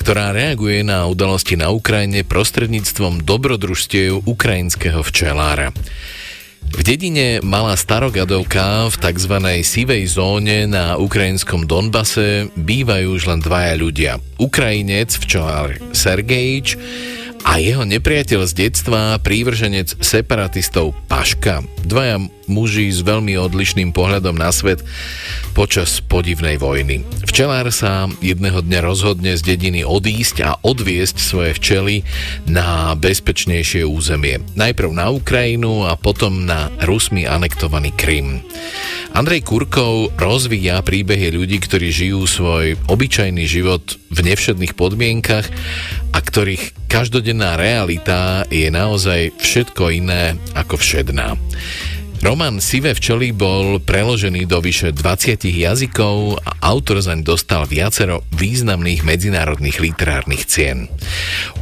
ktorá 0.00 0.34
reaguje 0.34 0.82
na 0.82 1.06
udalosti 1.06 1.54
na 1.54 1.70
Ukrajine 1.70 2.26
prostredníctvom 2.26 3.22
dobrodružstiev 3.22 4.26
ukrajinského 4.26 5.04
včelára. 5.06 5.70
V 6.70 6.80
dedine 6.86 7.42
Malá 7.42 7.74
Starogadovka 7.74 8.86
v 8.90 8.96
tzv. 8.96 9.34
sivej 9.66 10.06
zóne 10.06 10.70
na 10.70 10.94
ukrajinskom 10.98 11.66
Donbase 11.66 12.46
bývajú 12.54 13.18
už 13.18 13.22
len 13.26 13.40
dvaja 13.42 13.74
ľudia. 13.74 14.12
Ukrajinec 14.38 15.14
včelár 15.18 15.74
Sergejič 15.90 16.78
a 17.42 17.56
jeho 17.58 17.88
nepriateľ 17.88 18.44
z 18.44 18.52
detstva, 18.68 19.18
prívrženec 19.18 19.98
separatistov 20.04 20.92
Paška. 21.08 21.64
Dvaja 21.82 22.20
muži 22.50 22.90
s 22.90 23.06
veľmi 23.06 23.38
odlišným 23.38 23.94
pohľadom 23.94 24.34
na 24.34 24.50
svet 24.50 24.82
počas 25.54 26.02
podivnej 26.02 26.58
vojny. 26.58 27.06
Včelár 27.24 27.70
sa 27.70 28.10
jedného 28.18 28.60
dňa 28.60 28.80
rozhodne 28.82 29.38
z 29.38 29.54
dediny 29.54 29.86
odísť 29.86 30.36
a 30.42 30.58
odviesť 30.60 31.16
svoje 31.22 31.54
včely 31.56 31.96
na 32.50 32.92
bezpečnejšie 32.98 33.86
územie. 33.86 34.42
Najprv 34.58 34.90
na 34.90 35.14
Ukrajinu 35.14 35.86
a 35.86 35.94
potom 35.94 36.44
na 36.44 36.68
Rusmi 36.82 37.24
anektovaný 37.24 37.94
Krym. 37.94 38.42
Andrej 39.10 39.42
Kurkov 39.42 40.14
rozvíja 40.18 40.82
príbehy 40.86 41.34
ľudí, 41.34 41.58
ktorí 41.58 41.90
žijú 41.90 42.30
svoj 42.30 42.78
obyčajný 42.86 43.42
život 43.46 43.82
v 44.10 44.18
nevšedných 44.22 44.78
podmienkach 44.78 45.50
a 46.14 46.18
ktorých 46.18 46.90
každodenná 46.90 47.58
realita 47.58 48.46
je 48.50 48.70
naozaj 48.70 49.34
všetko 49.38 49.94
iné 49.94 50.38
ako 50.54 50.78
všedná. 50.78 51.38
Roman 52.20 52.60
Sivé 52.60 52.92
včely 52.92 53.32
bol 53.32 53.80
preložený 53.80 54.44
do 54.44 54.60
vyše 54.60 54.92
20 54.92 55.40
jazykov 55.40 56.36
a 56.44 56.52
autor 56.68 57.00
zaň 57.00 57.24
dostal 57.24 57.64
viacero 57.64 58.20
významných 58.36 59.00
medzinárodných 59.08 59.80
literárnych 59.80 60.44
cien. 60.44 60.92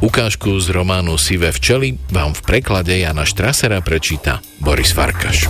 Ukážku 0.03 0.59
z 0.59 0.67
románu 0.75 1.15
Sivé 1.15 1.55
včely 1.55 1.95
vám 2.11 2.35
v 2.35 2.43
preklade 2.43 2.91
Jana 2.91 3.23
Štrasera 3.23 3.79
prečíta 3.79 4.43
Boris 4.59 4.91
Farkaš. 4.91 5.47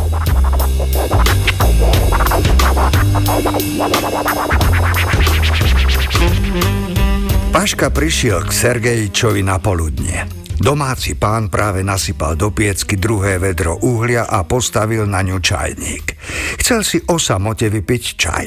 Paška 7.50 7.90
prišiel 7.90 8.46
k 8.46 8.52
Sergejičovi 8.54 9.42
na 9.42 9.58
poludne. 9.58 10.39
Domáci 10.60 11.16
pán 11.16 11.48
práve 11.48 11.88
nasypal 11.88 12.36
do 12.36 12.52
piecky 12.52 13.00
druhé 13.00 13.40
vedro 13.40 13.80
uhlia 13.80 14.28
a 14.28 14.44
postavil 14.44 15.08
na 15.08 15.24
ňu 15.24 15.40
čajník. 15.40 16.20
Chcel 16.60 16.84
si 16.84 17.00
o 17.08 17.16
samote 17.16 17.72
vypiť 17.72 18.04
čaj. 18.20 18.46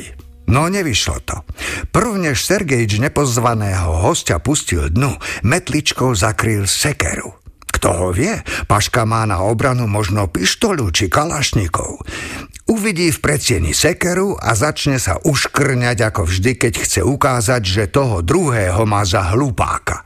No 0.52 0.68
nevyšlo 0.68 1.24
to. 1.24 1.40
Prvnež 1.88 2.36
Sergejč 2.36 3.00
nepozvaného 3.00 4.04
hostia 4.04 4.36
pustil 4.44 4.92
dnu, 4.92 5.16
metličkou 5.48 6.12
zakryl 6.12 6.68
sekeru. 6.68 7.32
Kto 7.72 7.88
ho 7.96 8.08
vie, 8.12 8.36
Paška 8.68 9.08
má 9.08 9.24
na 9.24 9.40
obranu 9.40 9.88
možno 9.88 10.28
pištolu 10.28 10.92
či 10.92 11.08
kalašníkov. 11.08 12.04
Uvidí 12.68 13.08
v 13.08 13.18
predsieni 13.24 13.72
sekeru 13.72 14.36
a 14.36 14.52
začne 14.52 15.00
sa 15.00 15.16
uškrňať 15.16 16.12
ako 16.12 16.28
vždy, 16.28 16.52
keď 16.60 16.72
chce 16.76 17.00
ukázať, 17.00 17.62
že 17.64 17.90
toho 17.90 18.20
druhého 18.20 18.84
má 18.84 19.02
za 19.08 19.32
hlupáka. 19.32 20.04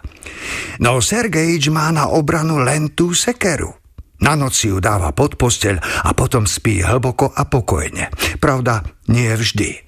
No 0.81 0.99
Sergejič 1.01 1.69
má 1.69 1.93
na 1.93 2.09
obranu 2.09 2.61
len 2.65 2.97
tú 2.97 3.13
sekeru. 3.13 3.73
Na 4.17 4.33
noci 4.33 4.73
ju 4.73 4.81
dáva 4.81 5.13
pod 5.13 5.37
posteľ 5.37 5.77
a 6.09 6.11
potom 6.17 6.49
spí 6.49 6.81
hlboko 6.81 7.29
a 7.37 7.45
pokojne. 7.45 8.09
Pravda, 8.41 8.81
nie 9.13 9.29
vždy. 9.29 9.85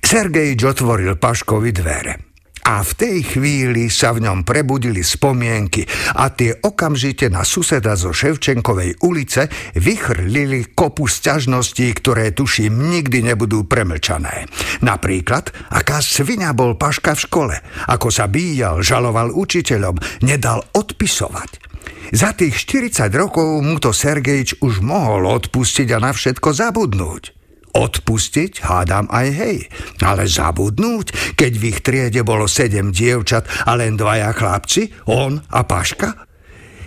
Sergejič 0.00 0.60
otvoril 0.64 1.20
Paškovi 1.20 1.70
dvere. 1.70 2.31
A 2.62 2.86
v 2.86 2.92
tej 2.94 3.18
chvíli 3.26 3.90
sa 3.90 4.14
v 4.14 4.22
ňom 4.22 4.46
prebudili 4.46 5.02
spomienky 5.02 5.82
a 6.14 6.30
tie 6.30 6.54
okamžite 6.54 7.26
na 7.26 7.42
suseda 7.42 7.98
zo 7.98 8.14
Ševčenkovej 8.14 9.02
ulice 9.02 9.50
vychrlili 9.74 10.70
kopu 10.70 11.10
sťažností, 11.10 11.90
ktoré 11.98 12.30
tuším 12.30 12.94
nikdy 12.94 13.26
nebudú 13.26 13.66
premlčané. 13.66 14.46
Napríklad, 14.78 15.50
aká 15.74 15.98
svinia 15.98 16.54
bol 16.54 16.78
Paška 16.78 17.18
v 17.18 17.24
škole, 17.26 17.56
ako 17.90 18.14
sa 18.14 18.30
bíjal, 18.30 18.78
žaloval 18.86 19.34
učiteľom, 19.34 20.22
nedal 20.22 20.62
odpisovať. 20.70 21.74
Za 22.14 22.30
tých 22.38 22.54
40 22.62 23.10
rokov 23.10 23.58
mu 23.58 23.82
to 23.82 23.90
Sergejč 23.90 24.62
už 24.62 24.84
mohol 24.86 25.26
odpustiť 25.26 25.88
a 25.96 25.98
na 25.98 26.14
všetko 26.14 26.54
zabudnúť. 26.54 27.41
Odpustiť, 27.72 28.68
hádam 28.68 29.08
aj 29.08 29.28
hej, 29.32 29.56
ale 30.04 30.28
zabudnúť, 30.28 31.36
keď 31.40 31.52
v 31.56 31.64
ich 31.72 31.80
triede 31.80 32.20
bolo 32.20 32.44
sedem 32.44 32.92
dievčat 32.92 33.48
a 33.64 33.72
len 33.80 33.96
dvaja 33.96 34.36
chlapci, 34.36 34.92
on 35.08 35.40
a 35.40 35.64
Paška? 35.64 36.28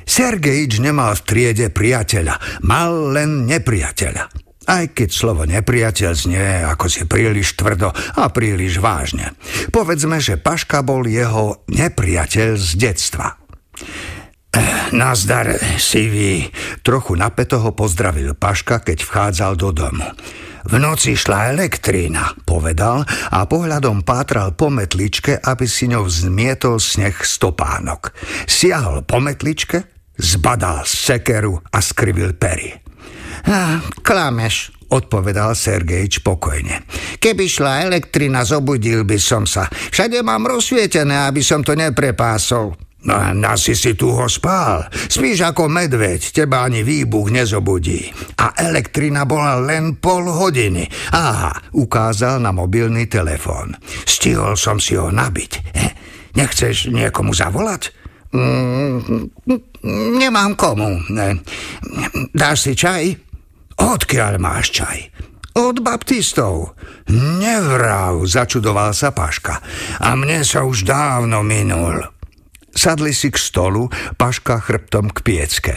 Sergejič 0.05 0.77
nemal 0.85 1.17
v 1.17 1.25
triede 1.25 1.67
priateľa, 1.73 2.61
mal 2.61 3.09
len 3.09 3.49
nepriateľa. 3.49 4.45
Aj 4.65 4.85
keď 4.89 5.09
slovo 5.09 5.45
nepriateľ 5.45 6.11
znie 6.13 6.65
ako 6.65 6.85
si 6.89 7.05
príliš 7.05 7.53
tvrdo 7.53 7.93
a 7.93 8.29
príliš 8.33 8.81
vážne. 8.81 9.33
Povedzme, 9.69 10.17
že 10.17 10.41
Paška 10.41 10.81
bol 10.81 11.05
jeho 11.05 11.65
nepriateľ 11.69 12.57
z 12.57 12.69
detstva. 12.77 13.37
Eh, 14.55 14.89
nazdar, 14.95 15.51
Sivi, 15.77 16.49
trochu 16.81 17.13
napeto 17.13 17.61
ho 17.61 17.75
pozdravil 17.75 18.33
Paška, 18.33 18.81
keď 18.81 19.03
vchádzal 19.05 19.53
do 19.59 19.69
domu. 19.69 20.07
V 20.65 20.81
noci 20.81 21.13
šla 21.13 21.53
elektrína, 21.53 22.41
povedal 22.41 23.05
a 23.29 23.45
pohľadom 23.45 24.01
pátral 24.01 24.57
po 24.57 24.73
metličke, 24.73 25.37
aby 25.37 25.69
si 25.69 25.85
ňou 25.85 26.09
zmietol 26.09 26.81
sneh 26.81 27.13
stopánok. 27.13 28.09
Siahol 28.49 29.05
po 29.05 29.21
metličke, 29.21 30.09
zbadal 30.17 30.81
sekeru 30.81 31.61
a 31.69 31.77
skrivil 31.85 32.33
pery. 32.33 32.73
klameš, 34.01 34.73
odpovedal 34.89 35.53
Sergejč 35.53 36.25
pokojne. 36.25 36.81
Keby 37.21 37.45
šla 37.45 37.85
elektrina, 37.85 38.41
zobudil 38.41 39.05
by 39.05 39.21
som 39.21 39.45
sa. 39.45 39.69
Všade 39.69 40.25
mám 40.25 40.49
rozsvietené, 40.49 41.29
aby 41.29 41.45
som 41.45 41.61
to 41.61 41.77
neprepásol. 41.77 42.73
No, 43.05 43.21
asi 43.45 43.77
si 43.77 43.93
tu 43.93 44.09
ho 44.09 44.25
spál. 44.25 44.89
Spíš 44.89 45.45
ako 45.45 45.69
medveď, 45.69 46.25
teba 46.33 46.65
ani 46.65 46.81
výbuch 46.81 47.29
nezobudí. 47.29 48.09
A 48.41 48.57
elektrina 48.57 49.29
bola 49.29 49.61
len 49.61 50.01
pol 50.01 50.25
hodiny. 50.25 50.89
Aha, 51.13 51.53
ukázal 51.77 52.41
na 52.41 52.49
mobilný 52.49 53.05
telefón. 53.05 53.77
Stihol 54.09 54.57
som 54.57 54.81
si 54.81 54.97
ho 54.97 55.13
nabiť. 55.13 55.51
Nechceš 56.33 56.89
niekomu 56.89 57.31
zavolať? 57.31 57.93
Mm, 58.33 59.31
nemám 60.17 60.57
komu. 60.57 60.99
Dáš 62.33 62.67
si 62.67 62.73
čaj? 62.73 63.15
Odkiaľ 63.79 64.33
máš 64.41 64.81
čaj? 64.81 64.97
Od 65.55 65.79
baptistov. 65.79 66.75
Nevrav, 67.13 68.19
začudoval 68.27 68.91
sa 68.91 69.15
Paška. 69.15 69.63
A 70.03 70.11
mne 70.19 70.43
sa 70.43 70.67
už 70.67 70.83
dávno 70.83 71.45
minul. 71.47 72.14
Sadli 72.75 73.15
si 73.15 73.31
k 73.31 73.39
stolu, 73.39 73.87
Paška 74.19 74.59
chrbtom 74.59 75.07
k 75.15 75.23
piecke. 75.23 75.73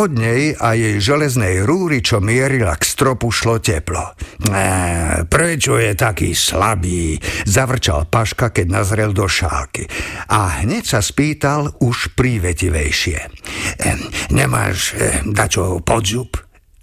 Od 0.00 0.08
nej 0.16 0.56
a 0.56 0.72
jej 0.72 0.96
železnej 0.96 1.60
rúry, 1.60 2.00
čo 2.00 2.24
mierila 2.24 2.72
k 2.80 2.88
stropu, 2.88 3.28
šlo 3.28 3.60
teplo. 3.60 4.16
E, 4.48 5.28
prečo 5.28 5.76
je 5.76 5.92
taký 5.92 6.32
slabý? 6.32 7.20
Zavrčal 7.44 8.08
Paška, 8.08 8.48
keď 8.48 8.80
nazrel 8.80 9.12
do 9.12 9.28
šálky. 9.28 9.84
A 10.32 10.64
hneď 10.64 10.88
sa 10.88 11.00
spýtal 11.04 11.76
už 11.84 12.16
prívetivejšie. 12.16 13.18
E, 13.20 13.90
nemáš 14.32 14.96
e, 14.96 15.20
dačo 15.28 15.84
podzub? 15.84 16.32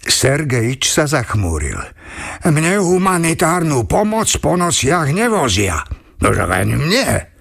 Sergejič 0.05 0.93
sa 0.93 1.09
zachmúril. 1.09 1.81
Mne 2.45 2.77
humanitárnu 2.77 3.89
pomoc 3.89 4.29
po 4.37 4.53
nociach 4.53 5.09
nevozia. 5.09 5.81
Len 6.21 6.69
mne. 6.77 7.33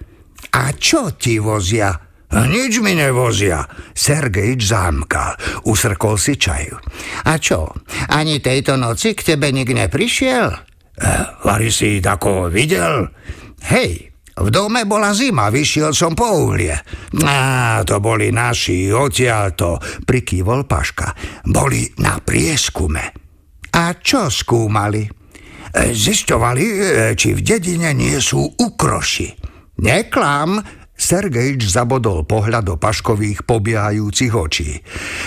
A 0.49 0.73
čo 0.73 1.13
ti 1.13 1.37
vozia? 1.37 2.04
Nič 2.33 2.81
mi 2.81 2.97
nevozia. 2.97 3.63
Sergejč 3.93 4.59
zamkal. 4.65 5.37
Usrkol 5.69 6.17
si 6.17 6.35
čaju. 6.39 6.81
A 7.29 7.37
čo, 7.37 7.69
ani 8.09 8.41
tejto 8.41 8.75
noci 8.75 9.13
k 9.13 9.35
tebe 9.35 9.53
nik 9.53 9.69
neprišiel? 9.69 10.49
Eh, 10.95 11.23
Vary 11.45 11.69
si 11.69 12.01
tako 12.01 12.47
videl? 12.49 13.11
Hej, 13.65 14.15
v 14.35 14.47
dome 14.51 14.83
bola 14.83 15.15
zima, 15.15 15.47
vyšiel 15.47 15.95
som 15.95 16.11
po 16.11 16.27
uhlie. 16.27 16.75
Á, 17.23 17.83
to 17.87 18.03
boli 18.03 18.35
naši, 18.35 18.91
odtiaľ 18.91 19.55
to, 19.55 19.79
prikývol 20.03 20.67
Paška. 20.67 21.15
Boli 21.47 21.87
na 22.03 22.19
prieskume. 22.19 23.03
A 23.75 23.83
čo 23.99 24.27
skúmali? 24.31 25.07
Zisťovali, 25.75 26.65
či 27.19 27.35
v 27.35 27.41
dedine 27.43 27.91
nie 27.91 28.15
sú 28.23 28.47
ukroši. 28.55 29.27
Neklam, 29.83 30.63
Sergejč 30.95 31.67
zabodol 31.67 32.23
pohľad 32.23 32.71
do 32.71 32.75
Paškových 32.79 33.43
pobiehajúcich 33.43 34.33
očí. 34.33 34.79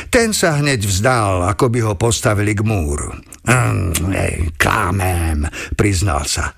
Ten 0.08 0.32
sa 0.32 0.56
hneď 0.58 0.80
vzdal, 0.80 1.44
ako 1.44 1.68
by 1.68 1.78
ho 1.84 1.94
postavili 1.94 2.56
k 2.56 2.64
múru. 2.64 3.12
Mm, 3.44 4.56
klamem, 4.56 5.44
priznal 5.76 6.24
sa. 6.24 6.52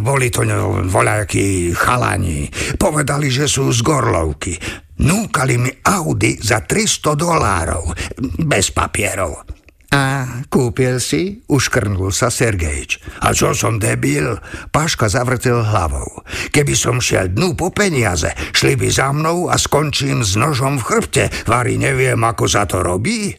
Boli 0.00 0.32
to 0.32 0.44
voľakí 0.88 1.76
chalani. 1.76 2.48
Povedali, 2.76 3.28
že 3.32 3.48
sú 3.48 3.72
z 3.72 3.80
Gorlovky. 3.84 4.56
Núkali 4.96 5.60
mi 5.60 5.72
Audi 5.84 6.40
za 6.40 6.64
300 6.64 7.12
dolárov. 7.12 7.92
Bez 8.40 8.72
papierov. 8.72 9.55
A 9.94 10.26
kúpil 10.50 10.98
si? 10.98 11.46
Uškrnul 11.46 12.10
sa 12.10 12.26
Sergejč. 12.26 12.98
A 13.22 13.30
čo 13.30 13.54
som 13.54 13.78
debil? 13.78 14.34
Paška 14.74 15.06
zavrtel 15.06 15.62
hlavou. 15.62 16.26
Keby 16.50 16.74
som 16.74 16.98
šiel 16.98 17.30
dnu 17.30 17.54
po 17.54 17.70
peniaze, 17.70 18.34
šli 18.50 18.74
by 18.74 18.88
za 18.90 19.14
mnou 19.14 19.46
a 19.46 19.54
skončím 19.54 20.26
s 20.26 20.34
nožom 20.34 20.82
v 20.82 20.86
chrbte. 20.86 21.24
Vary 21.46 21.78
neviem, 21.78 22.18
ako 22.18 22.44
sa 22.50 22.66
to 22.66 22.82
robí. 22.82 23.30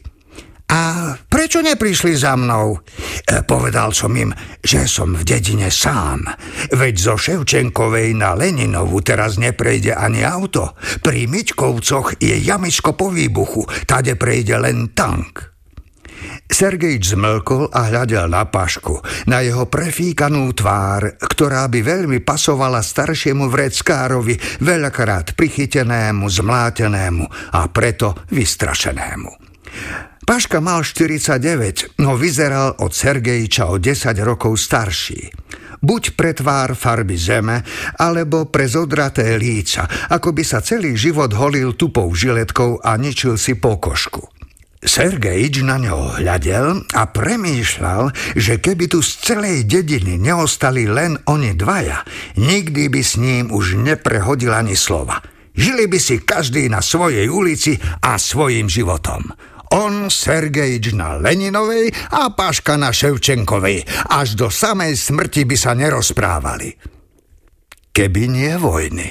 A 0.68 1.12
prečo 1.32 1.64
neprišli 1.64 2.12
za 2.12 2.36
mnou? 2.36 2.76
E, 3.24 3.40
povedal 3.40 3.96
som 3.96 4.12
im, 4.12 4.36
že 4.60 4.84
som 4.84 5.16
v 5.16 5.24
dedine 5.24 5.72
sám. 5.72 6.28
Veď 6.76 6.94
zo 7.00 7.14
Ševčenkovej 7.16 8.12
na 8.12 8.36
Leninovu 8.36 9.00
teraz 9.00 9.40
neprejde 9.40 9.96
ani 9.96 10.28
auto. 10.28 10.76
Pri 11.00 11.24
Miťkovcoch 11.24 12.20
je 12.20 12.36
jamisko 12.44 12.92
po 12.92 13.08
výbuchu, 13.08 13.64
tade 13.88 14.20
prejde 14.20 14.60
len 14.60 14.92
tank. 14.92 15.57
Sergejč 16.48 17.14
zmlkol 17.14 17.70
a 17.70 17.92
hľadel 17.92 18.26
na 18.26 18.42
Pašku, 18.48 18.98
na 19.30 19.44
jeho 19.44 19.70
prefíkanú 19.70 20.50
tvár, 20.56 21.20
ktorá 21.20 21.70
by 21.70 21.80
veľmi 21.84 22.18
pasovala 22.24 22.82
staršiemu 22.82 23.46
vreckárovi, 23.46 24.34
veľakrát 24.64 25.38
prichytenému, 25.38 26.26
zmlátenému 26.26 27.54
a 27.54 27.60
preto 27.70 28.26
vystrašenému. 28.34 29.30
Paška 30.26 30.60
mal 30.60 30.84
49, 30.84 32.02
no 32.02 32.18
vyzeral 32.18 32.76
od 32.82 32.92
Sergejča 32.92 33.70
o 33.70 33.80
10 33.80 34.12
rokov 34.20 34.58
starší 34.58 35.48
buď 35.78 36.18
pre 36.18 36.34
tvár 36.34 36.74
farby 36.74 37.14
zeme, 37.14 37.62
alebo 38.02 38.50
pre 38.50 38.66
zodraté 38.66 39.38
líca, 39.38 39.86
ako 40.10 40.34
by 40.34 40.42
sa 40.42 40.58
celý 40.58 40.98
život 40.98 41.30
holil 41.30 41.78
tupou 41.78 42.10
žiletkou 42.10 42.82
a 42.82 42.98
ničil 42.98 43.38
si 43.38 43.54
pokožku. 43.54 44.37
Sergejč 44.78 45.66
na 45.66 45.74
ňo 45.74 46.22
hľadel 46.22 46.86
a 46.94 47.02
premýšľal, 47.10 48.14
že 48.38 48.62
keby 48.62 48.86
tu 48.86 49.02
z 49.02 49.10
celej 49.26 49.66
dediny 49.66 50.14
neostali 50.22 50.86
len 50.86 51.18
oni 51.26 51.58
dvaja, 51.58 52.06
nikdy 52.38 52.86
by 52.86 53.02
s 53.02 53.18
ním 53.18 53.50
už 53.50 53.74
neprehodil 53.74 54.54
ani 54.54 54.78
slova. 54.78 55.18
Žili 55.58 55.90
by 55.90 55.98
si 55.98 56.22
každý 56.22 56.70
na 56.70 56.78
svojej 56.78 57.26
ulici 57.26 57.74
a 58.06 58.14
svojim 58.14 58.70
životom. 58.70 59.34
On, 59.74 60.06
Sergejč 60.08 60.94
na 60.94 61.18
Leninovej 61.18 61.90
a 62.14 62.30
Paška 62.30 62.78
na 62.78 62.94
Ševčenkovej. 62.94 63.84
Až 64.14 64.38
do 64.38 64.48
samej 64.48 64.94
smrti 64.96 65.44
by 65.44 65.56
sa 65.58 65.74
nerozprávali. 65.74 66.72
Keby 67.92 68.22
nie 68.30 68.54
vojny. 68.54 69.10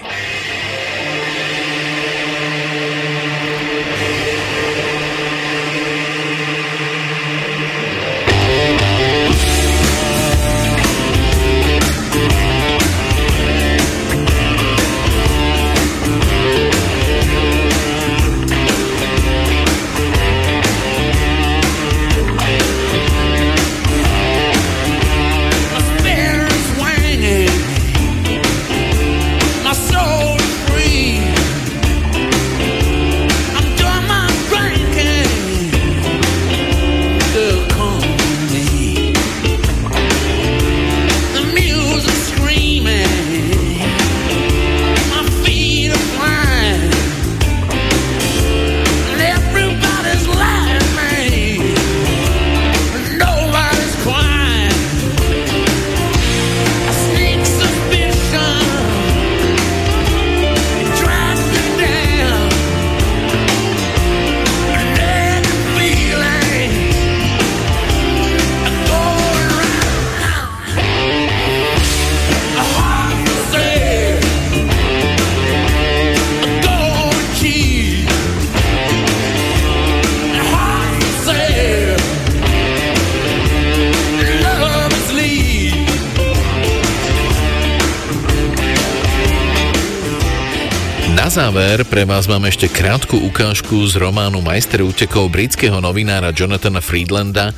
Záver 91.38 91.85
pre 91.85 92.01
vás 92.01 92.26
mám 92.26 92.49
ešte 92.49 92.65
krátku 92.65 93.14
ukážku 93.14 93.85
z 93.85 94.01
románu 94.01 94.41
Majster 94.41 94.81
útekov 94.81 95.30
britského 95.30 95.77
novinára 95.77 96.34
Jonathana 96.34 96.81
Friedlanda, 96.81 97.53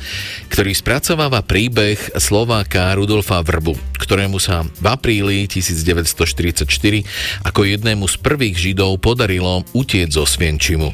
ktorý 0.52 0.76
spracováva 0.76 1.40
príbeh 1.40 1.96
Slováka 2.20 2.92
Rudolfa 2.92 3.40
Vrbu, 3.40 3.72
ktorému 3.96 4.36
sa 4.36 4.68
v 4.68 4.84
apríli 4.84 5.48
1944 5.48 6.68
ako 7.40 7.60
jednému 7.64 8.04
z 8.04 8.20
prvých 8.20 8.60
Židov 8.60 9.00
podarilo 9.00 9.64
utieť 9.72 10.12
zo 10.12 10.28
Svienčimu. 10.28 10.92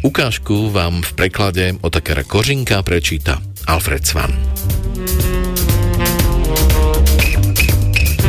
Ukážku 0.00 0.72
vám 0.72 1.04
v 1.04 1.10
preklade 1.20 1.76
od 1.84 1.92
takera 1.92 2.24
Kožinka 2.24 2.80
prečíta 2.80 3.44
Alfred 3.68 4.08
Svan. 4.08 4.32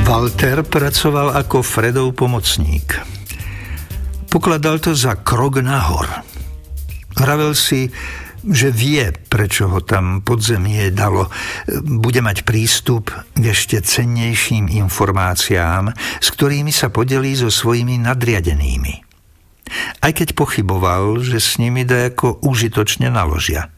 Walter 0.03 0.59
pracoval 0.67 1.39
ako 1.39 1.63
Fredov 1.63 2.19
pomocník. 2.19 3.16
Pokladal 4.37 4.77
to 4.77 4.93
za 4.93 5.17
krok 5.25 5.65
nahor. 5.65 6.05
Vravel 7.17 7.57
si, 7.57 7.89
že 8.45 8.69
vie, 8.69 9.09
prečo 9.09 9.65
ho 9.65 9.81
tam 9.81 10.21
podzemie 10.21 10.93
dalo. 10.93 11.25
Bude 11.81 12.21
mať 12.21 12.45
prístup 12.45 13.09
k 13.33 13.43
ešte 13.49 13.81
cennejším 13.81 14.69
informáciám, 14.69 15.89
s 16.21 16.27
ktorými 16.29 16.69
sa 16.69 16.93
podelí 16.93 17.33
so 17.33 17.49
svojimi 17.49 17.97
nadriadenými. 17.97 19.01
Aj 20.05 20.13
keď 20.13 20.37
pochyboval, 20.37 21.17
že 21.25 21.41
s 21.41 21.57
nimi 21.57 21.81
dajako 21.81 22.37
užitočne 22.45 23.09
naložia. 23.09 23.73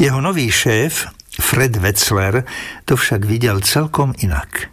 Jeho 0.00 0.24
nový 0.24 0.48
šéf, 0.48 1.12
Fred 1.36 1.76
Wetzler, 1.76 2.48
to 2.88 2.96
však 2.96 3.20
videl 3.20 3.60
celkom 3.60 4.16
inak. 4.24 4.72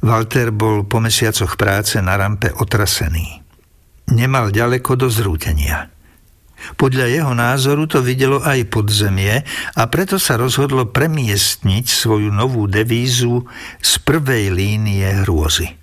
Walter 0.00 0.48
bol 0.48 0.88
po 0.88 0.96
mesiacoch 1.04 1.60
práce 1.60 2.00
na 2.00 2.16
rampe 2.16 2.48
otrasený 2.56 3.43
nemal 4.12 4.52
ďaleko 4.52 4.98
do 5.00 5.08
zrútenia. 5.08 5.94
Podľa 6.80 7.06
jeho 7.12 7.32
názoru 7.36 7.84
to 7.84 8.00
videlo 8.00 8.40
aj 8.40 8.72
podzemie 8.72 9.44
a 9.76 9.82
preto 9.92 10.16
sa 10.16 10.40
rozhodlo 10.40 10.88
premiestniť 10.88 11.84
svoju 11.84 12.32
novú 12.32 12.64
devízu 12.64 13.44
z 13.84 13.92
prvej 14.00 14.48
línie 14.48 15.04
hrôzy. 15.24 15.76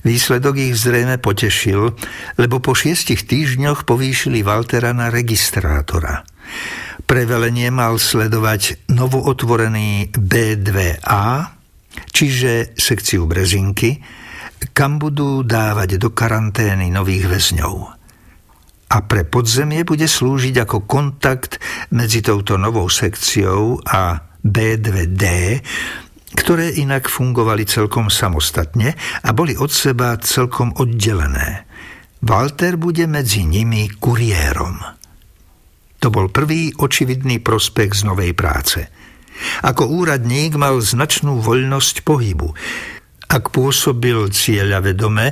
Výsledok 0.00 0.56
ich 0.56 0.80
zrejme 0.80 1.20
potešil, 1.20 1.92
lebo 2.40 2.56
po 2.64 2.72
šiestich 2.72 3.28
týždňoch 3.28 3.84
povýšili 3.84 4.40
Waltera 4.40 4.96
na 4.96 5.12
registrátora. 5.12 6.24
Prevelenie 7.04 7.68
mal 7.68 8.00
sledovať 8.00 8.88
novootvorený 8.88 10.16
B2A, 10.16 11.52
čiže 12.16 12.72
sekciu 12.80 13.28
Brezinky, 13.28 14.00
kam 14.76 15.00
budú 15.00 15.40
dávať 15.42 15.96
do 15.96 16.12
karantény 16.12 16.92
nových 16.92 17.28
väzňov. 17.28 17.76
A 18.90 18.96
pre 19.06 19.22
podzemie 19.22 19.86
bude 19.86 20.10
slúžiť 20.10 20.66
ako 20.66 20.84
kontakt 20.84 21.62
medzi 21.94 22.20
touto 22.20 22.58
novou 22.58 22.90
sekciou 22.90 23.78
a 23.86 24.18
B2D, 24.42 25.24
ktoré 26.34 26.74
inak 26.74 27.06
fungovali 27.06 27.66
celkom 27.66 28.10
samostatne 28.10 28.98
a 29.22 29.30
boli 29.30 29.54
od 29.54 29.70
seba 29.70 30.18
celkom 30.18 30.74
oddelené. 30.74 31.66
Walter 32.20 32.76
bude 32.76 33.06
medzi 33.06 33.46
nimi 33.46 33.88
kuriérom. 33.88 34.76
To 36.00 36.08
bol 36.08 36.32
prvý 36.32 36.72
očividný 36.74 37.44
prospekt 37.44 38.00
z 38.00 38.08
novej 38.08 38.32
práce. 38.32 38.88
Ako 39.64 39.88
úradník 39.88 40.56
mal 40.56 40.80
značnú 40.80 41.40
voľnosť 41.40 42.04
pohybu. 42.04 42.52
Ak 43.30 43.54
pôsobil 43.54 44.26
cieľa 44.34 44.82
vedome, 44.82 45.30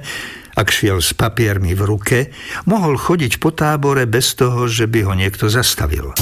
ak 0.54 0.70
šiel 0.70 1.02
s 1.02 1.18
papiermi 1.18 1.74
v 1.74 1.82
ruke, 1.82 2.18
mohol 2.70 2.94
chodiť 2.94 3.42
po 3.42 3.50
tábore 3.50 4.06
bez 4.06 4.38
toho, 4.38 4.70
že 4.70 4.86
by 4.86 5.02
ho 5.02 5.12
niekto 5.18 5.50
zastavil. 5.50 6.14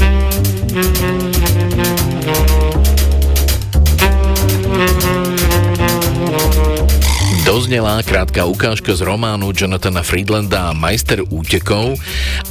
Doznelá 7.57 8.05
krátka 8.05 8.45
ukážka 8.45 8.93
z 8.93 9.01
románu 9.01 9.49
Jonathana 9.49 10.05
Friedlanda 10.05 10.77
Majster 10.77 11.25
útekov 11.25 11.97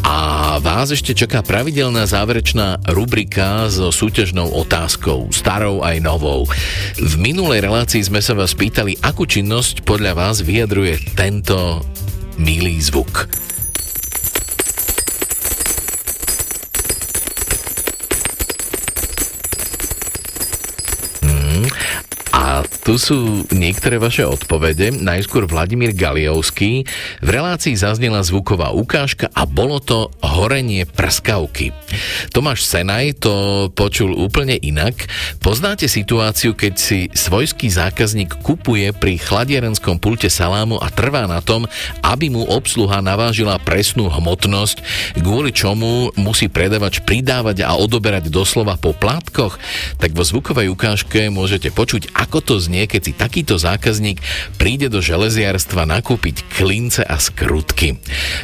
a 0.02 0.58
vás 0.58 0.90
ešte 0.90 1.14
čaká 1.14 1.46
pravidelná 1.46 2.10
záverečná 2.10 2.82
rubrika 2.90 3.70
so 3.70 3.94
súťažnou 3.94 4.50
otázkou, 4.50 5.30
starou 5.30 5.86
aj 5.86 6.02
novou. 6.02 6.50
V 6.98 7.14
minulej 7.22 7.70
relácii 7.70 8.02
sme 8.02 8.18
sa 8.18 8.34
vás 8.34 8.58
pýtali, 8.58 8.98
akú 9.06 9.30
činnosť 9.30 9.86
podľa 9.86 10.18
vás 10.18 10.42
vyjadruje 10.42 10.98
tento 11.14 11.86
milý 12.42 12.82
zvuk. 12.82 13.30
Tu 22.64 22.96
sú 22.96 23.44
niektoré 23.52 24.00
vaše 24.00 24.24
odpovede. 24.24 24.96
Najskôr 24.96 25.50
Vladimír 25.50 25.92
Galiovský. 25.92 26.88
V 27.20 27.28
relácii 27.28 27.76
zaznela 27.76 28.24
zvuková 28.24 28.72
ukážka 28.72 29.28
a 29.34 29.44
bolo 29.44 29.82
to 29.84 30.08
horenie 30.24 30.88
prskavky. 30.88 31.76
Tomáš 32.32 32.64
Senaj 32.64 33.20
to 33.20 33.68
počul 33.74 34.14
úplne 34.16 34.56
inak. 34.56 35.10
Poznáte 35.44 35.90
situáciu, 35.90 36.54
keď 36.54 36.74
si 36.78 37.10
svojský 37.12 37.68
zákazník 37.68 38.40
kupuje 38.40 38.94
pri 38.94 39.18
chladierenskom 39.20 39.98
pulte 39.98 40.30
salámu 40.30 40.78
a 40.80 40.94
trvá 40.94 41.26
na 41.26 41.42
tom, 41.42 41.66
aby 42.06 42.30
mu 42.30 42.46
obsluha 42.46 43.02
navážila 43.02 43.58
presnú 43.58 44.08
hmotnosť, 44.08 44.78
kvôli 45.18 45.50
čomu 45.50 46.14
musí 46.14 46.46
predavač 46.46 47.02
pridávať 47.02 47.66
a 47.66 47.74
odoberať 47.74 48.30
doslova 48.30 48.78
po 48.78 48.94
plátkoch? 48.94 49.58
Tak 49.98 50.14
vo 50.14 50.22
zvukovej 50.22 50.70
ukážke 50.70 51.34
môžete 51.34 51.74
počuť, 51.74 52.14
ako 52.14 52.45
to 52.46 52.62
znie 52.62 52.86
keď 52.86 53.02
si 53.02 53.14
takýto 53.18 53.58
zákazník 53.58 54.22
príde 54.62 54.88
do 54.88 55.02
železiarstva 55.02 55.90
nakúpiť 55.90 56.46
klince 56.54 57.02
a 57.02 57.18
skrutky. 57.18 57.98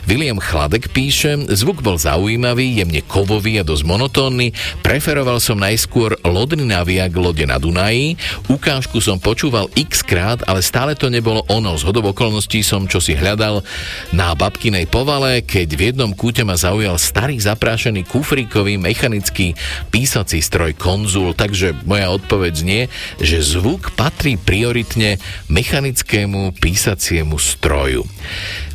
William 0.10 0.42
Chladek 0.42 0.90
píše, 0.90 1.38
zvuk 1.54 1.86
bol 1.86 2.02
zaujímavý, 2.02 2.82
jemne 2.82 3.06
kovový 3.06 3.62
a 3.62 3.64
dosť 3.64 3.84
monotónny, 3.86 4.58
preferoval 4.82 5.38
som 5.38 5.62
najskôr 5.62 6.18
lodný 6.26 6.66
naviak 6.66 7.14
lode 7.14 7.46
na 7.46 7.62
Dunaji, 7.62 8.18
ukážku 8.50 8.98
som 8.98 9.22
počúval 9.22 9.70
x 9.78 10.02
krát, 10.02 10.42
ale 10.50 10.66
stále 10.66 10.98
to 10.98 11.08
nebolo 11.08 11.46
ono. 11.48 11.78
Z 11.78 11.88
okolností 11.88 12.66
som 12.66 12.90
čo 12.90 12.98
si 12.98 13.14
hľadal 13.14 13.62
na 14.10 14.34
babkinej 14.34 14.90
povale, 14.90 15.46
keď 15.46 15.70
v 15.78 15.82
jednom 15.94 16.12
kúte 16.18 16.42
ma 16.42 16.58
zaujal 16.58 16.98
starý 16.98 17.38
zaprášený 17.38 18.08
kufríkový 18.10 18.82
mechanický 18.82 19.54
písací 19.94 20.42
stroj 20.42 20.74
konzul, 20.74 21.38
takže 21.38 21.78
moja 21.86 22.10
odpoveď 22.10 22.54
znie, 22.58 22.82
že 23.22 23.44
zvuk 23.44 23.91
patrí 23.94 24.40
prioritne 24.40 25.20
mechanickému 25.52 26.56
písaciemu 26.58 27.38
stroju. 27.38 28.08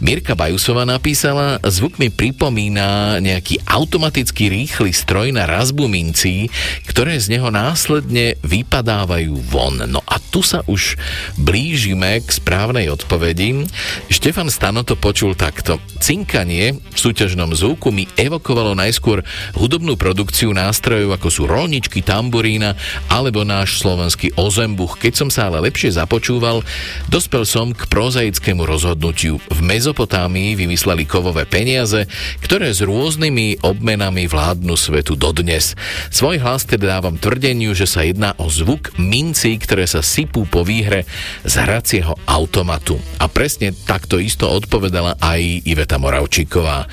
Mirka 0.04 0.36
Bajusová 0.36 0.84
napísala, 0.84 1.56
zvuk 1.64 1.96
mi 1.96 2.12
pripomína 2.12 3.18
nejaký 3.24 3.64
automaticky 3.64 4.52
rýchly 4.52 4.92
stroj 4.92 5.32
na 5.32 5.48
razbu 5.48 5.88
mincí, 5.88 6.52
ktoré 6.84 7.16
z 7.16 7.32
neho 7.32 7.48
následne 7.48 8.36
vypadávajú 8.44 9.34
von. 9.48 9.80
No 9.88 10.04
a 10.04 10.20
tu 10.20 10.44
sa 10.44 10.60
už 10.68 11.00
blížime 11.40 12.20
k 12.20 12.28
správnej 12.28 12.92
odpovedi. 12.92 13.64
Štefan 14.12 14.52
Stano 14.52 14.84
to 14.84 14.98
počul 15.00 15.32
takto. 15.32 15.80
Cinkanie 15.96 16.76
v 16.76 16.98
súťažnom 16.98 17.56
zvuku 17.56 17.88
mi 17.88 18.04
evokovalo 18.20 18.76
najskôr 18.76 19.24
hudobnú 19.56 19.96
produkciu 19.96 20.52
nástrojov 20.52 21.16
ako 21.16 21.28
sú 21.32 21.42
rolničky, 21.48 22.04
tamburína 22.04 22.76
alebo 23.08 23.42
náš 23.48 23.80
slovenský 23.80 24.36
ozembuch. 24.36 25.00
Keď 25.06 25.14
som 25.14 25.30
sa 25.30 25.46
ale 25.46 25.70
lepšie 25.70 25.94
započúval, 25.94 26.66
dospel 27.06 27.46
som 27.46 27.70
k 27.70 27.86
prozaickému 27.86 28.66
rozhodnutiu. 28.66 29.38
V 29.38 29.60
Mezopotámii 29.62 30.58
vymysleli 30.58 31.06
kovové 31.06 31.46
peniaze, 31.46 32.10
ktoré 32.42 32.74
s 32.74 32.82
rôznymi 32.82 33.62
obmenami 33.62 34.26
vládnu 34.26 34.74
svetu 34.74 35.14
dodnes. 35.14 35.78
Svoj 36.10 36.42
hlas 36.42 36.66
teda 36.66 36.98
dávam 36.98 37.14
tvrdeniu, 37.22 37.70
že 37.70 37.86
sa 37.86 38.02
jedná 38.02 38.34
o 38.34 38.50
zvuk 38.50 38.98
mincí, 38.98 39.54
ktoré 39.62 39.86
sa 39.86 40.02
sypú 40.02 40.42
po 40.42 40.66
výhre 40.66 41.06
z 41.46 41.54
hracieho 41.54 42.18
automatu. 42.26 42.98
A 43.22 43.30
presne 43.30 43.78
takto 43.86 44.18
isto 44.18 44.50
odpovedala 44.50 45.22
aj 45.22 45.70
Iveta 45.70 46.02
Moravčíková. 46.02 46.90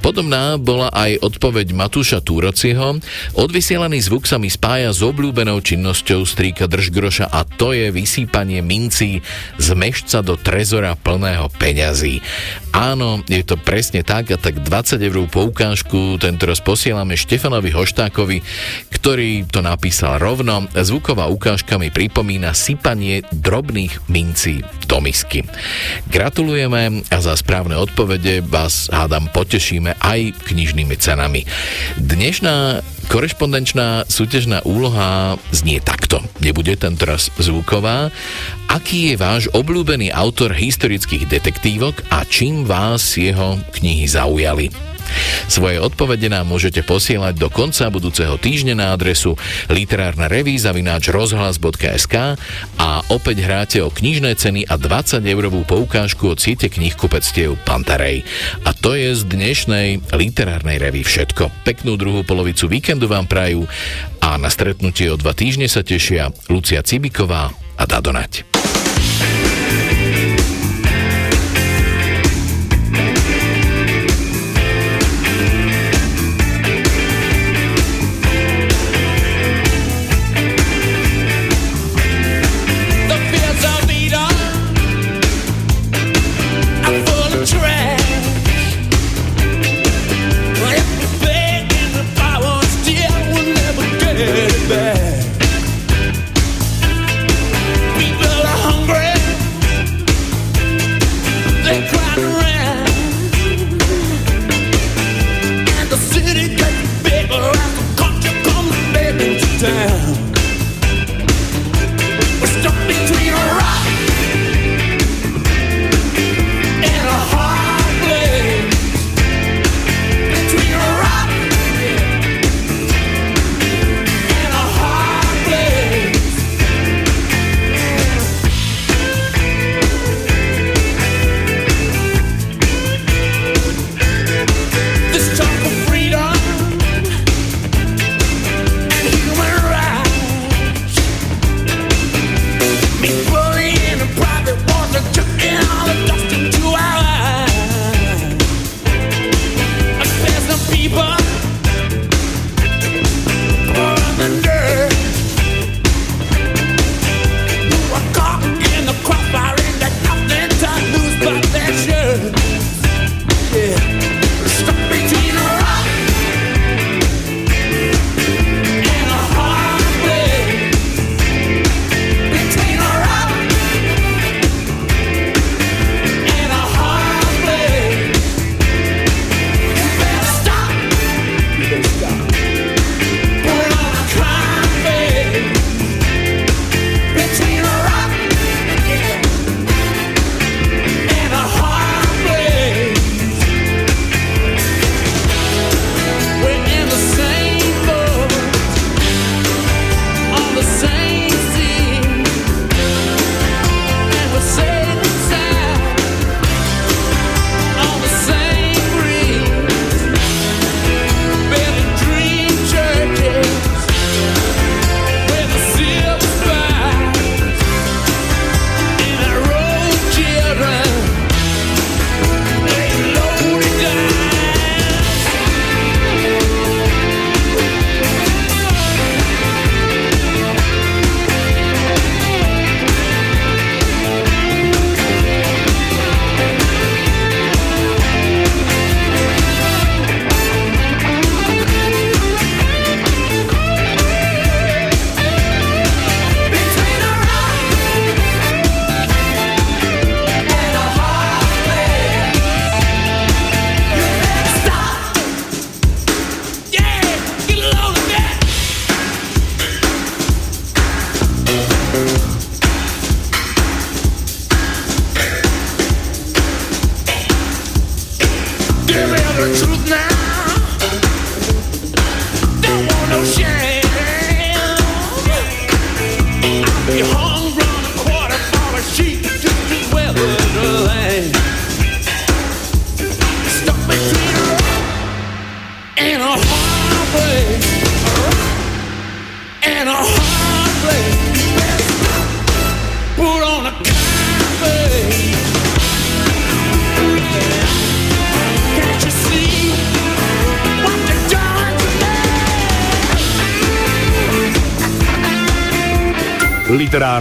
Podobná 0.00 0.56
bola 0.56 0.88
aj 0.96 1.20
odpoveď 1.20 1.76
Matúša 1.76 2.24
Túrociho. 2.24 3.04
Odvysielaný 3.36 4.00
zvuk 4.00 4.24
sa 4.24 4.40
mi 4.40 4.48
spája 4.48 4.96
s 4.96 5.04
obľúbenou 5.04 5.60
činnosťou 5.60 6.24
strýka 6.24 6.64
Držgroša 6.64 7.28
a 7.28 7.49
to 7.56 7.72
je 7.76 7.90
vysýpanie 7.90 8.60
mincí 8.60 9.22
z 9.58 9.68
mešca 9.74 10.20
do 10.20 10.38
trezora 10.38 10.94
plného 10.94 11.50
peňazí. 11.56 12.22
Áno, 12.70 13.20
je 13.26 13.42
to 13.42 13.58
presne 13.58 14.06
tak 14.06 14.30
a 14.30 14.38
tak 14.38 14.62
20 14.62 15.00
eur 15.02 15.26
poukážku 15.26 16.16
tento 16.22 16.46
raz 16.46 16.62
posielame 16.62 17.18
Štefanovi 17.18 17.74
Hoštákovi, 17.74 18.38
ktorý 18.94 19.48
to 19.50 19.60
napísal 19.60 20.22
rovno. 20.22 20.70
Zvuková 20.70 21.26
ukážka 21.26 21.80
mi 21.80 21.90
pripomína 21.90 22.54
sypanie 22.54 23.26
drobných 23.34 24.06
mincí 24.06 24.62
do 24.86 25.02
misky. 25.02 25.42
Gratulujeme 26.10 27.02
a 27.10 27.18
za 27.18 27.34
správne 27.34 27.74
odpovede 27.74 28.42
vás 28.46 28.86
hádam 28.90 29.26
potešíme 29.30 29.98
aj 29.98 30.34
knižnými 30.46 30.96
cenami. 30.98 31.46
Dnešná 31.98 32.84
korešpondenčná 33.10 34.06
súťažná 34.06 34.62
úloha 34.62 35.34
znie 35.50 35.82
takto. 35.82 36.22
Nebude 36.38 36.78
tento 36.78 37.10
raz 37.10 37.34
zvuková. 37.42 38.14
Aký 38.70 39.12
je 39.12 39.14
váš 39.18 39.50
obľúbený 39.50 40.14
autor 40.14 40.54
historických 40.54 41.26
detektívok 41.26 42.06
a 42.14 42.22
čím 42.22 42.62
vás 42.62 43.18
jeho 43.18 43.58
knihy 43.74 44.06
zaujali? 44.06 44.89
Svoje 45.50 45.82
odpovede 45.82 46.30
nám 46.30 46.46
môžete 46.46 46.82
posielať 46.86 47.38
do 47.38 47.48
konca 47.50 47.90
budúceho 47.90 48.36
týždňa 48.38 48.74
na 48.78 48.86
adresu 48.94 49.34
literárna 49.70 50.30
revíza 50.30 50.70
vináč 50.70 51.10
rozhlas.sk 51.10 52.38
a 52.78 52.88
opäť 53.10 53.36
hráte 53.44 53.78
o 53.82 53.90
knižné 53.90 54.36
ceny 54.38 54.66
a 54.66 54.74
20 54.78 55.22
eurovú 55.24 55.66
poukážku 55.66 56.34
od 56.34 56.38
siete 56.38 56.70
knihkupectiev 56.70 57.58
Pantarej. 57.66 58.22
A 58.66 58.74
to 58.76 58.94
je 58.98 59.14
z 59.14 59.22
dnešnej 59.26 59.88
literárnej 60.14 60.78
revy 60.82 61.06
všetko. 61.06 61.64
Peknú 61.66 61.94
druhú 61.94 62.26
polovicu 62.26 62.66
víkendu 62.66 63.06
vám 63.06 63.30
prajú 63.30 63.66
a 64.20 64.36
na 64.36 64.52
stretnutie 64.52 65.08
o 65.08 65.16
dva 65.16 65.32
týždne 65.32 65.66
sa 65.66 65.80
tešia 65.80 66.34
Lucia 66.52 66.84
Cibiková 66.84 67.50
a 67.80 67.84
Dadonať. 67.88 68.49